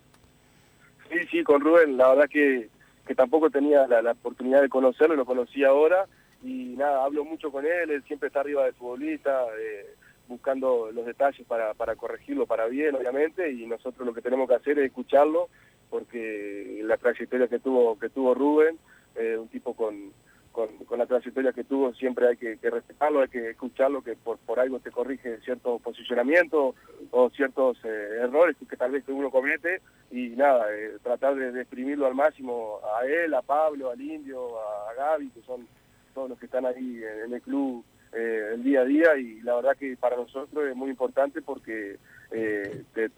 Sí, 1.09 1.19
sí, 1.31 1.43
con 1.43 1.61
Rubén, 1.61 1.95
la 1.95 2.09
verdad 2.09 2.29
que, 2.29 2.67
que 3.07 3.15
tampoco 3.15 3.49
tenía 3.49 3.87
la, 3.87 4.01
la 4.01 4.11
oportunidad 4.11 4.61
de 4.61 4.67
conocerlo, 4.67 5.15
lo 5.15 5.25
conocí 5.25 5.63
ahora 5.63 6.05
y 6.43 6.75
nada, 6.77 7.05
hablo 7.05 7.23
mucho 7.23 7.49
con 7.49 7.65
él, 7.65 7.91
él 7.91 8.03
siempre 8.03 8.27
está 8.27 8.41
arriba 8.41 8.65
del 8.65 8.73
futbolista, 8.73 9.45
eh, 9.57 9.95
buscando 10.27 10.91
los 10.91 11.05
detalles 11.05 11.47
para, 11.47 11.73
para 11.73 11.95
corregirlo 11.95 12.45
para 12.45 12.65
bien, 12.65 12.95
obviamente, 12.95 13.49
y 13.53 13.67
nosotros 13.67 14.05
lo 14.05 14.13
que 14.13 14.21
tenemos 14.21 14.49
que 14.49 14.55
hacer 14.55 14.79
es 14.79 14.87
escucharlo, 14.87 15.47
porque 15.89 16.81
la 16.83 16.97
trayectoria 16.97 17.47
que 17.47 17.59
tuvo 17.59 17.97
que 17.97 18.09
tuvo 18.09 18.33
Rubén, 18.33 18.77
eh, 19.15 19.37
un 19.37 19.47
tipo 19.47 19.73
con, 19.75 20.11
con, 20.51 20.67
con 20.85 20.99
la 20.99 21.05
trayectoria 21.05 21.53
que 21.53 21.63
tuvo, 21.63 21.93
siempre 21.93 22.27
hay 22.27 22.37
que, 22.37 22.57
respetarlo, 22.61 23.21
hay 23.21 23.29
que 23.29 23.51
escucharlo, 23.51 24.01
que 24.01 24.15
por, 24.15 24.37
por 24.39 24.59
algo 24.59 24.79
te 24.79 24.91
corrige 24.91 25.39
cierto 25.41 25.79
posicionamiento 25.79 26.75
o 27.11 27.29
ciertos 27.29 27.77
eh, 27.83 28.19
errores 28.21 28.57
que 28.69 28.77
tal 28.77 28.91
vez 28.91 29.03
uno 29.07 29.31
comete, 29.31 29.81
y 30.11 30.29
nada, 30.29 30.65
eh, 30.73 30.97
tratar 31.01 31.35
de, 31.35 31.61
exprimirlo 31.61 32.05
al 32.05 32.15
máximo 32.15 32.79
a 32.99 33.05
él, 33.05 33.33
a 33.33 33.41
Pablo, 33.41 33.89
al 33.89 34.01
Indio, 34.01 34.59
a, 34.59 34.93
Gaby, 34.93 35.29
que 35.29 35.41
son 35.43 35.67
todos 36.13 36.29
los 36.29 36.39
que 36.39 36.45
están 36.45 36.65
ahí 36.65 37.01
en, 37.25 37.33
el 37.33 37.41
club 37.41 37.85
eh, 38.13 38.51
el 38.53 38.63
día 38.63 38.81
a 38.81 38.85
día 38.85 39.15
y 39.17 39.39
la 39.41 39.55
verdad 39.55 39.77
que 39.77 39.95
para 39.95 40.17
nosotros 40.17 40.65
es 40.69 40.75
muy 40.75 40.89
importante 40.89 41.41
porque 41.41 41.97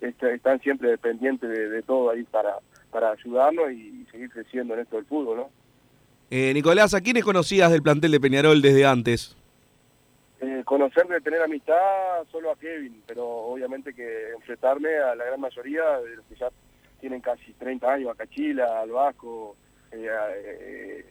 están 0.01 0.59
siempre 0.59 0.91
dependientes 0.91 1.49
de, 1.49 1.81
todo 1.81 2.11
ahí 2.11 2.23
para, 2.23 2.57
para 2.91 3.11
ayudarnos 3.11 3.71
y, 3.71 4.05
seguir 4.11 4.29
creciendo 4.29 4.75
en 4.75 4.81
esto 4.81 4.97
del 4.97 5.05
fútbol, 5.05 5.37
¿no? 5.37 5.62
Eh, 6.35 6.51
Nicolás, 6.51 6.95
¿a 6.95 7.01
quiénes 7.01 7.23
conocías 7.23 7.71
del 7.71 7.83
plantel 7.83 8.09
de 8.09 8.19
Peñarol 8.19 8.59
desde 8.59 8.87
antes? 8.87 9.37
Eh, 10.41 10.63
conocer 10.65 11.05
de 11.05 11.21
tener 11.21 11.43
amistad 11.43 11.75
solo 12.31 12.49
a 12.49 12.55
Kevin, 12.55 13.03
pero 13.05 13.23
obviamente 13.23 13.93
que 13.93 14.31
enfrentarme 14.31 14.89
a 14.97 15.13
la 15.13 15.25
gran 15.25 15.39
mayoría 15.39 15.83
de 15.99 16.15
los 16.15 16.25
que 16.25 16.33
ya 16.33 16.49
tienen 16.99 17.21
casi 17.21 17.53
30 17.53 17.87
años, 17.87 18.09
a 18.09 18.15
Cachila, 18.15 18.81
al 18.81 18.89
Vasco, 18.89 19.55
eh, 19.91 20.07
eh, 20.09 21.05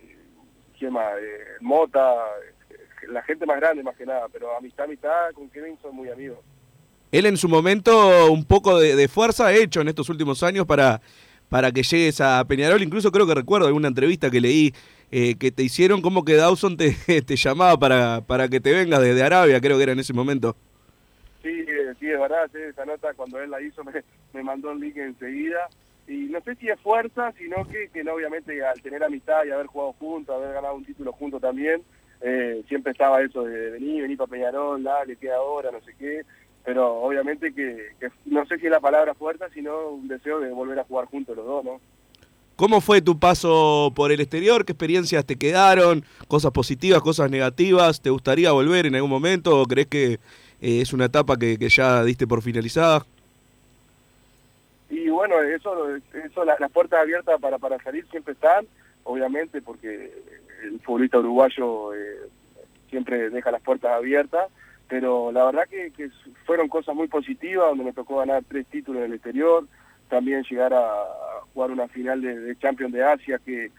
¿quién 0.77 0.93
más? 0.93 1.13
Eh, 1.21 1.39
Mota, 1.61 2.17
eh, 2.71 2.77
la 3.07 3.23
gente 3.23 3.47
más 3.47 3.61
grande 3.61 3.85
más 3.85 3.97
que 3.97 4.05
nada, 4.05 4.27
pero 4.33 4.57
amistad, 4.57 4.87
amistad 4.87 5.31
con 5.35 5.49
Kevin 5.51 5.79
son 5.81 5.95
muy 5.95 6.11
amigos. 6.11 6.41
Él 7.13 7.27
en 7.27 7.37
su 7.37 7.49
momento 7.49 8.33
un 8.33 8.45
poco 8.45 8.77
de, 8.81 8.97
de 8.97 9.07
fuerza 9.07 9.47
ha 9.47 9.53
hecho 9.53 9.83
en 9.83 9.89
estos 9.89 10.09
últimos 10.09 10.43
años 10.43 10.67
para, 10.67 11.01
para 11.53 11.71
que 11.71 11.83
llegues 11.83 12.19
a 12.23 12.43
Peñarol. 12.47 12.83
Incluso 12.83 13.13
creo 13.13 13.27
que 13.27 13.35
recuerdo 13.35 13.67
alguna 13.67 13.89
entrevista 13.89 14.31
que 14.31 14.41
leí 14.41 14.73
eh, 15.11 15.35
que 15.39 15.53
te 15.53 15.63
hicieron 15.63 16.01
como 16.01 16.25
que 16.25 16.35
Dawson 16.35 16.79
te, 16.79 16.97
llamaba 17.37 17.77
para, 17.77 18.23
para 18.23 18.49
que 18.49 18.59
te 18.59 18.73
vengas 18.73 19.03
desde 19.03 19.23
Arabia, 19.23 19.61
creo 19.61 19.77
que 19.77 19.83
era 19.83 19.93
en 19.93 19.99
ese 19.99 20.15
momento. 20.15 20.57
Sí, 21.43 21.51
eh, 21.51 21.93
sí, 22.01 22.09
es 22.09 22.19
verdad, 22.19 22.49
esa 22.57 22.87
nota 22.87 23.13
cuando 23.13 23.39
él 23.39 23.51
la 23.51 23.61
hizo 23.61 23.85
me, 23.85 23.93
me 24.33 24.43
mandó 24.43 24.73
el 24.73 24.81
link 24.81 24.97
enseguida. 24.97 25.69
Y 26.09 26.31
no 26.31 26.41
sé 26.41 26.55
si 26.55 26.71
es 26.71 26.81
fuerza, 26.81 27.33
sino 27.39 27.69
que, 27.69 27.91
que 27.93 28.01
obviamente 28.11 28.65
al 28.65 28.81
tener 28.81 29.05
amistad 29.05 29.45
y 29.45 29.51
haber 29.51 29.67
jugado 29.67 29.93
juntos, 29.93 30.35
haber 30.35 30.55
ganado 30.55 30.77
un 30.77 30.87
título 30.87 31.13
juntos 31.13 31.43
también, 31.43 31.83
eh, 32.23 32.63
siempre 32.67 32.93
estaba 32.93 33.21
eso 33.21 33.45
de 33.45 33.73
venir, 33.73 34.01
venir 34.01 34.17
para 34.17 34.31
Peñarol, 34.31 34.83
dale, 34.83 35.17
queda 35.17 35.37
ahora, 35.37 35.71
no 35.71 35.83
sé 35.83 35.93
qué. 35.99 36.23
Pero 36.65 36.95
obviamente 37.03 37.53
que, 37.53 37.89
que 37.99 38.09
no 38.27 38.47
sé 38.47 38.59
si 38.59 38.67
es 38.67 38.73
la 38.73 38.81
palabra 38.81 39.15
fuerza, 39.15 39.49
sino 39.53 39.89
un 39.89 40.07
deseo 40.09 40.39
de 40.41 40.51
volver 40.53 40.79
a 40.79 40.85
jugar 40.85 41.07
juntos 41.07 41.37
los 41.37 41.45
dos, 41.47 41.65
¿no? 41.65 41.81
¿Cómo 42.55 42.81
fue 42.81 43.01
tu 43.03 43.19
paso 43.19 43.93
por 43.97 44.13
el 44.13 44.21
exterior? 44.21 44.65
¿Qué 44.65 44.73
experiencias 44.73 45.25
te 45.25 45.37
quedaron? 45.37 46.05
¿Cosas 46.29 46.53
positivas, 46.53 47.01
cosas 47.03 47.31
negativas? 47.31 48.01
¿Te 48.01 48.11
gustaría 48.11 48.53
volver 48.53 48.87
en 48.87 48.95
algún 48.95 49.11
momento 49.11 49.61
o 49.61 49.65
crees 49.67 49.89
que 49.89 50.13
eh, 50.13 50.81
es 50.81 50.93
una 50.93 51.07
etapa 51.07 51.37
que, 51.37 51.59
que 51.59 51.69
ya 51.69 52.05
diste 52.05 52.27
por 52.27 52.43
finalizada? 52.43 53.05
Y 54.91 55.09
bueno, 55.09 55.41
eso, 55.41 55.97
eso 55.97 56.45
la- 56.45 56.57
las 56.61 56.71
puertas 56.71 57.01
abiertas 57.01 57.41
para, 57.41 57.59
para 57.59 57.83
salir 57.83 58.07
siempre 58.11 58.35
están, 58.35 58.67
obviamente, 59.05 59.61
porque 59.63 60.13
el 60.63 60.79
futbolista 60.81 61.19
uruguayo 61.19 61.95
eh, 61.95 62.19
siempre 62.91 63.31
deja 63.31 63.51
las 63.51 63.63
puertas 63.63 63.91
abiertas, 63.93 64.49
pero 64.93 65.33
la 65.33 65.47
verdad 65.47 65.67
que, 65.71 66.11
fueron 66.45 66.69
cosas 66.69 66.95
muy 66.95 67.09
positivas, 67.09 67.67
donde 67.69 67.85
me 67.85 67.95
tocó 67.95 68.19
ganar 68.19 68.45
tres 68.47 68.67
títulos 68.67 69.01
en 69.01 69.07
el 69.07 69.15
exterior, 69.15 69.67
también 70.11 70.45
llegar 70.45 70.75
a, 70.75 70.87
jugar 71.55 71.71
una 71.71 71.89
final 71.89 72.21
de, 72.21 72.39
de 72.39 72.59
Champions 72.59 72.93
de 72.93 73.03
Asia, 73.03 73.41
que, 73.43 73.71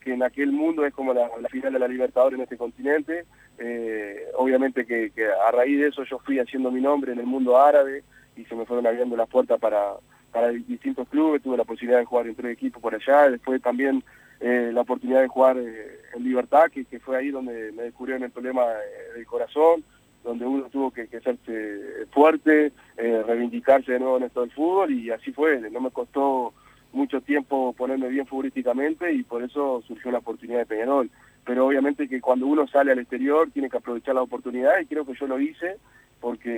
que 0.00 0.14
en 0.14 0.22
aquel 0.22 0.52
mundo 0.52 0.86
es 0.86 0.94
como 0.94 1.12
la, 1.12 1.28
final 1.50 1.74
de 1.74 1.78
la 1.78 1.86
Libertadores 1.86 2.38
en 2.38 2.44
este 2.44 2.56
continente. 2.56 3.26
Eh, 3.58 4.24
obviamente 4.38 4.86
que, 4.86 5.12
a 5.46 5.50
raíz 5.50 5.78
de 5.78 5.88
eso 5.88 6.02
yo 6.04 6.18
fui 6.20 6.38
haciendo 6.38 6.70
mi 6.70 6.80
nombre 6.80 7.12
en 7.12 7.18
el 7.18 7.26
mundo 7.26 7.58
árabe 7.58 8.02
y 8.34 8.46
se 8.46 8.54
me 8.54 8.64
fueron 8.64 8.86
abriendo 8.86 9.18
las 9.18 9.28
puertas 9.28 9.60
para, 9.60 9.96
para 10.32 10.48
distintos 10.48 11.06
clubes, 11.10 11.42
tuve 11.42 11.58
la 11.58 11.64
posibilidad 11.64 11.98
de 11.98 12.06
jugar 12.06 12.26
en 12.26 12.36
tres 12.36 12.54
equipos 12.54 12.80
por 12.80 12.94
allá, 12.94 13.28
después 13.28 13.60
también 13.60 14.02
eh, 14.40 14.70
la 14.72 14.80
oportunidad 14.80 15.20
de 15.20 15.28
jugar 15.28 15.58
eh, 15.58 16.00
en 16.14 16.24
Libertad, 16.24 16.70
que, 16.72 16.86
que 16.86 17.00
fue 17.00 17.18
ahí 17.18 17.30
donde 17.30 17.70
me 17.72 17.82
descubrieron 17.82 18.22
el 18.22 18.30
problema 18.30 18.62
eh, 18.62 19.12
del 19.14 19.26
corazón, 19.26 19.84
donde 20.24 20.46
uno 20.46 20.64
tuvo 20.70 20.90
que, 20.90 21.06
que 21.06 21.18
hacerse 21.18 22.06
fuerte, 22.10 22.72
eh, 22.96 23.22
reivindicarse 23.26 23.92
de 23.92 24.00
nuevo 24.00 24.16
en 24.16 24.24
esto 24.24 24.40
del 24.40 24.50
fútbol 24.50 24.92
y 24.92 25.10
así 25.10 25.32
fue, 25.32 25.60
no 25.70 25.80
me 25.80 25.90
costó 25.90 26.52
mucho 26.92 27.20
tiempo 27.20 27.72
ponerme 27.76 28.08
bien 28.08 28.26
futbolísticamente 28.26 29.12
y 29.12 29.22
por 29.22 29.42
eso 29.42 29.82
surgió 29.86 30.10
la 30.10 30.18
oportunidad 30.18 30.60
de 30.60 30.66
Peñarol. 30.66 31.10
Pero 31.44 31.66
obviamente 31.66 32.08
que 32.08 32.20
cuando 32.20 32.46
uno 32.46 32.66
sale 32.66 32.92
al 32.92 32.98
exterior 33.00 33.50
tiene 33.52 33.68
que 33.68 33.76
aprovechar 33.76 34.14
la 34.14 34.22
oportunidad 34.22 34.80
y 34.80 34.86
creo 34.86 35.04
que 35.04 35.14
yo 35.14 35.26
lo 35.26 35.38
hice 35.38 35.76
porque 36.20 36.48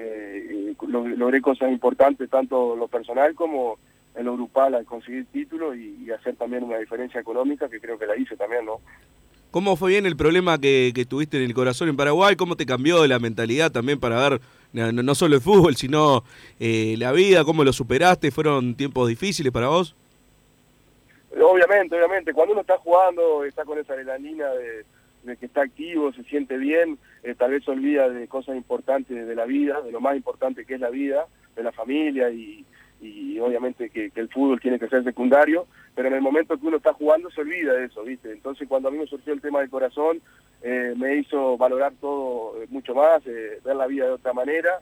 eh, 0.70 0.76
lo- 0.86 1.08
logré 1.08 1.40
cosas 1.40 1.72
importantes 1.72 2.30
tanto 2.30 2.76
lo 2.76 2.86
personal 2.86 3.34
como 3.34 3.78
en 4.14 4.26
lo 4.26 4.34
grupal 4.34 4.74
al 4.74 4.84
conseguir 4.84 5.26
títulos 5.26 5.76
y, 5.76 6.10
hacer 6.10 6.36
también 6.36 6.62
una 6.64 6.78
diferencia 6.78 7.20
económica 7.20 7.68
que 7.68 7.80
creo 7.80 7.98
que 7.98 8.06
la 8.06 8.16
hice 8.16 8.36
también. 8.36 8.64
¿Cómo 9.56 9.74
fue 9.76 9.92
bien 9.92 10.04
el 10.04 10.18
problema 10.18 10.60
que, 10.60 10.92
que 10.94 11.06
tuviste 11.06 11.38
en 11.38 11.44
el 11.44 11.54
corazón 11.54 11.88
en 11.88 11.96
Paraguay? 11.96 12.36
¿Cómo 12.36 12.56
te 12.56 12.66
cambió 12.66 13.06
la 13.06 13.18
mentalidad 13.18 13.72
también 13.72 13.98
para 13.98 14.28
ver 14.28 14.40
no, 14.74 15.14
solo 15.14 15.34
el 15.34 15.40
fútbol, 15.40 15.76
sino 15.76 16.24
eh, 16.60 16.94
la 16.98 17.10
vida? 17.12 17.42
¿Cómo 17.42 17.64
lo 17.64 17.72
superaste? 17.72 18.30
¿Fueron 18.30 18.74
tiempos 18.74 19.08
difíciles 19.08 19.50
para 19.50 19.68
vos? 19.68 19.96
Obviamente, 21.40 21.96
obviamente, 21.96 22.34
cuando 22.34 22.52
uno 22.52 22.60
está 22.60 22.76
jugando, 22.76 23.44
está 23.44 23.64
con 23.64 23.78
esa 23.78 23.94
adrenalina 23.94 24.46
de, 24.50 24.84
de 25.22 25.36
que 25.38 25.46
está 25.46 25.62
activo, 25.62 26.12
se 26.12 26.22
siente 26.24 26.58
bien, 26.58 26.98
eh, 27.22 27.34
tal 27.34 27.52
vez 27.52 27.64
se 27.64 27.70
olvida 27.70 28.10
de 28.10 28.28
cosas 28.28 28.56
importantes 28.56 29.26
de 29.26 29.34
la 29.34 29.46
vida, 29.46 29.80
de 29.80 29.90
lo 29.90 30.02
más 30.02 30.16
importante 30.16 30.66
que 30.66 30.74
es 30.74 30.80
la 30.80 30.90
vida, 30.90 31.28
de 31.56 31.62
la 31.62 31.72
familia 31.72 32.28
y, 32.28 32.66
y 33.00 33.38
obviamente 33.38 33.90
que, 33.90 34.10
que 34.10 34.20
el 34.20 34.28
fútbol 34.28 34.60
tiene 34.60 34.78
que 34.78 34.88
ser 34.88 35.04
secundario, 35.04 35.66
pero 35.94 36.08
en 36.08 36.14
el 36.14 36.22
momento 36.22 36.58
que 36.58 36.66
uno 36.66 36.78
está 36.78 36.92
jugando 36.94 37.30
se 37.30 37.40
olvida 37.42 37.72
de 37.74 37.86
eso, 37.86 38.02
¿viste? 38.04 38.32
Entonces 38.32 38.66
cuando 38.68 38.88
a 38.88 38.92
mí 38.92 38.98
me 38.98 39.06
surgió 39.06 39.32
el 39.32 39.40
tema 39.40 39.60
del 39.60 39.70
corazón, 39.70 40.20
eh, 40.62 40.94
me 40.96 41.16
hizo 41.16 41.56
valorar 41.58 41.92
todo 42.00 42.62
eh, 42.62 42.66
mucho 42.70 42.94
más, 42.94 43.20
eh, 43.26 43.60
ver 43.64 43.76
la 43.76 43.86
vida 43.86 44.06
de 44.06 44.12
otra 44.12 44.32
manera 44.32 44.80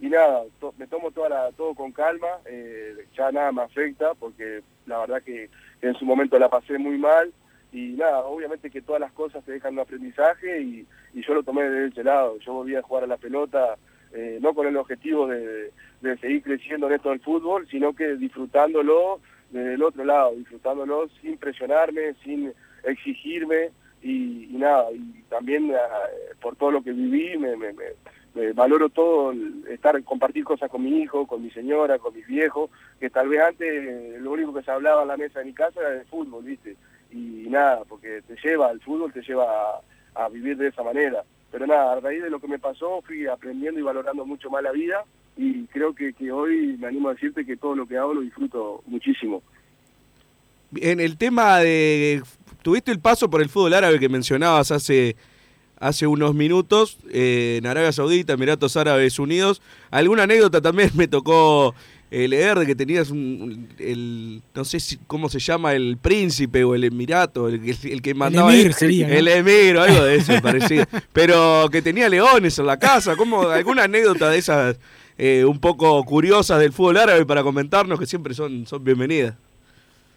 y 0.00 0.08
nada, 0.08 0.42
to- 0.60 0.74
me 0.78 0.86
tomo 0.86 1.10
toda 1.10 1.28
la- 1.28 1.52
todo 1.52 1.74
con 1.74 1.90
calma, 1.92 2.28
eh, 2.46 2.94
ya 3.16 3.32
nada 3.32 3.50
me 3.52 3.62
afecta 3.62 4.14
porque 4.14 4.62
la 4.86 4.98
verdad 5.00 5.22
que, 5.22 5.48
en 5.82 5.94
su 5.94 6.04
momento 6.04 6.38
la 6.38 6.48
pasé 6.48 6.78
muy 6.78 6.96
mal 6.98 7.32
y 7.72 7.88
nada, 7.94 8.20
obviamente 8.24 8.70
que 8.70 8.80
todas 8.82 9.00
las 9.00 9.12
cosas 9.12 9.44
te 9.44 9.52
dejan 9.52 9.74
un 9.74 9.80
aprendizaje 9.80 10.60
y, 10.62 10.86
y 11.14 11.22
yo 11.26 11.34
lo 11.34 11.42
tomé 11.42 11.68
de 11.68 11.88
ese 11.88 12.04
lado, 12.04 12.38
yo 12.38 12.52
volví 12.54 12.74
a 12.76 12.82
jugar 12.82 13.04
a 13.04 13.08
la 13.08 13.16
pelota 13.16 13.76
eh, 14.12 14.38
no 14.40 14.54
con 14.54 14.66
el 14.66 14.76
objetivo 14.76 15.26
de 15.26 15.72
seguir 16.20 16.42
creciendo 16.42 16.86
en 16.86 16.94
esto 16.94 17.10
del 17.10 17.20
fútbol, 17.20 17.66
sino 17.68 17.94
que 17.94 18.16
disfrutándolo 18.16 19.20
desde 19.50 19.74
el 19.74 19.82
otro 19.82 20.04
lado, 20.04 20.32
disfrutándolo 20.32 21.08
sin 21.20 21.38
presionarme, 21.38 22.14
sin 22.24 22.52
exigirme 22.84 23.70
y, 24.02 24.48
nada, 24.52 24.90
y 24.92 25.22
también 25.28 25.70
eh, 25.70 25.76
por 26.40 26.56
todo 26.56 26.70
lo 26.70 26.82
que 26.82 26.92
viví, 26.92 27.36
me, 27.38 27.56
me- 27.56 27.72
valoro 28.54 28.90
todo, 28.90 29.32
estar, 29.70 30.02
compartir 30.04 30.44
cosas 30.44 30.70
con 30.70 30.82
mi 30.84 31.00
hijo, 31.00 31.26
con 31.26 31.42
mi 31.42 31.50
señora, 31.50 31.98
con 31.98 32.14
mis 32.14 32.26
viejos, 32.26 32.70
que 33.00 33.08
tal 33.08 33.28
vez 33.28 33.40
antes 33.40 33.66
eh, 33.66 34.18
lo 34.20 34.32
único 34.32 34.52
que 34.52 34.62
se 34.62 34.70
hablaba 34.70 35.02
en 35.02 35.08
la 35.08 35.16
mesa 35.16 35.38
de 35.38 35.46
mi 35.46 35.54
casa 35.54 35.80
era 35.80 35.90
de 35.90 36.04
fútbol, 36.04 36.44
¿viste? 36.44 36.76
Y, 37.10 37.46
nada, 37.48 37.82
porque 37.88 38.20
te 38.26 38.36
lleva, 38.44 38.70
el 38.72 38.80
fútbol 38.82 39.10
te 39.10 39.22
lleva 39.22 39.80
a 40.14 40.28
vivir 40.28 40.58
de 40.58 40.68
esa 40.68 40.82
manera. 40.82 41.24
Pero 41.50 41.66
nada, 41.66 41.94
a 41.94 42.00
raíz 42.00 42.22
de 42.22 42.28
lo 42.28 42.38
que 42.38 42.48
me 42.48 42.58
pasó 42.58 43.00
fui 43.02 43.26
aprendiendo 43.26 43.80
y 43.80 43.84
valorando 43.84 44.26
mucho 44.26 44.50
más 44.50 44.62
la 44.62 44.72
vida 44.72 45.02
y 45.36 45.64
creo 45.66 45.94
que, 45.94 46.12
que 46.14 46.30
hoy 46.32 46.76
me 46.78 46.86
animo 46.86 47.08
a 47.08 47.14
decirte 47.14 47.44
que 47.44 47.56
todo 47.56 47.74
lo 47.76 47.86
que 47.86 47.96
hago 47.98 48.14
lo 48.14 48.20
disfruto 48.22 48.82
muchísimo. 48.86 49.42
En 50.76 51.00
el 51.00 51.16
tema 51.16 51.58
de... 51.58 52.22
Tuviste 52.62 52.90
el 52.90 52.98
paso 52.98 53.30
por 53.30 53.40
el 53.42 53.48
fútbol 53.48 53.74
árabe 53.74 54.00
que 54.00 54.08
mencionabas 54.08 54.72
hace, 54.72 55.14
hace 55.78 56.06
unos 56.06 56.34
minutos, 56.34 56.98
eh, 57.12 57.56
en 57.58 57.66
Arabia 57.66 57.92
Saudita, 57.92 58.32
Emiratos 58.32 58.76
Árabes 58.76 59.18
Unidos. 59.20 59.62
¿Alguna 59.90 60.24
anécdota 60.24 60.60
también 60.60 60.90
me 60.94 61.06
tocó 61.06 61.76
eh, 62.10 62.26
leer 62.26 62.58
de 62.58 62.66
que 62.66 62.74
tenías 62.74 63.10
un, 63.10 63.68
el, 63.78 64.42
no 64.52 64.64
sé 64.64 64.80
si, 64.80 64.96
cómo 65.06 65.28
se 65.28 65.38
llama, 65.38 65.74
el 65.74 65.96
príncipe 65.96 66.64
o 66.64 66.74
el 66.74 66.82
emirato, 66.82 67.46
el, 67.48 67.60
que- 67.60 67.92
el 67.92 68.02
que 68.02 68.14
mandaba... 68.14 68.52
emir 68.52 68.72
sería, 68.72 69.06
¿no? 69.06 69.14
El 69.14 69.28
emir 69.28 69.76
o 69.76 69.82
algo 69.82 70.02
de 70.02 70.16
eso 70.16 70.32
parecía. 70.42 70.88
Pero 71.12 71.68
que 71.70 71.82
tenía 71.82 72.08
leones 72.08 72.58
en 72.58 72.66
la 72.66 72.78
casa, 72.80 73.14
¿cómo, 73.14 73.42
¿alguna 73.42 73.84
anécdota 73.84 74.28
de 74.30 74.38
esas 74.38 74.76
eh, 75.18 75.44
un 75.44 75.60
poco 75.60 76.02
curiosas 76.04 76.60
del 76.60 76.72
fútbol 76.72 76.98
árabe 76.98 77.24
para 77.24 77.42
comentarnos 77.42 77.98
que 77.98 78.06
siempre 78.06 78.34
son, 78.34 78.66
son 78.66 78.84
bienvenidas? 78.84 79.34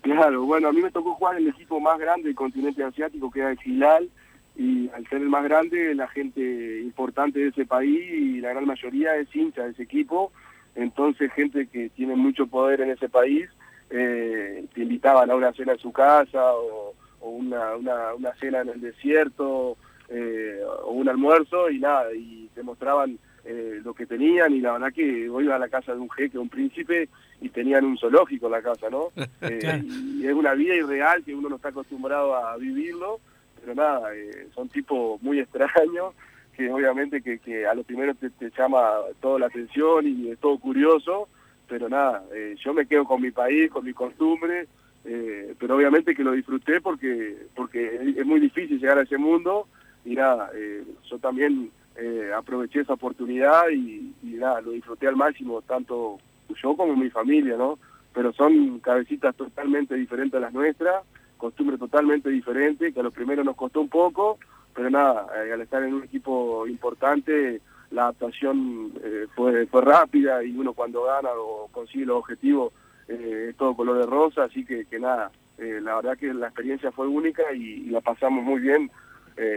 Claro, 0.02 0.44
bueno, 0.44 0.70
a 0.70 0.74
mí 0.74 0.82
me 0.82 0.92
tocó 0.92 1.14
jugar 1.16 1.38
en 1.38 1.44
el 1.44 1.50
equipo 1.50 1.80
más 1.80 2.00
grande 2.00 2.28
del 2.28 2.36
continente 2.36 2.84
asiático, 2.84 3.30
que 3.32 3.40
era 3.40 3.52
el 3.52 3.60
Hilal, 3.64 4.10
y 4.56 4.90
al 4.90 5.08
ser 5.08 5.22
el 5.22 5.30
más 5.30 5.44
grande, 5.44 5.96
la 5.96 6.08
gente 6.08 6.82
importante 6.82 7.40
de 7.40 7.48
ese 7.48 7.66
país 7.66 8.12
y 8.12 8.42
la 8.42 8.50
gran 8.50 8.66
mayoría 8.66 9.16
es 9.16 9.34
hincha 9.34 9.64
de 9.64 9.72
ese 9.72 9.84
equipo, 9.84 10.32
entonces 10.76 11.32
gente 11.34 11.68
que 11.68 11.90
tiene 11.90 12.16
mucho 12.16 12.48
poder 12.48 12.82
en 12.82 12.92
ese 12.92 13.08
país, 13.08 13.50
eh, 13.90 14.66
te 14.74 14.82
invitaban 14.82 15.32
a 15.32 15.36
una 15.36 15.54
cena 15.54 15.74
en 15.74 15.80
su 15.80 15.92
casa 15.92 16.54
o, 16.54 16.94
una, 17.22 17.76
una, 17.76 18.14
una 18.14 18.34
cena 18.36 18.62
en 18.62 18.70
el 18.70 18.82
desierto 18.82 19.78
eh, 20.10 20.60
o 20.86 20.92
un 20.92 21.10
almuerzo 21.10 21.70
y 21.70 21.80
nada, 21.80 22.14
y 22.14 22.50
te 22.54 22.64
mostraban 22.64 23.18
eh, 23.52 23.82
lo 23.84 23.96
que 23.96 24.06
tenían 24.06 24.54
y 24.54 24.62
la 24.62 24.74
verdad 24.74 24.94
que 24.94 25.28
vos 25.28 25.44
ibas 25.44 25.56
a 25.56 25.66
la 25.66 25.70
casa 25.70 25.94
de 25.94 26.00
un 26.00 26.10
jeque, 26.12 26.38
un 26.38 26.50
príncipe 26.50 27.10
y 27.42 27.50
tenían 27.50 27.84
un 27.84 27.98
zoológico 27.98 28.46
en 28.46 28.52
la 28.52 28.62
casa, 28.62 28.90
¿no? 28.92 29.10
Eh, 29.42 29.82
y 30.20 30.28
es 30.28 30.34
una 30.34 30.54
vida 30.54 30.76
irreal 30.76 31.24
que 31.24 31.34
uno 31.34 31.50
no 31.50 31.56
está 31.56 31.70
acostumbrado 31.70 32.36
a 32.36 32.56
vivirlo, 32.58 33.20
pero 33.60 33.74
nada, 33.74 34.14
eh, 34.16 34.48
son 34.54 34.70
tipos 34.70 35.20
muy 35.24 35.40
extraños 35.40 36.14
que 36.56 36.70
obviamente 36.70 37.22
que, 37.24 37.40
que 37.40 37.66
a 37.66 37.74
lo 37.74 37.84
primero 37.84 38.14
te, 38.14 38.30
te 38.30 38.52
llama 38.56 38.82
toda 39.20 39.40
la 39.40 39.48
atención 39.48 40.06
y 40.06 40.30
es 40.30 40.38
todo 40.40 40.60
curioso, 40.60 41.28
pero 41.68 41.90
nada, 41.90 42.24
eh, 42.34 42.56
yo 42.64 42.74
me 42.74 42.86
quedo 42.86 43.06
con 43.06 43.22
mi 43.22 43.32
país, 43.32 43.72
con 43.72 43.84
mi 43.84 43.94
costumbre, 43.94 44.68
eh, 45.06 45.56
pero 45.58 45.76
obviamente 45.76 46.14
que 46.14 46.24
lo 46.24 46.34
disfruté 46.34 46.82
porque 46.82 47.48
porque 47.56 47.96
es, 47.96 48.18
es 48.18 48.26
muy 48.26 48.40
difícil 48.40 48.80
llegar 48.80 49.00
a 49.00 49.04
ese 49.04 49.18
mundo 49.18 49.68
y 50.06 50.16
nada, 50.16 50.52
eh, 50.54 50.84
yo 51.10 51.18
también 51.18 51.72
eh, 52.00 52.32
aproveché 52.34 52.82
esa 52.82 52.94
oportunidad 52.94 53.70
y, 53.70 54.14
nada, 54.24 54.62
lo 54.62 54.72
disfruté 54.72 55.08
al 55.08 55.18
máximo, 55.18 55.62
tanto 55.62 56.18
yo 56.62 56.76
como 56.76 56.96
mi 56.96 57.10
familia, 57.10 57.58
¿no? 57.58 57.78
Pero 58.14 58.32
son 58.32 58.80
cabecitas 58.80 59.36
totalmente 59.36 59.96
diferentes 59.96 60.38
a 60.38 60.40
las 60.40 60.54
nuestras, 60.54 61.04
costumbres 61.38 61.80
totalmente 61.80 62.30
diferentes, 62.30 62.94
que 62.94 63.00
a 63.00 63.04
lo 63.04 63.12
primero 63.12 63.44
nos 63.44 63.56
costó 63.56 63.82
un 63.82 63.90
poco, 63.90 64.40
pero 64.74 64.90
nada, 64.90 65.28
eh, 65.44 65.52
al 65.52 65.62
estar 65.62 65.84
en 65.84 65.94
un 65.94 66.04
equipo 66.04 66.66
importante, 66.68 67.62
la 67.92 68.04
adaptación 68.04 68.94
eh, 69.04 69.28
fue, 69.36 69.66
fue 69.66 69.82
rápida 69.82 70.44
y 70.44 70.56
uno 70.56 70.74
cuando 70.74 71.04
gana 71.04 71.30
o 71.36 71.68
consigue 71.72 72.06
los 72.06 72.18
objetivos 72.18 72.72
es 73.08 73.56
todo 73.58 73.76
color 73.76 73.98
de 73.98 74.06
rosa, 74.06 74.44
así 74.44 74.64
que, 74.64 74.86
nada, 75.00 75.32
la 75.58 75.96
verdad 75.96 76.16
que 76.16 76.32
la 76.32 76.46
experiencia 76.46 76.92
fue 76.92 77.08
única 77.08 77.42
y, 77.54 77.88
y 77.88 77.90
la 77.90 78.02
pasamos 78.02 78.44
muy 78.44 78.62
bien 78.62 78.92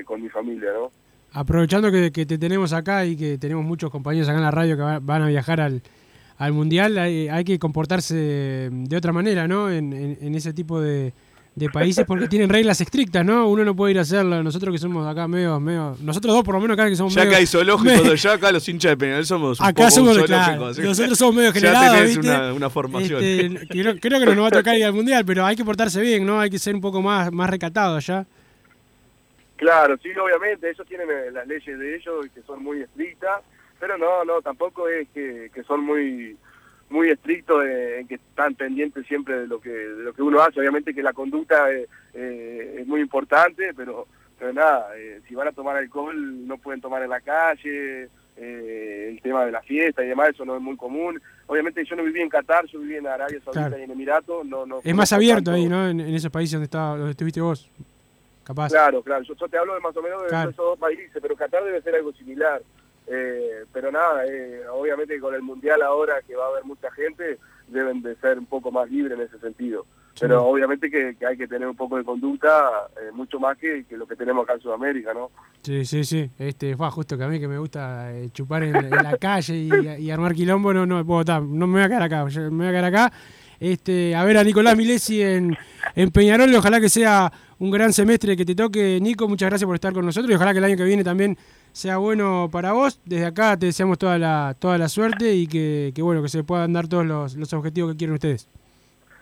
con 0.07 0.23
mi 0.23 0.31
familia, 0.31 0.73
¿no? 0.73 0.91
Aprovechando 1.35 1.91
que, 1.91 2.13
que 2.13 2.27
te 2.27 2.37
tenemos 2.39 2.73
acá 2.73 3.07
y 3.07 3.17
que 3.17 3.39
tenemos 3.39 3.65
muchos 3.65 3.91
compañeros 3.91 4.29
acá 4.29 4.39
en 4.39 4.45
la 4.45 4.51
radio 4.51 4.77
que 4.77 4.83
va- 4.83 4.99
van 5.01 5.23
a 5.23 5.29
viajar 5.29 5.61
al, 5.61 5.83
al 6.39 6.53
Mundial, 6.53 6.99
hay, 6.99 7.29
hay 7.29 7.45
que 7.45 7.59
comportarse 7.59 8.15
de 8.71 8.97
otra 8.97 9.13
manera, 9.13 9.49
¿no? 9.49 9.71
En, 9.71 9.93
en- 9.93 10.19
en 10.21 10.35
ese 10.35 10.53
tipo 10.53 10.79
de, 10.81 11.15
de 11.55 11.69
países 11.71 12.05
porque 12.07 12.29
tienen 12.29 12.49
reglas 12.51 12.81
estrictas, 12.83 13.25
¿no? 13.25 13.49
Uno 13.49 13.65
no 13.65 13.75
puede 13.75 13.93
ir 13.93 13.99
a 13.99 14.03
hacerlo. 14.03 14.43
Nosotros 14.43 14.73
que 14.73 14.79
somos 14.79 15.07
acá 15.07 15.27
medio, 15.27 15.59
medio... 15.59 15.97
Nosotros 16.03 16.35
dos 16.35 16.45
por 16.45 16.55
lo 16.55 16.61
menos 16.61 16.75
acá 16.79 16.89
que 16.89 16.97
somos 16.97 17.15
Ya 17.15 17.21
medio... 17.23 17.31
que 17.31 17.37
hay 17.39 17.47
zoológicos, 17.47 18.03
medio- 18.03 18.15
ya 18.15 18.33
acá 18.35 18.53
los 18.53 18.69
hinchas 18.69 18.91
de 18.93 18.97
Peñarol 18.99 19.25
somos 19.27 19.59
un 19.61 19.67
Acá 19.67 19.75
poco 19.85 19.91
somos, 19.91 20.19
claro, 20.25 20.69
nosotros 20.83 21.17
somos 21.19 21.35
medio 21.35 21.49
ya 21.55 21.61
generados, 21.61 21.95
tenés 21.97 22.09
¿viste? 22.19 22.29
Una, 22.29 22.53
una 22.53 22.69
formación. 22.71 23.23
Este, 23.25 23.67
creo, 23.69 23.97
creo 23.99 24.19
que 24.21 24.27
no 24.27 24.35
nos 24.35 24.45
va 24.45 24.49
a 24.49 24.51
tocar 24.51 24.77
ir 24.77 24.85
al 24.85 24.93
mundial, 24.93 25.25
pero 25.25 25.47
hay 25.47 25.57
que 25.57 25.65
portarse 25.65 26.01
bien, 26.03 26.27
¿no? 26.27 26.41
Hay 26.41 26.51
que 26.51 26.59
ser 26.59 26.75
un 26.75 26.81
poco 26.83 27.01
más, 27.01 27.33
más 27.33 27.49
recatado 27.49 27.97
allá. 27.97 28.27
Claro, 29.63 29.97
sí, 30.03 30.11
obviamente, 30.19 30.69
ellos 30.69 30.87
tienen 30.89 31.09
eh, 31.09 31.31
las 31.31 31.47
leyes 31.47 31.79
de 31.79 31.95
ellos 31.95 32.27
que 32.35 32.43
son 32.43 32.65
muy 32.65 32.81
estrictas, 32.83 33.43
pero 33.79 33.97
no, 33.97 34.25
no, 34.25 34.43
tampoco 34.43 34.89
es 34.89 35.09
que, 35.11 35.51
que 35.55 35.63
son 35.63 35.85
muy 35.85 36.37
muy 36.91 37.09
estrictos 37.11 37.65
en 37.65 38.07
que 38.09 38.17
están 38.17 38.55
pendientes 38.57 39.07
siempre 39.07 39.39
de 39.39 39.47
lo 39.47 39.61
que 39.61 39.71
de 39.71 40.03
lo 40.03 40.13
que 40.13 40.21
uno 40.23 40.41
hace. 40.43 40.59
Obviamente 40.61 40.93
que 40.93 41.03
la 41.03 41.13
conducta 41.13 41.73
eh, 41.73 41.87
eh, 42.13 42.79
es 42.81 42.87
muy 42.87 43.01
importante, 43.01 43.73
pero, 43.75 44.07
pero 44.39 44.53
nada, 44.53 44.89
eh, 44.97 45.21
si 45.29 45.35
van 45.37 45.49
a 45.49 45.53
tomar 45.53 45.77
alcohol 45.77 46.47
no 46.47 46.59
pueden 46.59 46.81
tomar 46.83 47.03
en 47.05 47.11
la 47.11 47.21
calle, 47.21 48.09
eh, 48.37 49.09
el 49.13 49.23
tema 49.23 49.45
de 49.47 49.53
la 49.53 49.63
fiesta 49.63 50.05
y 50.05 50.09
demás, 50.09 50.31
eso 50.31 50.45
no 50.45 50.57
es 50.57 50.61
muy 50.61 50.77
común. 50.77 51.23
Obviamente 51.47 51.85
yo 51.85 51.95
no 51.97 52.03
viví 52.03 52.21
en 52.21 52.29
Qatar, 52.29 52.67
yo 52.67 52.81
viví 52.81 52.97
en 52.97 53.07
Arabia 53.07 53.39
Saudita 53.45 53.69
Claro. 53.69 53.79
y 53.79 53.85
en 53.85 53.91
Emiratos. 53.93 54.45
No, 54.45 54.67
no 54.67 54.81
Es 54.83 54.95
más 54.95 55.13
abierto 55.13 55.45
tanto- 55.45 55.53
ahí, 55.53 55.69
¿no? 55.69 55.89
En, 55.89 56.01
en 56.01 56.15
esos 56.15 56.31
países 56.33 56.53
donde, 56.55 56.65
estaba, 56.65 56.97
donde 56.97 57.13
estuviste 57.13 57.41
vos. 57.41 57.71
Capaz. 58.55 58.69
Claro, 58.71 59.03
claro. 59.03 59.23
Yo, 59.25 59.35
yo 59.35 59.49
te 59.49 59.59
hablo 59.59 59.75
de 59.75 59.81
más 59.81 59.97
o 59.97 60.03
menos 60.03 60.23
de 60.23 60.29
Claro. 60.29 60.51
esos 60.51 60.65
dos 60.65 60.79
países, 60.79 61.11
pero 61.21 61.37
Qatar 61.37 61.65
debe 61.65 61.83
ser 61.83 61.95
algo 61.95 62.13
similar. 62.13 62.63
Eh, 63.09 63.65
pero 63.73 63.91
nada, 63.91 64.25
eh, 64.27 64.63
obviamente 64.73 65.19
con 65.19 65.35
el 65.35 65.43
Mundial 65.43 65.83
ahora 65.83 66.23
que 66.27 66.37
va 66.37 66.45
a 66.47 66.49
haber 66.49 66.65
mucha 66.65 66.91
gente, 66.93 67.39
deben 67.69 68.01
de 68.03 68.15
ser 68.17 68.39
un 68.39 68.47
poco 68.47 68.71
más 68.71 68.89
libres 68.91 69.19
en 69.19 69.25
ese 69.25 69.39
sentido. 69.41 69.85
Pero 70.21 70.45
obviamente 70.45 70.91
que, 70.91 71.17
que 71.19 71.27
hay 71.27 71.37
que 71.39 71.49
tener 71.49 71.67
un 71.67 71.75
poco 71.75 71.97
de 71.97 72.05
conducta, 72.05 72.71
eh, 73.01 73.11
mucho 73.13 73.41
más 73.41 73.57
que, 73.57 73.85
que 73.87 73.97
lo 73.97 74.07
que 74.07 74.15
tenemos 74.15 74.45
acá 74.45 74.53
en 74.55 74.61
Sudamérica, 74.61 75.15
¿no? 75.15 75.31
Sí, 75.63 75.85
sí, 75.87 76.05
sí. 76.05 76.31
Este, 76.39 76.77
fue 76.77 76.91
justo 76.91 77.17
que 77.17 77.25
a 77.25 77.29
mí 77.29 77.41
que 77.41 77.49
me 77.49 77.59
gusta 77.59 78.13
eh, 78.15 78.29
chupar 78.31 78.63
en, 78.63 78.77
en 78.77 78.91
la 78.91 79.17
calle 79.17 79.55
y, 79.55 79.71
y 80.03 80.11
armar 80.11 80.35
quilombo, 80.35 80.73
no, 80.75 80.85
no, 80.87 81.05
puedo, 81.05 81.41
no 81.41 81.67
me 81.67 81.73
voy 81.73 81.83
a 81.83 81.89
quedar 81.89 82.03
acá, 82.03 82.25
me 82.27 82.51
voy 82.51 82.67
a 82.67 82.71
quedar 82.71 82.85
acá. 82.85 83.13
Este, 83.59 84.15
a 84.15 84.25
ver 84.25 84.37
a 84.39 84.45
Nicolás 84.45 84.77
Milesi 84.77 85.23
en, 85.23 85.57
en 85.95 86.11
Peñarol, 86.11 86.51
y 86.51 86.57
ojalá 86.57 86.81
que 86.81 86.89
sea 86.89 87.33
un 87.63 87.71
gran 87.71 87.93
semestre 87.93 88.37
que 88.37 88.45
te 88.45 88.57
toque, 88.57 88.99
Nico, 89.01 89.29
muchas 89.29 89.49
gracias 89.49 89.67
por 89.67 89.77
estar 89.77 89.93
con 89.93 90.05
nosotros 90.05 90.29
y 90.29 90.35
ojalá 90.35 90.51
que 90.51 90.59
el 90.59 90.65
año 90.65 90.77
que 90.77 90.83
viene 90.83 91.05
también 91.05 91.39
sea 91.71 91.99
bueno 91.99 92.49
para 92.51 92.73
vos. 92.73 92.99
Desde 93.05 93.25
acá 93.25 93.57
te 93.57 93.67
deseamos 93.67 93.99
toda 93.99 94.19
la, 94.19 94.57
toda 94.59 94.79
la 94.79 94.89
suerte 94.89 95.33
y 95.33 95.47
que, 95.47 95.93
que 95.95 96.03
bueno, 96.03 96.23
que 96.23 96.29
se 96.29 96.43
puedan 96.43 96.73
dar 96.73 96.89
todos 96.89 97.07
los, 97.07 97.37
los 97.37 97.53
objetivos 97.53 97.93
que 97.93 97.99
quieren 97.99 98.15
ustedes. 98.15 98.49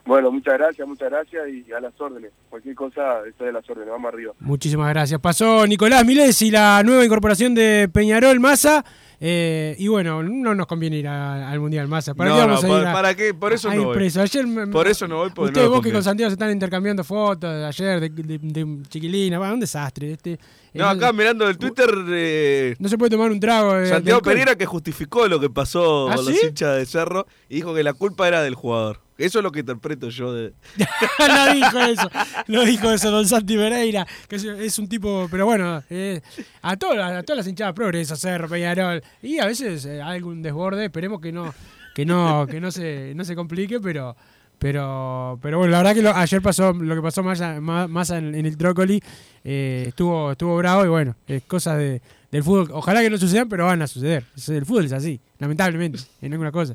Bueno, 0.07 0.32
muchas 0.32 0.55
gracias, 0.55 0.88
muchas 0.88 1.11
gracias 1.11 1.49
y 1.51 1.70
a 1.70 1.80
las 1.80 2.01
órdenes. 2.01 2.32
Cualquier 2.49 2.74
cosa, 2.74 3.20
estoy 3.28 3.49
a 3.49 3.53
las 3.53 3.68
órdenes, 3.68 3.91
vamos 3.91 4.11
arriba. 4.11 4.32
Muchísimas 4.41 4.88
gracias. 4.88 5.20
Pasó 5.20 5.66
Nicolás 5.66 6.07
Milesi, 6.07 6.51
la 6.51 6.82
nueva 6.82 7.05
incorporación 7.05 7.55
de 7.55 7.91
Peñarol 7.93 8.41
Massa. 8.41 8.82
Eh, 9.23 9.77
y 9.79 9.87
bueno, 9.89 10.23
no 10.23 10.55
nos 10.55 10.66
conviene 10.66 10.97
ir 10.97 11.07
a- 11.09 11.51
al 11.51 11.61
Mundial 11.61 11.87
Massa. 11.89 12.14
¿Para 12.14 12.31
No, 12.31 12.37
qué 12.37 12.41
no, 12.43 12.47
vamos 12.49 12.64
a 12.64 12.68
¿para- 12.68 12.81
ir 12.83 12.87
a- 12.89 12.93
para 12.93 13.14
qué? 13.14 13.35
Por 13.35 13.53
eso 13.53 13.73
no 13.73 13.85
voy. 13.85 14.11
Ayer 14.16 14.47
me- 14.47 14.66
Por 14.68 14.89
eso 14.89 15.07
no 15.07 15.16
voy, 15.18 15.31
porque 15.35 15.51
Ustedes, 15.51 15.66
no 15.68 15.75
vos 15.75 15.83
que 15.83 15.93
con. 15.93 16.03
Santiago 16.03 16.31
se 16.31 16.35
están 16.35 16.51
intercambiando 16.51 17.05
fotos 17.05 17.53
de 17.53 17.66
ayer, 17.66 18.01
de, 18.01 18.09
de, 18.09 18.39
de 18.39 18.83
chiquilina. 18.89 19.39
Bueno, 19.39 19.55
un 19.55 19.61
desastre. 19.61 20.12
Este, 20.12 20.39
No, 20.73 20.89
acá 20.89 21.12
mirando 21.12 21.47
el 21.49 21.59
Twitter, 21.59 21.91
eh, 22.09 22.77
no 22.79 22.89
se 22.89 22.97
puede 22.97 23.11
tomar 23.11 23.31
un 23.31 23.41
trago. 23.41 23.77
eh, 23.77 23.87
Santiago. 23.87 24.23
Pereira 24.23 24.57
que 24.57 24.64
justificó 24.66 25.29
lo 25.29 25.39
que 25.39 25.51
pasó 25.51 26.09
¿Ah, 26.11 26.14
con 26.16 26.25
sí? 26.25 26.33
los 26.33 26.45
hinchas 26.45 26.77
de 26.77 26.87
Cerro 26.87 27.27
y 27.49 27.57
dijo 27.57 27.75
que 27.75 27.83
la 27.83 27.93
culpa 27.93 28.27
era 28.27 28.43
del 28.43 28.55
jugador. 28.55 29.01
Eso 29.21 29.39
es 29.39 29.43
lo 29.43 29.53
que 29.53 29.61
interpreto 29.61 30.09
yo 30.09 30.33
de... 30.33 30.53
no 31.18 31.55
dijo 31.55 31.79
eso, 31.81 32.11
no 32.49 32.64
dijo 32.64 32.91
eso 32.91 33.11
Don 33.11 33.27
Santi 33.29 33.57
Pereira, 33.57 34.07
que 34.29 34.37
es, 34.37 34.45
es 34.45 34.79
un 34.79 34.89
tipo, 34.89 35.29
pero 35.31 35.47
bueno, 35.47 35.83
eh, 35.91 36.21
a, 36.62 36.77
todas, 36.77 37.12
a 37.12 37.23
todas 37.23 37.39
las 37.39 37.47
hinchadas 37.47 37.75
progreso, 37.75 38.16
Cerro, 38.16 38.49
Peñarol, 38.49 39.03
y 39.23 39.39
a 39.39 39.47
veces 39.47 39.85
eh, 39.85 40.01
hay 40.03 40.16
algún 40.16 40.43
desborde, 40.43 40.87
esperemos 40.87 41.21
que 41.21 41.33
no, 41.33 41.53
que 41.95 42.05
no, 42.07 42.47
que 42.49 42.61
no 42.61 42.71
se, 42.71 43.12
no 43.14 43.25
se 43.25 43.35
complique, 43.37 43.79
pero, 43.81 44.16
pero, 44.59 45.39
pero 45.43 45.59
bueno, 45.59 45.71
la 45.73 45.79
verdad 45.79 45.95
que 45.95 46.03
lo- 46.03 46.14
ayer 46.16 46.41
pasó 46.43 46.73
lo 46.73 46.95
que 46.95 47.03
pasó 47.03 47.23
más, 47.23 47.41
más, 47.61 47.89
más 47.89 48.11
en, 48.11 48.35
en 48.35 48.47
el 48.47 48.57
Trócoli, 48.57 49.03
eh, 49.45 49.85
estuvo, 49.89 50.33
estuvo 50.33 50.57
bravo 50.57 50.85
y 50.85 50.89
bueno, 50.89 51.14
es 51.27 51.43
cosas 51.45 51.79
de, 51.79 52.01
del 52.31 52.43
fútbol, 52.43 52.71
ojalá 52.73 53.01
que 53.03 53.11
no 53.11 53.18
sucedan, 53.18 53.49
pero 53.49 53.66
van 53.66 53.83
a 53.83 53.87
suceder, 53.87 54.25
el 54.49 54.64
fútbol 54.66 54.87
es 54.87 54.93
así, 54.93 55.21
lamentablemente, 55.39 55.99
en 56.23 56.33
alguna 56.33 56.53
cosa. 56.53 56.75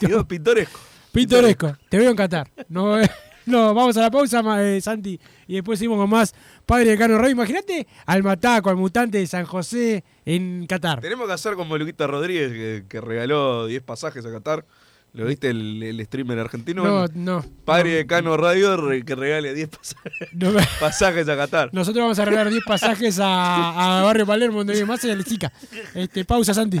Digo, 0.00 0.24
pintoresco. 0.28 0.78
Pintoresco, 1.12 1.76
te 1.88 1.98
veo 1.98 2.10
en 2.10 2.16
Qatar. 2.16 2.50
No, 2.68 2.98
eh, 3.00 3.08
no, 3.46 3.74
vamos 3.74 3.96
a 3.96 4.00
la 4.02 4.10
pausa, 4.10 4.42
eh, 4.62 4.80
Santi, 4.80 5.20
y 5.46 5.54
después 5.54 5.78
seguimos 5.78 5.98
con 5.98 6.08
más 6.10 6.34
Padre 6.64 6.90
de 6.90 6.98
Cano 6.98 7.18
Rey. 7.18 7.32
Imagínate 7.32 7.86
al 8.06 8.22
Mataco, 8.22 8.70
al 8.70 8.76
mutante 8.76 9.18
de 9.18 9.26
San 9.26 9.44
José 9.44 10.04
en 10.24 10.66
Qatar. 10.66 11.00
Tenemos 11.00 11.26
que 11.26 11.32
hacer 11.34 11.54
como 11.54 11.76
Luquita 11.76 12.06
Rodríguez 12.06 12.50
que, 12.52 12.84
que 12.88 13.00
regaló 13.00 13.66
10 13.66 13.82
pasajes 13.82 14.24
a 14.24 14.30
Qatar. 14.32 14.64
¿Lo 15.14 15.26
viste 15.26 15.50
el, 15.50 15.82
el 15.82 16.02
streamer 16.06 16.38
argentino? 16.38 16.82
No, 16.84 17.06
no. 17.12 17.44
Padre 17.66 17.90
de 17.96 18.06
Cano 18.06 18.34
Radio 18.38 18.78
que 19.04 19.14
regale 19.14 19.52
10 19.52 19.68
pasajes, 19.68 20.12
No 20.32 20.52
me- 20.52 20.66
pasajes 20.80 21.28
a 21.28 21.36
Qatar. 21.36 21.68
Nosotros 21.74 22.02
vamos 22.02 22.18
a 22.18 22.24
regalar 22.24 22.50
10 22.50 22.64
pasajes 22.64 23.18
a, 23.20 23.98
a 24.00 24.02
Barrio 24.04 24.24
Palermo, 24.24 24.58
donde 24.58 24.72
vive 24.72 24.86
más 24.86 25.04
y 25.04 25.10
a 25.10 25.14
Lechica. 25.14 25.52
Este, 25.94 26.24
pausa, 26.24 26.54
Santi. 26.54 26.80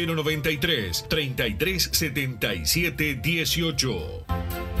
093 0.05 1.03
33 1.09 1.89
77 1.91 3.21
18. 3.21 4.80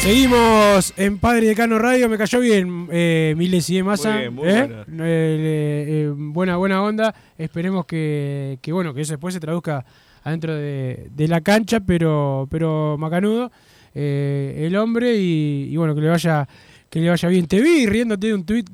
Seguimos 0.00 0.94
en 0.96 1.18
Padre 1.18 1.46
Decano 1.48 1.78
Radio, 1.78 2.08
me 2.08 2.16
cayó 2.16 2.40
bien 2.40 2.88
eh, 2.90 3.34
Miles 3.36 3.68
y 3.68 3.76
de 3.76 3.82
Massa. 3.82 4.12
Muy 4.12 4.20
bien, 4.20 4.34
muy 4.34 4.48
¿eh? 4.48 4.66
buena. 4.66 4.84
Eh, 5.06 5.84
eh, 5.88 6.12
buena, 6.16 6.56
buena 6.56 6.82
onda. 6.82 7.14
Esperemos 7.36 7.84
que, 7.84 8.58
que, 8.62 8.72
bueno, 8.72 8.94
que 8.94 9.02
eso 9.02 9.12
después 9.14 9.34
se 9.34 9.40
traduzca 9.40 9.84
adentro 10.22 10.54
de, 10.54 11.08
de 11.14 11.28
la 11.28 11.40
cancha, 11.42 11.80
pero, 11.80 12.46
pero 12.50 12.96
macanudo. 12.98 13.50
eh, 13.94 14.64
el 14.66 14.76
hombre 14.76 15.16
y, 15.16 15.68
y 15.70 15.76
bueno, 15.76 15.94
que 15.94 16.00
le 16.00 16.08
vaya 16.08 16.48
que 16.88 17.00
le 17.00 17.10
vaya 17.10 17.28
bien. 17.28 17.46
Te 17.46 17.60
vi 17.60 17.84
riéndote 17.84 18.28
de 18.28 18.34
un 18.34 18.46
tweet 18.46 18.64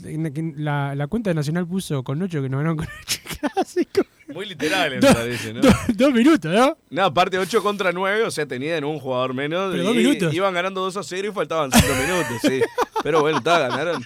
la, 0.57 0.95
la 0.95 1.07
cuenta 1.09 1.31
de 1.31 1.35
Nacional 1.35 1.67
puso 1.67 2.05
con 2.05 2.19
Nocho 2.21 2.43
que 2.43 2.49
nos 2.49 2.59
ganaron 2.59 2.77
con 2.77 2.87
Nocho 2.87 3.21
clásico. 3.55 4.03
Muy 4.29 4.47
literal, 4.47 4.91
me 4.91 5.01
parece, 5.01 5.53
¿no? 5.55 5.61
dos- 5.61 5.75
dos 5.95 6.13
minutos, 6.13 6.53
¿no? 6.53 6.77
No, 6.91 7.05
aparte 7.05 7.39
8 7.39 7.63
contra 7.63 7.93
9, 7.93 8.23
o 8.25 8.31
sea, 8.31 8.47
tenían 8.47 8.85
un 8.85 8.99
jugador 8.99 9.35
menos. 9.35 9.71
Pero 9.71 9.83
y 9.83 9.87
dos 9.87 9.97
minutos. 9.97 10.35
Iban 10.35 10.55
ganando 10.55 10.81
2 10.83 10.97
a 10.97 11.03
0 11.03 11.29
y 11.29 11.33
faltaban 11.33 11.71
5 11.73 11.87
minutos, 12.07 12.37
sí. 12.43 12.61
Pero 13.03 13.21
bueno, 13.21 13.39
está, 13.39 13.59
ganaron. 13.69 14.03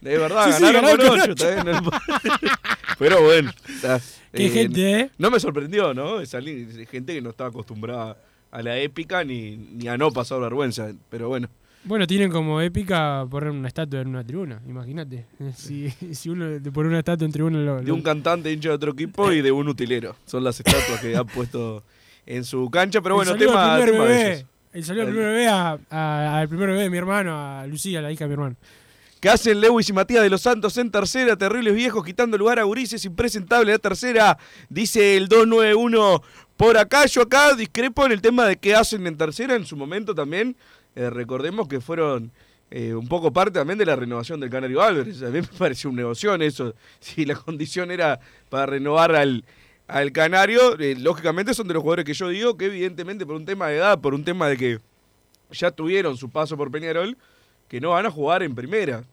De 0.00 0.18
verdad, 0.18 0.46
Sí, 0.46 0.64
sí, 0.66 0.72
ganaron, 0.72 0.96
con 1.06 1.20
8. 1.20 1.30
está 1.32 1.62
bien, 1.62 1.82
no- 1.82 1.90
Pero 2.98 3.22
bueno. 3.22 3.52
está, 3.68 4.00
Qué 4.32 4.48
gente, 4.48 5.00
¿eh? 5.00 5.10
No 5.18 5.30
me 5.30 5.38
sorprendió, 5.40 5.92
¿no? 5.94 6.20
Esa 6.20 6.40
gente 6.40 7.14
que 7.14 7.20
no 7.22 7.30
estaba 7.30 7.50
acostumbrada 7.50 8.16
a 8.50 8.62
la 8.62 8.78
épica 8.78 9.24
ni, 9.24 9.56
ni 9.56 9.88
a 9.88 9.96
no 9.96 10.10
pasar 10.12 10.40
vergüenza. 10.40 10.92
Pero 11.10 11.28
bueno. 11.28 11.48
Bueno, 11.84 12.06
tienen 12.06 12.30
como 12.30 12.60
épica 12.60 13.26
poner 13.28 13.50
una 13.50 13.66
estatua 13.68 14.00
en 14.00 14.08
una 14.08 14.24
tribuna, 14.24 14.60
imagínate. 14.68 15.26
Si, 15.56 15.90
si 16.14 16.28
uno 16.28 16.46
de 16.48 16.70
poner 16.72 16.90
una 16.90 16.98
estatua 17.00 17.26
en 17.26 17.32
tribuna 17.32 17.58
lo, 17.58 17.76
De 17.78 17.82
lo- 17.88 17.94
un 17.94 18.02
cantante 18.02 18.52
hincha 18.52 18.68
de 18.70 18.74
otro 18.76 18.92
equipo 18.92 19.32
y 19.32 19.42
de 19.42 19.50
un 19.50 19.66
utilero. 19.68 20.14
Son 20.24 20.44
las 20.44 20.58
estatuas 20.60 21.00
que 21.00 21.16
han 21.16 21.26
puesto 21.26 21.82
en 22.26 22.44
su 22.44 22.70
cancha. 22.70 23.00
Pero 23.00 23.16
bueno, 23.16 23.32
el 23.32 23.38
tema, 23.38 23.52
tema 23.52 23.76
de 23.78 23.90
bebé, 23.92 24.32
ellos. 24.34 24.46
El 24.72 24.84
saludo 24.84 25.02
al 25.02 25.08
primer 25.08 25.26
bebé 25.28 25.48
a- 25.48 25.78
a- 25.90 26.38
al 26.38 26.48
primer 26.48 26.68
bebé 26.70 26.82
de 26.82 26.90
mi 26.90 26.98
hermano, 26.98 27.32
a 27.36 27.66
Lucía, 27.66 28.00
la 28.00 28.12
hija 28.12 28.24
de 28.24 28.28
mi 28.28 28.34
hermano. 28.34 28.56
¿Qué 29.20 29.28
hacen 29.28 29.60
Lewis 29.60 29.88
y 29.88 29.92
Matías 29.92 30.22
de 30.22 30.30
los 30.30 30.40
Santos 30.40 30.76
en 30.78 30.90
tercera? 30.90 31.36
Terribles 31.36 31.74
viejos 31.74 32.04
quitando 32.04 32.36
lugar 32.38 32.58
a 32.58 32.64
Gurises, 32.64 33.04
impresentable 33.04 33.70
la 33.70 33.78
tercera. 33.78 34.36
Dice 34.68 35.16
el 35.16 35.28
291 35.28 36.22
por 36.56 36.76
acá. 36.76 37.06
Yo 37.06 37.22
acá 37.22 37.54
discrepo 37.54 38.04
en 38.06 38.12
el 38.12 38.20
tema 38.20 38.46
de 38.46 38.56
qué 38.56 38.74
hacen 38.74 39.06
en 39.06 39.16
tercera 39.16 39.54
en 39.54 39.64
su 39.64 39.76
momento 39.76 40.12
también. 40.14 40.56
Eh, 40.94 41.10
recordemos 41.10 41.68
que 41.68 41.80
fueron 41.80 42.30
eh, 42.74 42.94
un 42.94 43.06
poco 43.06 43.30
parte 43.32 43.58
también 43.58 43.78
de 43.78 43.84
la 43.84 43.96
renovación 43.96 44.40
del 44.40 44.48
Canario 44.48 44.80
Álvarez. 44.80 45.22
A 45.22 45.26
mí 45.26 45.40
me 45.40 45.46
pareció 45.58 45.90
un 45.90 45.96
negocio 45.96 46.34
eso. 46.36 46.74
Si 47.00 47.26
la 47.26 47.34
condición 47.34 47.90
era 47.90 48.18
para 48.48 48.64
renovar 48.64 49.14
al, 49.14 49.44
al 49.88 50.10
Canario, 50.12 50.78
eh, 50.78 50.96
lógicamente 50.98 51.52
son 51.52 51.68
de 51.68 51.74
los 51.74 51.82
jugadores 51.82 52.06
que 52.06 52.14
yo 52.14 52.28
digo 52.28 52.56
que 52.56 52.66
evidentemente 52.66 53.26
por 53.26 53.36
un 53.36 53.44
tema 53.44 53.68
de 53.68 53.76
edad, 53.76 54.00
por 54.00 54.14
un 54.14 54.24
tema 54.24 54.48
de 54.48 54.56
que 54.56 54.78
ya 55.50 55.70
tuvieron 55.70 56.16
su 56.16 56.30
paso 56.30 56.56
por 56.56 56.70
Peñarol, 56.70 57.16
que 57.68 57.78
no 57.78 57.90
van 57.90 58.06
a 58.06 58.10
jugar 58.10 58.42
en 58.42 58.54
primera. 58.54 59.04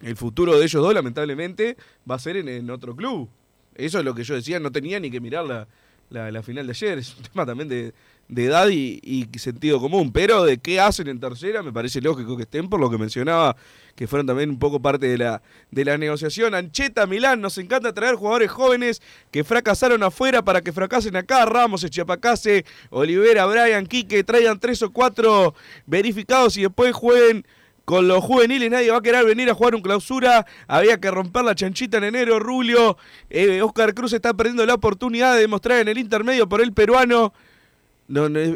El 0.00 0.14
futuro 0.14 0.56
de 0.56 0.64
ellos 0.64 0.80
dos, 0.80 0.94
lamentablemente, 0.94 1.76
va 2.08 2.14
a 2.14 2.20
ser 2.20 2.36
en, 2.36 2.70
otro 2.70 2.94
club. 2.94 3.28
Eso 3.74 3.98
es 3.98 4.04
lo 4.04 4.14
que 4.14 4.22
yo 4.22 4.36
decía, 4.36 4.60
no 4.60 4.70
tenía 4.70 5.00
ni 5.00 5.10
que 5.10 5.20
mirar 5.20 5.44
la, 5.44 5.66
la, 6.10 6.30
la 6.30 6.42
final 6.44 6.66
de 6.66 6.70
ayer. 6.70 6.98
Es 6.98 7.16
un 7.16 7.24
tema 7.24 7.44
también 7.44 7.68
de, 7.68 7.92
de 8.28 8.44
edad 8.44 8.68
y, 8.68 9.28
sentido 9.38 9.80
común. 9.80 10.12
Pero 10.12 10.44
de 10.44 10.58
qué 10.58 10.80
hacen 10.80 11.08
en 11.08 11.20
tercera, 11.20 11.62
me 11.62 11.72
parece 11.72 12.00
lógico 12.00 12.36
que 12.36 12.42
estén, 12.42 12.68
por 12.68 12.80
lo 12.80 12.90
que 12.90 12.98
mencionaba, 12.98 13.56
que 13.94 14.06
fueron 14.06 14.26
también 14.26 14.50
un 14.50 14.58
poco 14.58 14.80
parte 14.80 15.06
de 15.06 15.18
la, 15.18 15.42
de 15.70 15.84
la 15.84 15.98
negociación. 15.98 16.54
Ancheta, 16.54 17.06
Milán, 17.06 17.40
nos 17.40 17.58
encanta 17.58 17.92
traer 17.92 18.14
jugadores 18.14 18.50
jóvenes 18.50 19.02
que 19.30 19.44
fracasaron 19.44 20.02
afuera 20.02 20.42
para 20.42 20.60
que 20.60 20.72
fracasen 20.72 21.16
acá. 21.16 21.44
Ramos, 21.46 21.84
Echiapacase, 21.84 22.64
Olivera, 22.90 23.46
Brian, 23.46 23.86
Quique, 23.86 24.22
traigan 24.24 24.58
tres 24.58 24.82
o 24.82 24.90
cuatro 24.90 25.54
verificados 25.86 26.56
y 26.56 26.62
después 26.62 26.92
jueguen 26.94 27.44
con 27.88 28.06
los 28.06 28.22
juveniles 28.22 28.70
nadie 28.70 28.90
va 28.90 28.98
a 28.98 29.00
querer 29.00 29.24
venir 29.24 29.48
a 29.48 29.54
jugar 29.54 29.74
un 29.74 29.80
clausura. 29.80 30.44
Había 30.66 31.00
que 31.00 31.10
romper 31.10 31.42
la 31.42 31.54
chanchita 31.54 31.96
en 31.96 32.04
enero. 32.04 32.38
Rulio, 32.38 32.98
eh, 33.30 33.62
Oscar 33.62 33.94
Cruz 33.94 34.12
está 34.12 34.34
perdiendo 34.34 34.66
la 34.66 34.74
oportunidad 34.74 35.34
de 35.34 35.40
demostrar 35.40 35.78
en 35.78 35.88
el 35.88 35.96
intermedio 35.96 36.46
por 36.46 36.60
el 36.60 36.74
peruano. 36.74 37.32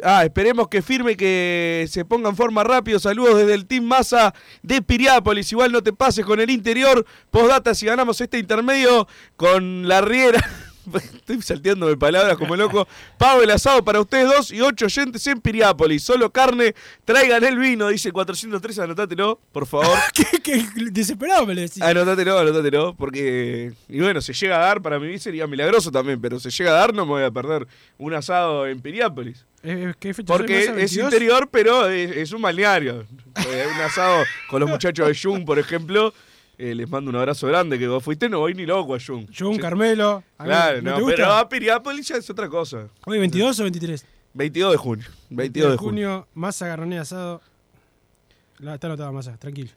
Ah, 0.03 0.25
esperemos 0.25 0.69
que 0.69 0.81
firme 0.81 1.15
que 1.15 1.87
se 1.91 2.07
ponga 2.07 2.31
en 2.31 2.37
forma 2.37 2.65
rápido. 2.65 2.99
Saludos 2.99 3.37
desde 3.39 3.55
el 3.55 3.67
Team 3.67 3.85
Massa 3.85 4.35
de 4.63 4.81
Piriápolis. 4.81 5.53
Igual 5.53 5.73
no 5.73 5.83
te 5.83 5.93
pases 5.93 6.25
con 6.25 6.41
el 6.41 6.49
interior. 6.49 7.05
Postdata 7.31 7.75
si 7.75 7.85
ganamos 7.87 8.21
este 8.21 8.39
intermedio 8.39 9.07
con 9.37 9.87
la 9.87 10.01
Riera. 10.01 10.43
Estoy 11.15 11.41
salteándome 11.43 11.97
palabras 11.97 12.37
como 12.37 12.57
loco. 12.57 12.87
Pago 13.19 13.43
el 13.43 13.51
asado 13.51 13.85
para 13.85 14.01
ustedes 14.01 14.27
dos 14.27 14.51
y 14.53 14.61
ocho 14.61 14.87
oyentes 14.87 15.27
en 15.27 15.41
Piriápolis. 15.41 16.03
Solo 16.03 16.31
carne, 16.31 16.75
traigan 17.05 17.45
el 17.45 17.59
vino, 17.59 17.89
dice 17.89 18.13
403. 18.13 18.81
Anotátelo, 18.81 19.41
por 19.53 19.67
favor. 19.67 19.97
¿Qué, 20.15 20.25
qué 20.43 20.65
desesperado 20.91 21.47
me 21.47 21.55
lo 21.55 21.61
decís. 21.61 21.83
Anotátelo, 21.83 22.39
anotátelo. 22.39 22.95
Porque, 22.95 23.73
y 23.89 24.01
bueno, 24.01 24.21
se 24.21 24.33
llega 24.33 24.57
a 24.57 24.67
dar, 24.67 24.83
para 24.83 24.99
mí 24.99 25.19
sería 25.19 25.47
milagroso 25.47 25.91
también, 25.91 26.21
pero 26.21 26.41
se 26.41 26.51
llega 26.51 26.71
a 26.71 26.75
dar, 26.75 26.95
no 26.95 27.05
me 27.07 27.13
voy 27.13 27.23
a 27.25 27.31
perder 27.31 27.67
un 27.99 28.15
asado 28.15 28.67
en 28.67 28.81
Piriápolis. 28.81 29.45
Eh, 29.63 29.95
¿qué 30.01 30.13
fecha 30.13 30.27
Porque 30.27 30.65
soy, 30.65 30.71
es 30.71 30.77
22? 30.97 31.13
interior, 31.13 31.49
pero 31.51 31.89
es, 31.89 32.17
es 32.17 32.33
un 32.33 32.43
balneario. 32.43 33.07
Eh, 33.37 33.67
un 33.73 33.81
asado 33.81 34.25
con 34.51 34.61
los 34.61 34.69
muchachos 34.69 35.07
de 35.07 35.17
Jung, 35.17 35.45
por 35.45 35.59
ejemplo. 35.59 36.13
Eh, 36.65 36.77
les 36.77 36.89
mando 36.89 37.11
un 37.11 37.17
abrazo 37.17 37.49
grande, 37.49 37.77
que 37.77 37.89
vos 37.89 38.05
fuiste, 38.05 38.29
no 38.29 38.39
voy 38.39 38.55
ni 38.55 38.65
loco 38.65 38.95
a 38.95 38.99
Jung. 39.05 39.27
Jun, 39.37 39.59
Carmelo. 39.59 40.23
A 40.39 40.45
Claro, 40.45 40.81
¿no 40.81 40.91
no, 40.91 40.97
te 40.97 41.03
gusta? 41.03 41.17
pero 41.17 41.33
a 41.33 41.49
Piriápolis 41.49 42.07
ya 42.07 42.17
es 42.19 42.31
otra 42.31 42.49
cosa. 42.49 42.87
¿Hoy 43.05 43.19
22 43.19 43.59
o 43.59 43.63
23? 43.65 44.07
22 44.33 44.71
de 44.71 44.77
junio. 44.77 45.07
22 45.31 45.73
de 45.73 45.77
junio. 45.77 45.91
junio, 45.91 46.29
masa, 46.35 46.69
garroné, 46.69 47.01
asado. 47.01 47.41
La, 48.61 48.75
está 48.75 48.87
anotada 48.87 49.11
masa, 49.11 49.37
tranquilo. 49.39 49.73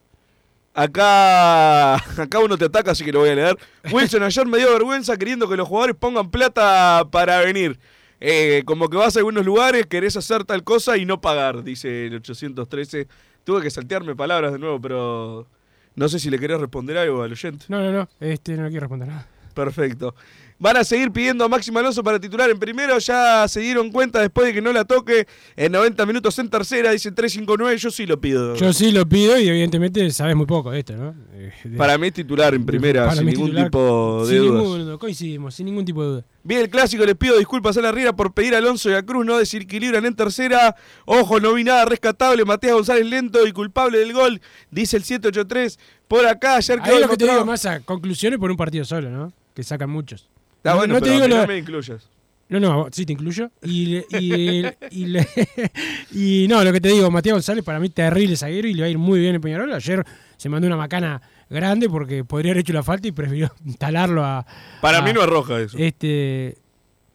Acá, 0.75 1.95
acá 1.95 2.37
uno 2.37 2.55
te 2.55 2.65
ataca, 2.65 2.91
así 2.91 3.03
que 3.03 3.11
lo 3.11 3.21
voy 3.21 3.29
a 3.29 3.35
leer. 3.35 3.57
Wilson, 3.91 4.21
ayer 4.21 4.45
me 4.45 4.59
dio 4.59 4.71
vergüenza 4.71 5.17
queriendo 5.17 5.49
que 5.49 5.57
los 5.57 5.67
jugadores 5.67 5.95
pongan 5.95 6.29
plata 6.29 7.03
para 7.09 7.39
venir. 7.39 7.79
Eh, 8.19 8.61
como 8.63 8.89
que 8.89 8.97
vas 8.97 9.15
a 9.15 9.21
algunos 9.21 9.43
lugares, 9.43 9.87
querés 9.87 10.17
hacer 10.17 10.43
tal 10.43 10.63
cosa 10.63 10.97
y 10.97 11.05
no 11.05 11.19
pagar, 11.19 11.63
dice 11.63 12.05
el 12.05 12.17
813. 12.17 13.07
Tuve 13.43 13.63
que 13.63 13.71
saltearme 13.71 14.15
palabras 14.15 14.51
de 14.51 14.59
nuevo, 14.59 14.79
pero 14.79 15.47
no 15.95 16.09
sé 16.09 16.19
si 16.19 16.29
le 16.29 16.39
querés 16.39 16.59
responder 16.59 16.97
algo 16.97 17.23
al 17.23 17.31
oyente. 17.31 17.65
No, 17.69 17.81
no, 17.81 17.91
no. 17.91 18.09
Este 18.19 18.55
no 18.57 18.67
quiero 18.67 18.81
responder 18.81 19.07
nada. 19.07 19.27
Perfecto. 19.53 20.15
Van 20.57 20.77
a 20.77 20.85
seguir 20.85 21.11
pidiendo 21.11 21.43
a 21.43 21.49
Máximo 21.49 21.79
Alonso 21.79 22.01
para 22.01 22.17
titular 22.17 22.49
en 22.49 22.57
primero. 22.57 22.97
Ya 22.97 23.45
se 23.49 23.59
dieron 23.59 23.91
cuenta 23.91 24.21
después 24.21 24.47
de 24.47 24.53
que 24.53 24.61
no 24.61 24.71
la 24.71 24.85
toque 24.85 25.27
en 25.57 25.71
90 25.73 26.05
minutos 26.05 26.39
en 26.39 26.49
tercera. 26.49 26.91
Dice 26.91 27.11
359. 27.11 27.77
Yo 27.77 27.91
sí 27.91 28.05
lo 28.05 28.21
pido. 28.21 28.55
Yo 28.55 28.71
sí 28.71 28.91
lo 28.93 29.05
pido 29.07 29.37
y 29.37 29.49
evidentemente 29.49 30.09
sabes 30.11 30.33
muy 30.33 30.45
poco 30.45 30.71
de 30.71 30.79
esto, 30.79 30.95
¿no? 30.95 31.13
Eh, 31.33 31.51
de- 31.65 31.77
Para 31.77 31.97
mí 31.97 32.07
es 32.07 32.13
titular 32.13 32.53
en 32.53 32.65
primera, 32.65 33.03
para 33.03 33.17
sin 33.17 33.25
ningún 33.25 33.47
titular, 33.47 33.65
tipo 33.65 34.25
de 34.25 34.33
sin 34.33 34.47
dudas. 34.47 34.63
ningún- 34.63 34.97
coincidimos, 34.97 35.55
sin 35.55 35.65
ningún 35.65 35.83
tipo 35.83 36.01
de 36.03 36.07
duda. 36.07 36.23
Bien 36.43 36.61
el 36.61 36.69
clásico, 36.69 37.05
les 37.05 37.15
pido 37.15 37.37
disculpas 37.37 37.75
a 37.77 37.81
la 37.81 37.91
Riera 37.91 38.15
por 38.15 38.33
pedir 38.33 38.55
a 38.55 38.59
Alonso 38.59 38.89
y 38.89 38.93
a 38.93 39.03
Cruz 39.03 39.25
no 39.25 39.37
desequilibran 39.37 40.05
en 40.05 40.15
tercera. 40.15 40.75
Ojo, 41.03 41.41
no 41.41 41.53
vi 41.53 41.65
nada 41.65 41.83
rescatable. 41.83 42.45
Matías 42.45 42.73
González 42.75 43.05
lento 43.05 43.45
y 43.45 43.51
culpable 43.51 43.97
del 43.97 44.13
gol, 44.13 44.39
dice 44.71 44.95
el 44.95 45.03
783. 45.03 45.77
Por 46.07 46.25
acá, 46.25 46.55
ayer 46.55 46.79
Ahí 46.79 46.85
quedó 46.91 46.99
lo 47.01 47.09
que 47.09 47.17
te 47.17 47.25
digo 47.25 47.39
demostrado- 47.39 47.45
más 47.45 47.81
a 47.81 47.85
conclusiones 47.85 48.39
por 48.39 48.49
un 48.51 48.55
partido 48.57 48.85
solo, 48.85 49.09
¿no? 49.09 49.33
Que 49.53 49.61
sacan 49.63 49.89
muchos. 49.89 50.29
Está 50.65 50.71
No- 50.71 50.77
bueno, 50.77 50.93
no 50.95 50.99
te 50.99 51.09
pero 51.11 51.25
digo 51.25 51.37
lo- 51.41 51.47
me 51.47 51.57
incluyas. 51.59 52.09
No, 52.47 52.59
no, 52.59 52.87
sí 52.91 53.05
te 53.05 53.13
incluyo. 53.13 53.49
Y, 53.63 53.97
y, 54.17 54.65
y, 56.11 56.47
no, 56.47 56.63
lo 56.63 56.71
que 56.71 56.81
te 56.81 56.89
digo, 56.89 57.09
Matías 57.11 57.33
González 57.33 57.63
para 57.63 57.79
mí 57.79 57.89
terrible 57.89 58.35
zaguero 58.37 58.67
y 58.67 58.73
le 58.73 58.81
va 58.81 58.87
a 58.87 58.89
ir 58.89 58.97
muy 58.97 59.19
bien 59.19 59.35
en 59.35 59.41
Peñarol. 59.41 59.71
Ayer 59.73 60.03
se 60.37 60.49
mandó 60.49 60.67
una 60.67 60.77
macana 60.77 61.21
grande 61.49 61.89
porque 61.89 62.23
podría 62.23 62.51
haber 62.51 62.61
hecho 62.61 62.73
la 62.73 62.83
falta 62.83 63.07
y 63.07 63.11
prefirió 63.11 63.51
talarlo 63.79 64.23
a... 64.23 64.45
Para 64.81 64.99
a- 64.99 65.01
mí 65.01 65.11
no 65.13 65.21
es 65.21 65.27
roja 65.29 65.59
eso. 65.59 65.77
Este, 65.77 66.57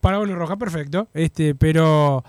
para 0.00 0.18
bueno 0.18 0.34
roja, 0.34 0.56
perfecto. 0.56 1.08
Este, 1.14 1.54
pero 1.54 2.24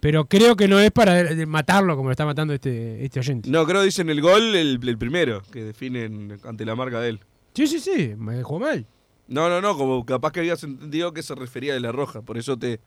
pero 0.00 0.24
creo 0.24 0.56
que 0.56 0.66
no 0.66 0.80
es 0.80 0.90
para 0.92 1.24
matarlo 1.46 1.94
como 1.94 2.08
lo 2.08 2.12
está 2.12 2.24
matando 2.24 2.54
este, 2.54 3.04
este 3.04 3.20
oyente. 3.20 3.50
No, 3.50 3.66
creo 3.66 3.80
que 3.80 3.86
dicen 3.86 4.08
el 4.08 4.20
gol 4.22 4.56
el, 4.56 4.80
el 4.82 4.98
primero, 4.98 5.42
que 5.52 5.62
definen 5.62 6.38
ante 6.44 6.64
la 6.64 6.74
marca 6.74 7.00
de 7.00 7.10
él. 7.10 7.20
Sí, 7.54 7.66
sí, 7.66 7.78
sí, 7.80 8.14
me 8.16 8.34
dejó 8.36 8.58
mal. 8.58 8.86
No, 9.30 9.48
no, 9.48 9.60
no, 9.60 9.78
como 9.78 10.04
capaz 10.04 10.32
que 10.32 10.40
habías 10.40 10.62
entendido 10.64 11.14
que 11.14 11.22
se 11.22 11.36
refería 11.36 11.72
de 11.72 11.78
la 11.78 11.92
roja. 11.92 12.20
Por 12.20 12.36
eso 12.36 12.58
te, 12.58 12.80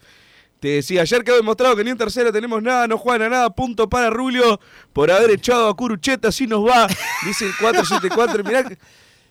te 0.60 0.68
decía, 0.68 1.02
ayer 1.02 1.24
quedó 1.24 1.38
demostrado 1.38 1.74
que 1.78 1.86
ni 1.86 1.92
en 1.92 1.98
tercera 1.98 2.34
tenemos 2.34 2.62
nada, 2.62 2.86
no 2.86 2.98
juegan 2.98 3.22
a 3.24 3.30
nada, 3.30 3.50
punto 3.50 3.90
para 3.90 4.10
Rulio 4.10 4.60
por 4.92 5.10
haber 5.10 5.32
echado 5.32 5.70
a 5.70 5.76
Curucheta, 5.76 6.28
así 6.28 6.46
nos 6.46 6.68
va, 6.68 6.88
dice 7.26 7.46
el 7.46 7.54
474. 7.62 8.44
Mirá, 8.44 8.66
que, 8.66 8.78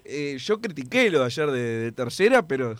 eh, 0.06 0.38
yo 0.38 0.58
critiqué 0.58 1.10
lo 1.10 1.20
de 1.20 1.26
ayer 1.26 1.50
de 1.50 1.92
tercera, 1.92 2.46
pero 2.46 2.76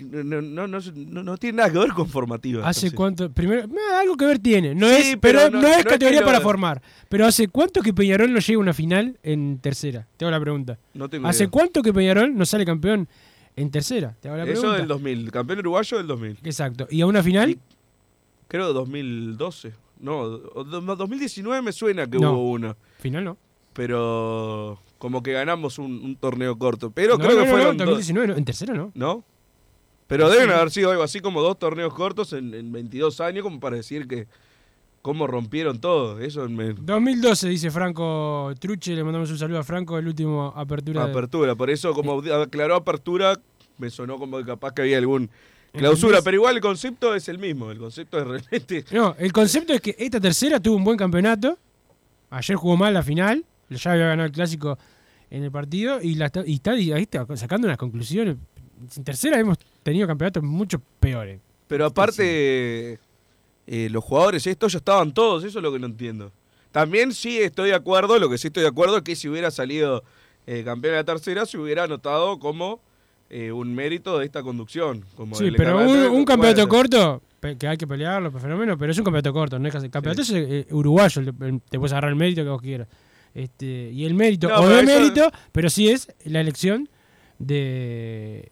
no, 0.00 0.42
no, 0.42 0.66
no, 0.66 1.22
no, 1.22 1.36
tiene 1.38 1.58
nada 1.58 1.72
que 1.72 1.78
ver 1.78 1.90
con 1.90 2.08
formativa. 2.08 2.66
¿Hace 2.68 2.82
Tercera. 2.82 2.96
cuánto? 2.96 3.30
Primero, 3.30 3.68
algo 4.00 4.16
que 4.16 4.26
ver 4.26 4.38
tiene. 4.40 4.74
No 4.74 4.88
Sí, 4.88 4.94
es, 5.12 5.16
pero, 5.20 5.38
pero 5.40 5.50
no, 5.50 5.58
es 5.58 5.62
no 5.62 5.68
es 5.80 5.84
categoría 5.84 6.20
que 6.20 6.24
para 6.26 6.40
formar. 6.40 6.82
Pero 7.08 7.26
¿hace 7.26 7.48
cuánto 7.48 7.80
que 7.82 7.94
Peñarol 7.94 8.32
no 8.32 8.40
llega 8.40 8.56
a 8.58 8.60
una 8.60 8.72
final 8.74 9.18
en 9.22 9.58
tercera? 9.58 10.06
Te 10.16 10.24
hago 10.24 10.32
la 10.32 10.40
pregunta. 10.40 10.78
Tengo 11.10 11.28
¿Hace 11.28 11.44
idea. 11.44 11.50
cuánto 11.50 11.82
que 11.82 11.92
Peñarol 11.92 12.36
no 12.36 12.44
sale 12.44 12.64
campeón 12.64 13.08
en 13.56 13.70
tercera? 13.70 14.16
Te 14.20 14.28
hago 14.28 14.36
la 14.38 14.44
Eso 14.44 14.52
pregunta. 14.62 14.78
del 14.78 14.88
2000, 14.88 15.30
campeón 15.30 15.58
uruguayo 15.60 15.96
del 15.98 16.06
2000. 16.08 16.38
Exacto. 16.42 16.86
¿Y 16.90 17.00
a 17.00 17.06
una 17.06 17.22
final? 17.22 17.56
Creo 18.48 18.72
2012. 18.72 19.72
No, 20.00 20.18
o- 20.18 20.64
do- 20.64 20.80
no, 20.80 20.96
2019 20.96 21.62
me 21.62 21.72
suena 21.72 22.08
que 22.10 22.18
hubo 22.18 22.50
una. 22.50 22.76
Final 22.98 23.24
no. 23.24 23.36
Pero 23.72 24.80
como 24.98 25.22
que 25.22 25.32
ganamos 25.32 25.78
un, 25.78 25.92
un 26.02 26.16
torneo 26.16 26.56
corto. 26.58 26.90
Pero 26.90 27.18
creo 27.18 27.38
que 27.38 27.46
fueron 27.48 27.76
no, 27.76 27.84
dos. 27.84 27.94
2019 27.94 28.26
no, 28.28 28.36
en 28.36 28.44
tercera 28.44 28.74
no. 28.74 28.90
¿No? 28.94 29.24
Pero 30.16 30.30
deben 30.30 30.50
haber 30.50 30.70
sido 30.70 30.90
algo 30.90 31.02
así 31.02 31.20
como 31.20 31.42
dos 31.42 31.58
torneos 31.58 31.92
cortos 31.94 32.32
en, 32.32 32.54
en 32.54 32.70
22 32.72 33.20
años, 33.20 33.42
como 33.42 33.58
para 33.60 33.76
decir 33.76 34.06
que 34.06 34.26
cómo 35.02 35.26
rompieron 35.26 35.80
todo. 35.80 36.18
Eso 36.20 36.48
me. 36.48 36.72
2012, 36.72 37.48
dice 37.48 37.70
Franco 37.70 38.52
Truche. 38.58 38.94
Le 38.94 39.04
mandamos 39.04 39.30
un 39.30 39.38
saludo 39.38 39.58
a 39.58 39.64
Franco, 39.64 39.98
el 39.98 40.06
último 40.06 40.52
apertura. 40.56 41.04
de- 41.04 41.10
Apertura. 41.10 41.54
Por 41.54 41.68
eso, 41.70 41.92
como 41.92 42.20
aclaró 42.20 42.74
apertura, 42.76 43.38
me 43.78 43.90
sonó 43.90 44.18
como 44.18 44.38
que 44.38 44.44
capaz 44.44 44.72
que 44.72 44.82
había 44.82 44.98
algún 44.98 45.28
clausura. 45.72 46.22
Pero 46.22 46.36
igual 46.36 46.54
el 46.56 46.62
concepto 46.62 47.14
es 47.14 47.28
el 47.28 47.38
mismo. 47.38 47.70
El 47.70 47.78
concepto 47.78 48.18
es 48.18 48.26
realmente. 48.26 48.84
No, 48.92 49.14
el 49.18 49.32
concepto 49.32 49.72
es 49.72 49.80
que 49.80 49.94
esta 49.98 50.20
tercera 50.20 50.60
tuvo 50.60 50.76
un 50.76 50.84
buen 50.84 50.96
campeonato. 50.96 51.58
Ayer 52.30 52.56
jugó 52.56 52.76
mal 52.76 52.94
la 52.94 53.02
final. 53.02 53.44
Ya 53.70 53.92
había 53.92 54.06
ganado 54.06 54.26
el 54.26 54.32
clásico 54.32 54.78
en 55.30 55.42
el 55.44 55.50
partido. 55.50 56.00
Y, 56.00 56.14
la 56.14 56.26
está, 56.26 56.42
y 56.46 56.54
está 56.54 56.78
y 56.78 56.92
ahí 56.92 57.02
está 57.02 57.26
sacando 57.36 57.66
unas 57.66 57.76
conclusiones. 57.78 58.36
En 58.96 59.04
tercera 59.04 59.38
hemos 59.38 59.58
tenido 59.82 60.06
campeonatos 60.06 60.42
mucho 60.42 60.80
peores. 61.00 61.40
Pero 61.68 61.86
aparte, 61.86 62.98
eh, 63.66 63.88
los 63.90 64.04
jugadores 64.04 64.46
estos 64.46 64.72
ya 64.72 64.78
estaban 64.78 65.12
todos, 65.12 65.44
eso 65.44 65.58
es 65.58 65.62
lo 65.62 65.72
que 65.72 65.78
no 65.78 65.86
entiendo. 65.86 66.30
También 66.72 67.12
sí 67.12 67.38
estoy 67.38 67.68
de 67.70 67.74
acuerdo, 67.74 68.18
lo 68.18 68.28
que 68.28 68.38
sí 68.38 68.48
estoy 68.48 68.62
de 68.62 68.68
acuerdo 68.68 68.96
es 68.98 69.02
que 69.02 69.16
si 69.16 69.28
hubiera 69.28 69.50
salido 69.50 70.02
eh, 70.46 70.62
campeón 70.64 70.92
de 70.92 70.98
la 70.98 71.04
tercera, 71.04 71.46
se 71.46 71.56
hubiera 71.56 71.84
anotado 71.84 72.38
como 72.38 72.80
eh, 73.30 73.50
un 73.52 73.74
mérito 73.74 74.18
de 74.18 74.26
esta 74.26 74.42
conducción. 74.42 75.04
Como 75.16 75.34
Sí, 75.36 75.50
pero 75.56 75.78
un, 75.78 75.84
campeonato- 75.86 76.12
un 76.12 76.24
campeonato 76.24 76.66
bueno, 76.66 76.68
corto, 76.68 77.22
que 77.58 77.66
hay 77.68 77.76
que 77.76 77.86
pelearlo, 77.86 78.30
pues, 78.30 78.42
fenómeno, 78.42 78.76
pero 78.76 78.92
es 78.92 78.98
un 78.98 79.04
campeonato 79.04 79.32
corto. 79.32 79.58
No 79.58 79.68
es 79.68 79.74
que- 79.74 79.90
campeonato 79.90 80.20
es 80.22 80.66
uruguayo, 80.70 81.22
te 81.70 81.78
puedes 81.78 81.92
agarrar 81.92 82.10
el 82.10 82.16
mérito 82.16 82.42
que 82.42 82.48
vos 82.50 82.60
quieras. 82.60 82.88
Este, 83.34 83.90
y 83.90 84.04
el 84.04 84.14
mérito, 84.14 84.48
No, 84.48 84.56
o 84.60 84.70
eso- 84.70 84.84
mérito, 84.84 85.30
pero 85.52 85.70
sí 85.70 85.88
es 85.88 86.08
la 86.24 86.40
elección 86.40 86.88
de 87.38 88.50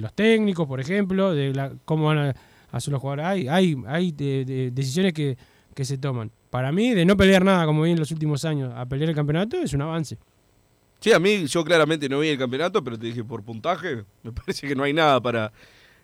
los 0.00 0.12
técnicos, 0.14 0.66
por 0.66 0.80
ejemplo, 0.80 1.34
de 1.34 1.52
la, 1.54 1.72
cómo 1.84 2.06
van 2.06 2.18
a 2.18 2.34
hacer 2.70 2.92
los 2.92 3.00
jugadores. 3.00 3.26
Hay, 3.26 3.48
hay, 3.48 3.76
hay 3.86 4.12
de- 4.12 4.44
de- 4.44 4.70
decisiones 4.70 5.12
que, 5.12 5.36
que 5.74 5.84
se 5.84 5.98
toman. 5.98 6.30
Para 6.50 6.70
mí, 6.72 6.92
de 6.94 7.04
no 7.04 7.16
pelear 7.16 7.44
nada 7.44 7.64
como 7.66 7.82
vi 7.82 7.92
en 7.92 7.98
los 7.98 8.10
últimos 8.10 8.44
años, 8.44 8.72
a 8.76 8.86
pelear 8.86 9.10
el 9.10 9.16
campeonato 9.16 9.56
es 9.56 9.72
un 9.72 9.82
avance. 9.82 10.18
Sí, 11.00 11.12
a 11.12 11.18
mí 11.18 11.46
yo 11.46 11.64
claramente 11.64 12.08
no 12.08 12.20
vi 12.20 12.28
el 12.28 12.38
campeonato, 12.38 12.82
pero 12.84 12.98
te 12.98 13.06
dije 13.06 13.24
por 13.24 13.42
puntaje, 13.42 14.04
me 14.22 14.32
parece 14.32 14.68
que 14.68 14.74
no 14.74 14.84
hay 14.84 14.92
nada 14.92 15.20
para, 15.20 15.52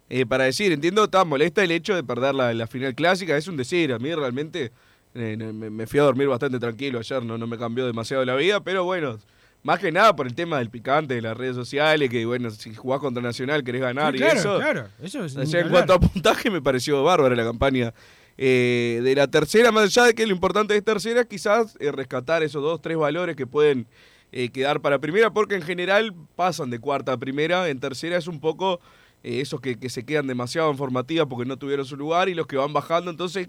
eh, 0.08 0.26
para 0.26 0.44
decir. 0.44 0.72
Entiendo, 0.72 1.04
está 1.04 1.24
molesta 1.24 1.62
el 1.62 1.70
hecho 1.70 1.94
de 1.94 2.02
perder 2.02 2.34
la, 2.34 2.52
la 2.54 2.66
final 2.66 2.94
clásica, 2.94 3.36
es 3.36 3.46
un 3.48 3.56
decir. 3.56 3.92
A 3.92 3.98
mí 3.98 4.12
realmente 4.14 4.72
eh, 5.14 5.36
me, 5.36 5.70
me 5.70 5.86
fui 5.86 6.00
a 6.00 6.02
dormir 6.02 6.26
bastante 6.28 6.58
tranquilo 6.58 6.98
ayer, 6.98 7.22
no, 7.24 7.38
no 7.38 7.46
me 7.46 7.56
cambió 7.58 7.86
demasiado 7.86 8.24
la 8.24 8.34
vida, 8.34 8.60
pero 8.60 8.84
bueno, 8.84 9.18
Más 9.62 9.80
que 9.80 9.90
nada 9.90 10.14
por 10.14 10.26
el 10.26 10.34
tema 10.34 10.58
del 10.58 10.70
picante 10.70 11.14
de 11.14 11.22
las 11.22 11.36
redes 11.36 11.56
sociales, 11.56 12.08
que 12.08 12.24
bueno, 12.24 12.50
si 12.50 12.72
jugás 12.74 13.00
contra 13.00 13.22
Nacional 13.22 13.64
querés 13.64 13.82
ganar 13.82 14.12
Sí, 14.12 14.18
y 14.18 14.20
claro, 14.22 14.38
eso. 14.40 14.56
claro, 14.58 14.88
eso 15.02 15.24
es 15.24 15.36
O 15.36 15.40
ni 15.40 15.46
sea, 15.46 15.60
en 15.62 15.68
cuanto 15.70 15.92
a 15.94 16.00
puntaje 16.00 16.48
me 16.50 16.62
pareció 16.62 17.02
bárbara 17.02 17.34
la 17.34 17.44
campaña 17.44 17.92
eh, 18.36 19.00
de 19.02 19.14
la 19.16 19.26
tercera, 19.26 19.72
más 19.72 19.84
allá 19.84 20.06
de 20.06 20.14
que 20.14 20.24
lo 20.26 20.32
importante 20.32 20.76
es 20.76 20.84
tercera, 20.84 21.24
quizás 21.24 21.76
eh, 21.80 21.90
rescatar 21.90 22.42
esos 22.44 22.62
dos, 22.62 22.80
tres 22.80 22.96
valores 22.96 23.34
que 23.34 23.46
pueden 23.48 23.86
eh, 24.30 24.48
quedar 24.50 24.80
para 24.80 25.00
primera, 25.00 25.30
porque 25.32 25.56
en 25.56 25.62
general 25.62 26.14
pasan 26.36 26.70
de 26.70 26.78
cuarta 26.78 27.12
a 27.12 27.16
primera, 27.18 27.68
en 27.68 27.80
tercera 27.80 28.16
es 28.16 28.28
un 28.28 28.38
poco 28.40 28.78
eh, 29.24 29.40
esos 29.40 29.60
que, 29.60 29.76
que 29.76 29.90
se 29.90 30.04
quedan 30.04 30.28
demasiado 30.28 30.70
en 30.70 30.76
formativa 30.78 31.26
porque 31.26 31.48
no 31.48 31.56
tuvieron 31.56 31.84
su 31.84 31.96
lugar 31.96 32.28
y 32.28 32.34
los 32.34 32.46
que 32.46 32.56
van 32.56 32.72
bajando, 32.72 33.10
entonces 33.10 33.48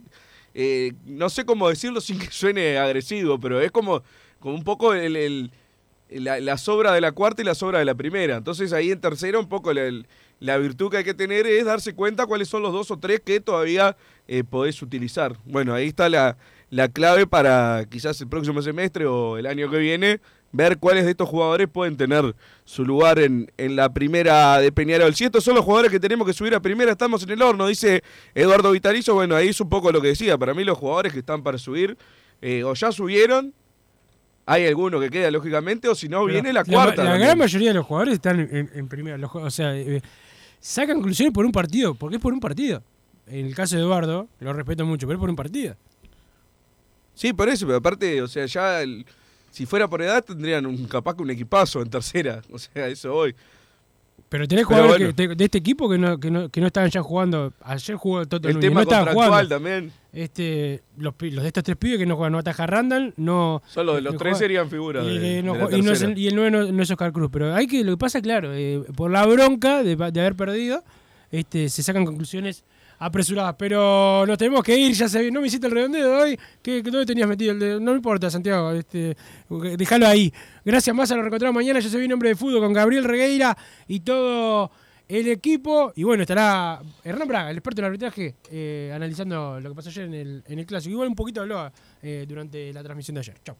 no 1.05 1.29
sé 1.29 1.45
cómo 1.45 1.69
decirlo 1.69 2.01
sin 2.01 2.17
que 2.17 2.31
suene 2.31 2.77
agresivo, 2.79 3.39
pero 3.39 3.61
es 3.61 3.71
como, 3.71 4.01
como 4.39 4.55
un 4.55 4.63
poco 4.63 4.95
el, 4.95 5.15
el- 5.15 5.51
la, 6.11 6.39
la 6.39 6.57
sobra 6.57 6.91
de 6.93 7.01
la 7.01 7.11
cuarta 7.11 7.41
y 7.41 7.45
la 7.45 7.55
sobra 7.55 7.79
de 7.79 7.85
la 7.85 7.95
primera. 7.95 8.37
Entonces 8.37 8.73
ahí 8.73 8.91
en 8.91 8.99
tercera 8.99 9.39
un 9.39 9.47
poco 9.49 9.73
la, 9.73 9.89
la 10.39 10.57
virtud 10.57 10.89
que 10.89 10.97
hay 10.97 11.03
que 11.03 11.13
tener 11.13 11.45
es 11.45 11.65
darse 11.65 11.93
cuenta 11.93 12.25
cuáles 12.25 12.47
son 12.47 12.61
los 12.61 12.73
dos 12.73 12.91
o 12.91 12.97
tres 12.97 13.21
que 13.21 13.39
todavía 13.39 13.95
eh, 14.27 14.43
podés 14.43 14.81
utilizar. 14.81 15.37
Bueno, 15.45 15.73
ahí 15.73 15.87
está 15.87 16.09
la, 16.09 16.37
la 16.69 16.87
clave 16.87 17.27
para 17.27 17.85
quizás 17.89 18.19
el 18.21 18.27
próximo 18.27 18.61
semestre 18.61 19.05
o 19.05 19.37
el 19.37 19.45
año 19.45 19.69
que 19.69 19.77
viene, 19.77 20.19
ver 20.51 20.79
cuáles 20.79 21.05
de 21.05 21.11
estos 21.11 21.29
jugadores 21.29 21.67
pueden 21.67 21.95
tener 21.95 22.35
su 22.65 22.83
lugar 22.83 23.19
en, 23.19 23.51
en 23.57 23.75
la 23.75 23.93
primera 23.93 24.59
de 24.59 24.71
Peñarol. 24.71 25.13
Si 25.13 25.25
estos 25.25 25.43
son 25.43 25.55
los 25.55 25.63
jugadores 25.63 25.91
que 25.91 25.99
tenemos 25.99 26.25
que 26.25 26.33
subir 26.33 26.55
a 26.55 26.59
primera, 26.59 26.91
estamos 26.91 27.21
en 27.21 27.29
el 27.29 27.41
horno, 27.41 27.67
dice 27.67 28.03
Eduardo 28.33 28.71
Vitalizo. 28.71 29.13
Bueno, 29.13 29.35
ahí 29.35 29.49
es 29.49 29.61
un 29.61 29.69
poco 29.69 29.91
lo 29.91 30.01
que 30.01 30.07
decía. 30.07 30.37
Para 30.37 30.55
mí 30.55 30.63
los 30.63 30.77
jugadores 30.77 31.13
que 31.13 31.19
están 31.19 31.43
para 31.43 31.59
subir 31.59 31.97
eh, 32.41 32.63
o 32.63 32.73
ya 32.73 32.91
subieron, 32.91 33.53
hay 34.51 34.65
alguno 34.65 34.99
que 34.99 35.11
queda 35.11 35.29
lógicamente, 35.29 35.87
o 35.87 35.93
si 35.93 36.09
no, 36.09 36.25
viene 36.25 36.51
la 36.51 36.63
cuarta. 36.63 37.03
La, 37.03 37.17
gran 37.17 37.37
mayoría 37.37 37.67
de 37.67 37.75
los 37.75 37.85
jugadores 37.85 38.15
están 38.15 38.39
en, 38.39 38.87
primera. 38.87 39.15
Los 39.15 39.29
o 39.35 39.51
sea, 39.51 39.77
eh, 39.77 40.01
sacan 40.59 40.95
conclusiones 40.95 41.31
por 41.31 41.45
un 41.45 41.51
partido, 41.51 41.93
porque 41.93 42.15
es 42.15 42.21
por 42.21 42.33
un 42.33 42.39
partido. 42.39 42.81
En 43.27 43.45
el 43.45 43.53
caso 43.53 43.75
de 43.75 43.83
Eduardo, 43.83 44.27
lo 44.39 44.51
respeto 44.51 44.87
mucho, 44.87 45.05
pero 45.05 45.17
es 45.17 45.19
por 45.19 45.29
un 45.29 45.35
partido. 45.35 45.75
Sí, 47.13 47.31
por 47.31 47.47
eso, 47.47 47.67
pero 47.67 47.77
aparte, 47.77 48.23
o 48.23 48.27
sea, 48.27 48.47
ya 48.47 48.81
el- 48.81 49.05
si 49.51 49.67
fuera 49.67 49.87
por 49.87 50.01
edad 50.01 50.23
tendrían 50.23 50.65
un 50.65 50.83
capaz 50.85 51.15
que 51.15 51.21
un 51.21 51.29
equipazo 51.29 51.83
en 51.83 51.89
tercera. 51.91 52.41
O 52.51 52.57
sea, 52.57 52.87
eso 52.87 53.13
hoy. 53.13 53.35
Pero 54.29 54.47
tenés 54.47 54.65
Pero 54.67 54.77
jugadores 54.81 55.07
bueno. 55.15 55.27
que- 55.29 55.35
de, 55.35 55.45
este 55.45 55.57
equipo 55.57 55.89
que 55.89 55.97
no, 55.97 56.19
que, 56.19 56.29
no, 56.29 56.49
que 56.49 56.61
no 56.61 56.67
estaban 56.67 56.89
ya 56.91 57.01
jugando. 57.01 57.51
Ayer 57.61 57.95
jugó 57.95 58.27
Toto 58.27 58.47
El 58.47 58.55
Núñez, 58.55 58.69
tema 58.69 58.81
no 58.81 58.85
contractual 58.87 59.27
jugando. 59.29 59.49
también. 59.55 59.91
Este, 60.13 60.83
los, 60.97 61.13
los 61.19 61.41
de 61.41 61.47
estos 61.47 61.63
tres 61.63 61.77
pibes 61.77 61.97
que 61.97 62.05
no 62.05 62.15
juegan, 62.15 62.33
no 62.33 62.37
ataja 62.39 62.67
Randall, 62.67 63.13
no. 63.17 63.61
Solo 63.67 63.95
de 63.95 64.01
los 64.01 64.13
no 64.13 64.19
tres 64.19 64.37
serían 64.37 64.69
figuras 64.69 65.05
Y, 65.05 65.17
de- 65.17 65.43
no 65.43 65.53
de 65.53 65.59
la 65.71 65.77
y 65.77 65.89
es 65.89 66.01
el, 66.03 66.17
y 66.17 66.27
el 66.27 66.35
nueve 66.35 66.51
no, 66.51 66.71
no 66.71 66.83
es 66.83 66.91
Oscar 66.91 67.11
Cruz. 67.11 67.29
Pero 67.33 67.55
hay 67.55 67.65
que, 67.67 67.83
lo 67.83 67.93
que 67.93 67.97
pasa, 67.97 68.21
claro, 68.21 68.53
eh, 68.53 68.83
por 68.95 69.09
la 69.11 69.25
bronca 69.25 69.81
de, 69.83 69.95
de 69.95 70.19
haber 70.19 70.35
perdido, 70.35 70.83
este, 71.31 71.69
se 71.69 71.81
sacan 71.83 72.05
conclusiones 72.05 72.63
apresuradas. 72.99 73.55
Pero 73.57 74.25
nos 74.27 74.37
tenemos 74.37 74.63
que 74.63 74.77
ir, 74.77 74.93
ya 74.93 75.09
se 75.09 75.31
No 75.31 75.41
me 75.41 75.47
hiciste 75.47 75.67
el 75.67 75.73
redondeo 75.73 76.19
hoy. 76.21 76.39
¿Qué, 76.61 76.83
¿Dónde 76.83 77.05
tenías 77.05 77.27
metido 77.27 77.53
el 77.53 77.59
dedo? 77.59 77.79
No 77.79 77.91
me 77.91 77.97
importa, 77.97 78.29
Santiago. 78.29 78.71
Este, 78.71 79.15
déjalo 79.49 80.07
ahí. 80.07 80.31
Gracias 80.63 80.95
más, 80.95 81.09
lo 81.09 81.17
reencontramos 81.17 81.55
mañana. 81.55 81.79
Yo 81.79 81.89
soy 81.89 82.05
un 82.05 82.13
hombre 82.13 82.29
de 82.29 82.35
fútbol 82.35 82.61
con 82.61 82.73
Gabriel 82.73 83.05
Regueira 83.05 83.57
y 83.87 84.01
todo 84.01 84.69
el 85.07 85.27
equipo. 85.29 85.93
Y 85.95 86.03
bueno, 86.03 86.23
estará 86.23 86.79
Hernán 87.03 87.27
Braga, 87.27 87.49
el 87.49 87.57
experto 87.57 87.81
en 87.81 87.85
arbitraje, 87.85 88.35
eh, 88.51 88.91
analizando 88.93 89.59
lo 89.59 89.69
que 89.69 89.75
pasó 89.75 89.89
ayer 89.89 90.05
en 90.05 90.13
el, 90.13 90.43
en 90.45 90.59
el 90.59 90.65
clásico. 90.65 90.91
Igual 90.91 91.07
un 91.07 91.15
poquito 91.15 91.41
habló 91.41 91.71
eh, 92.01 92.25
durante 92.27 92.71
la 92.73 92.83
transmisión 92.83 93.15
de 93.15 93.21
ayer. 93.21 93.35
Chau. 93.43 93.55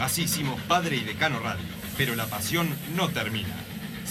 Así 0.00 0.22
hicimos 0.22 0.60
Padre 0.62 0.96
y 0.96 1.04
Decano 1.04 1.38
Radio, 1.40 1.64
pero 1.96 2.14
la 2.14 2.26
pasión 2.26 2.68
no 2.96 3.08
termina. 3.08 3.71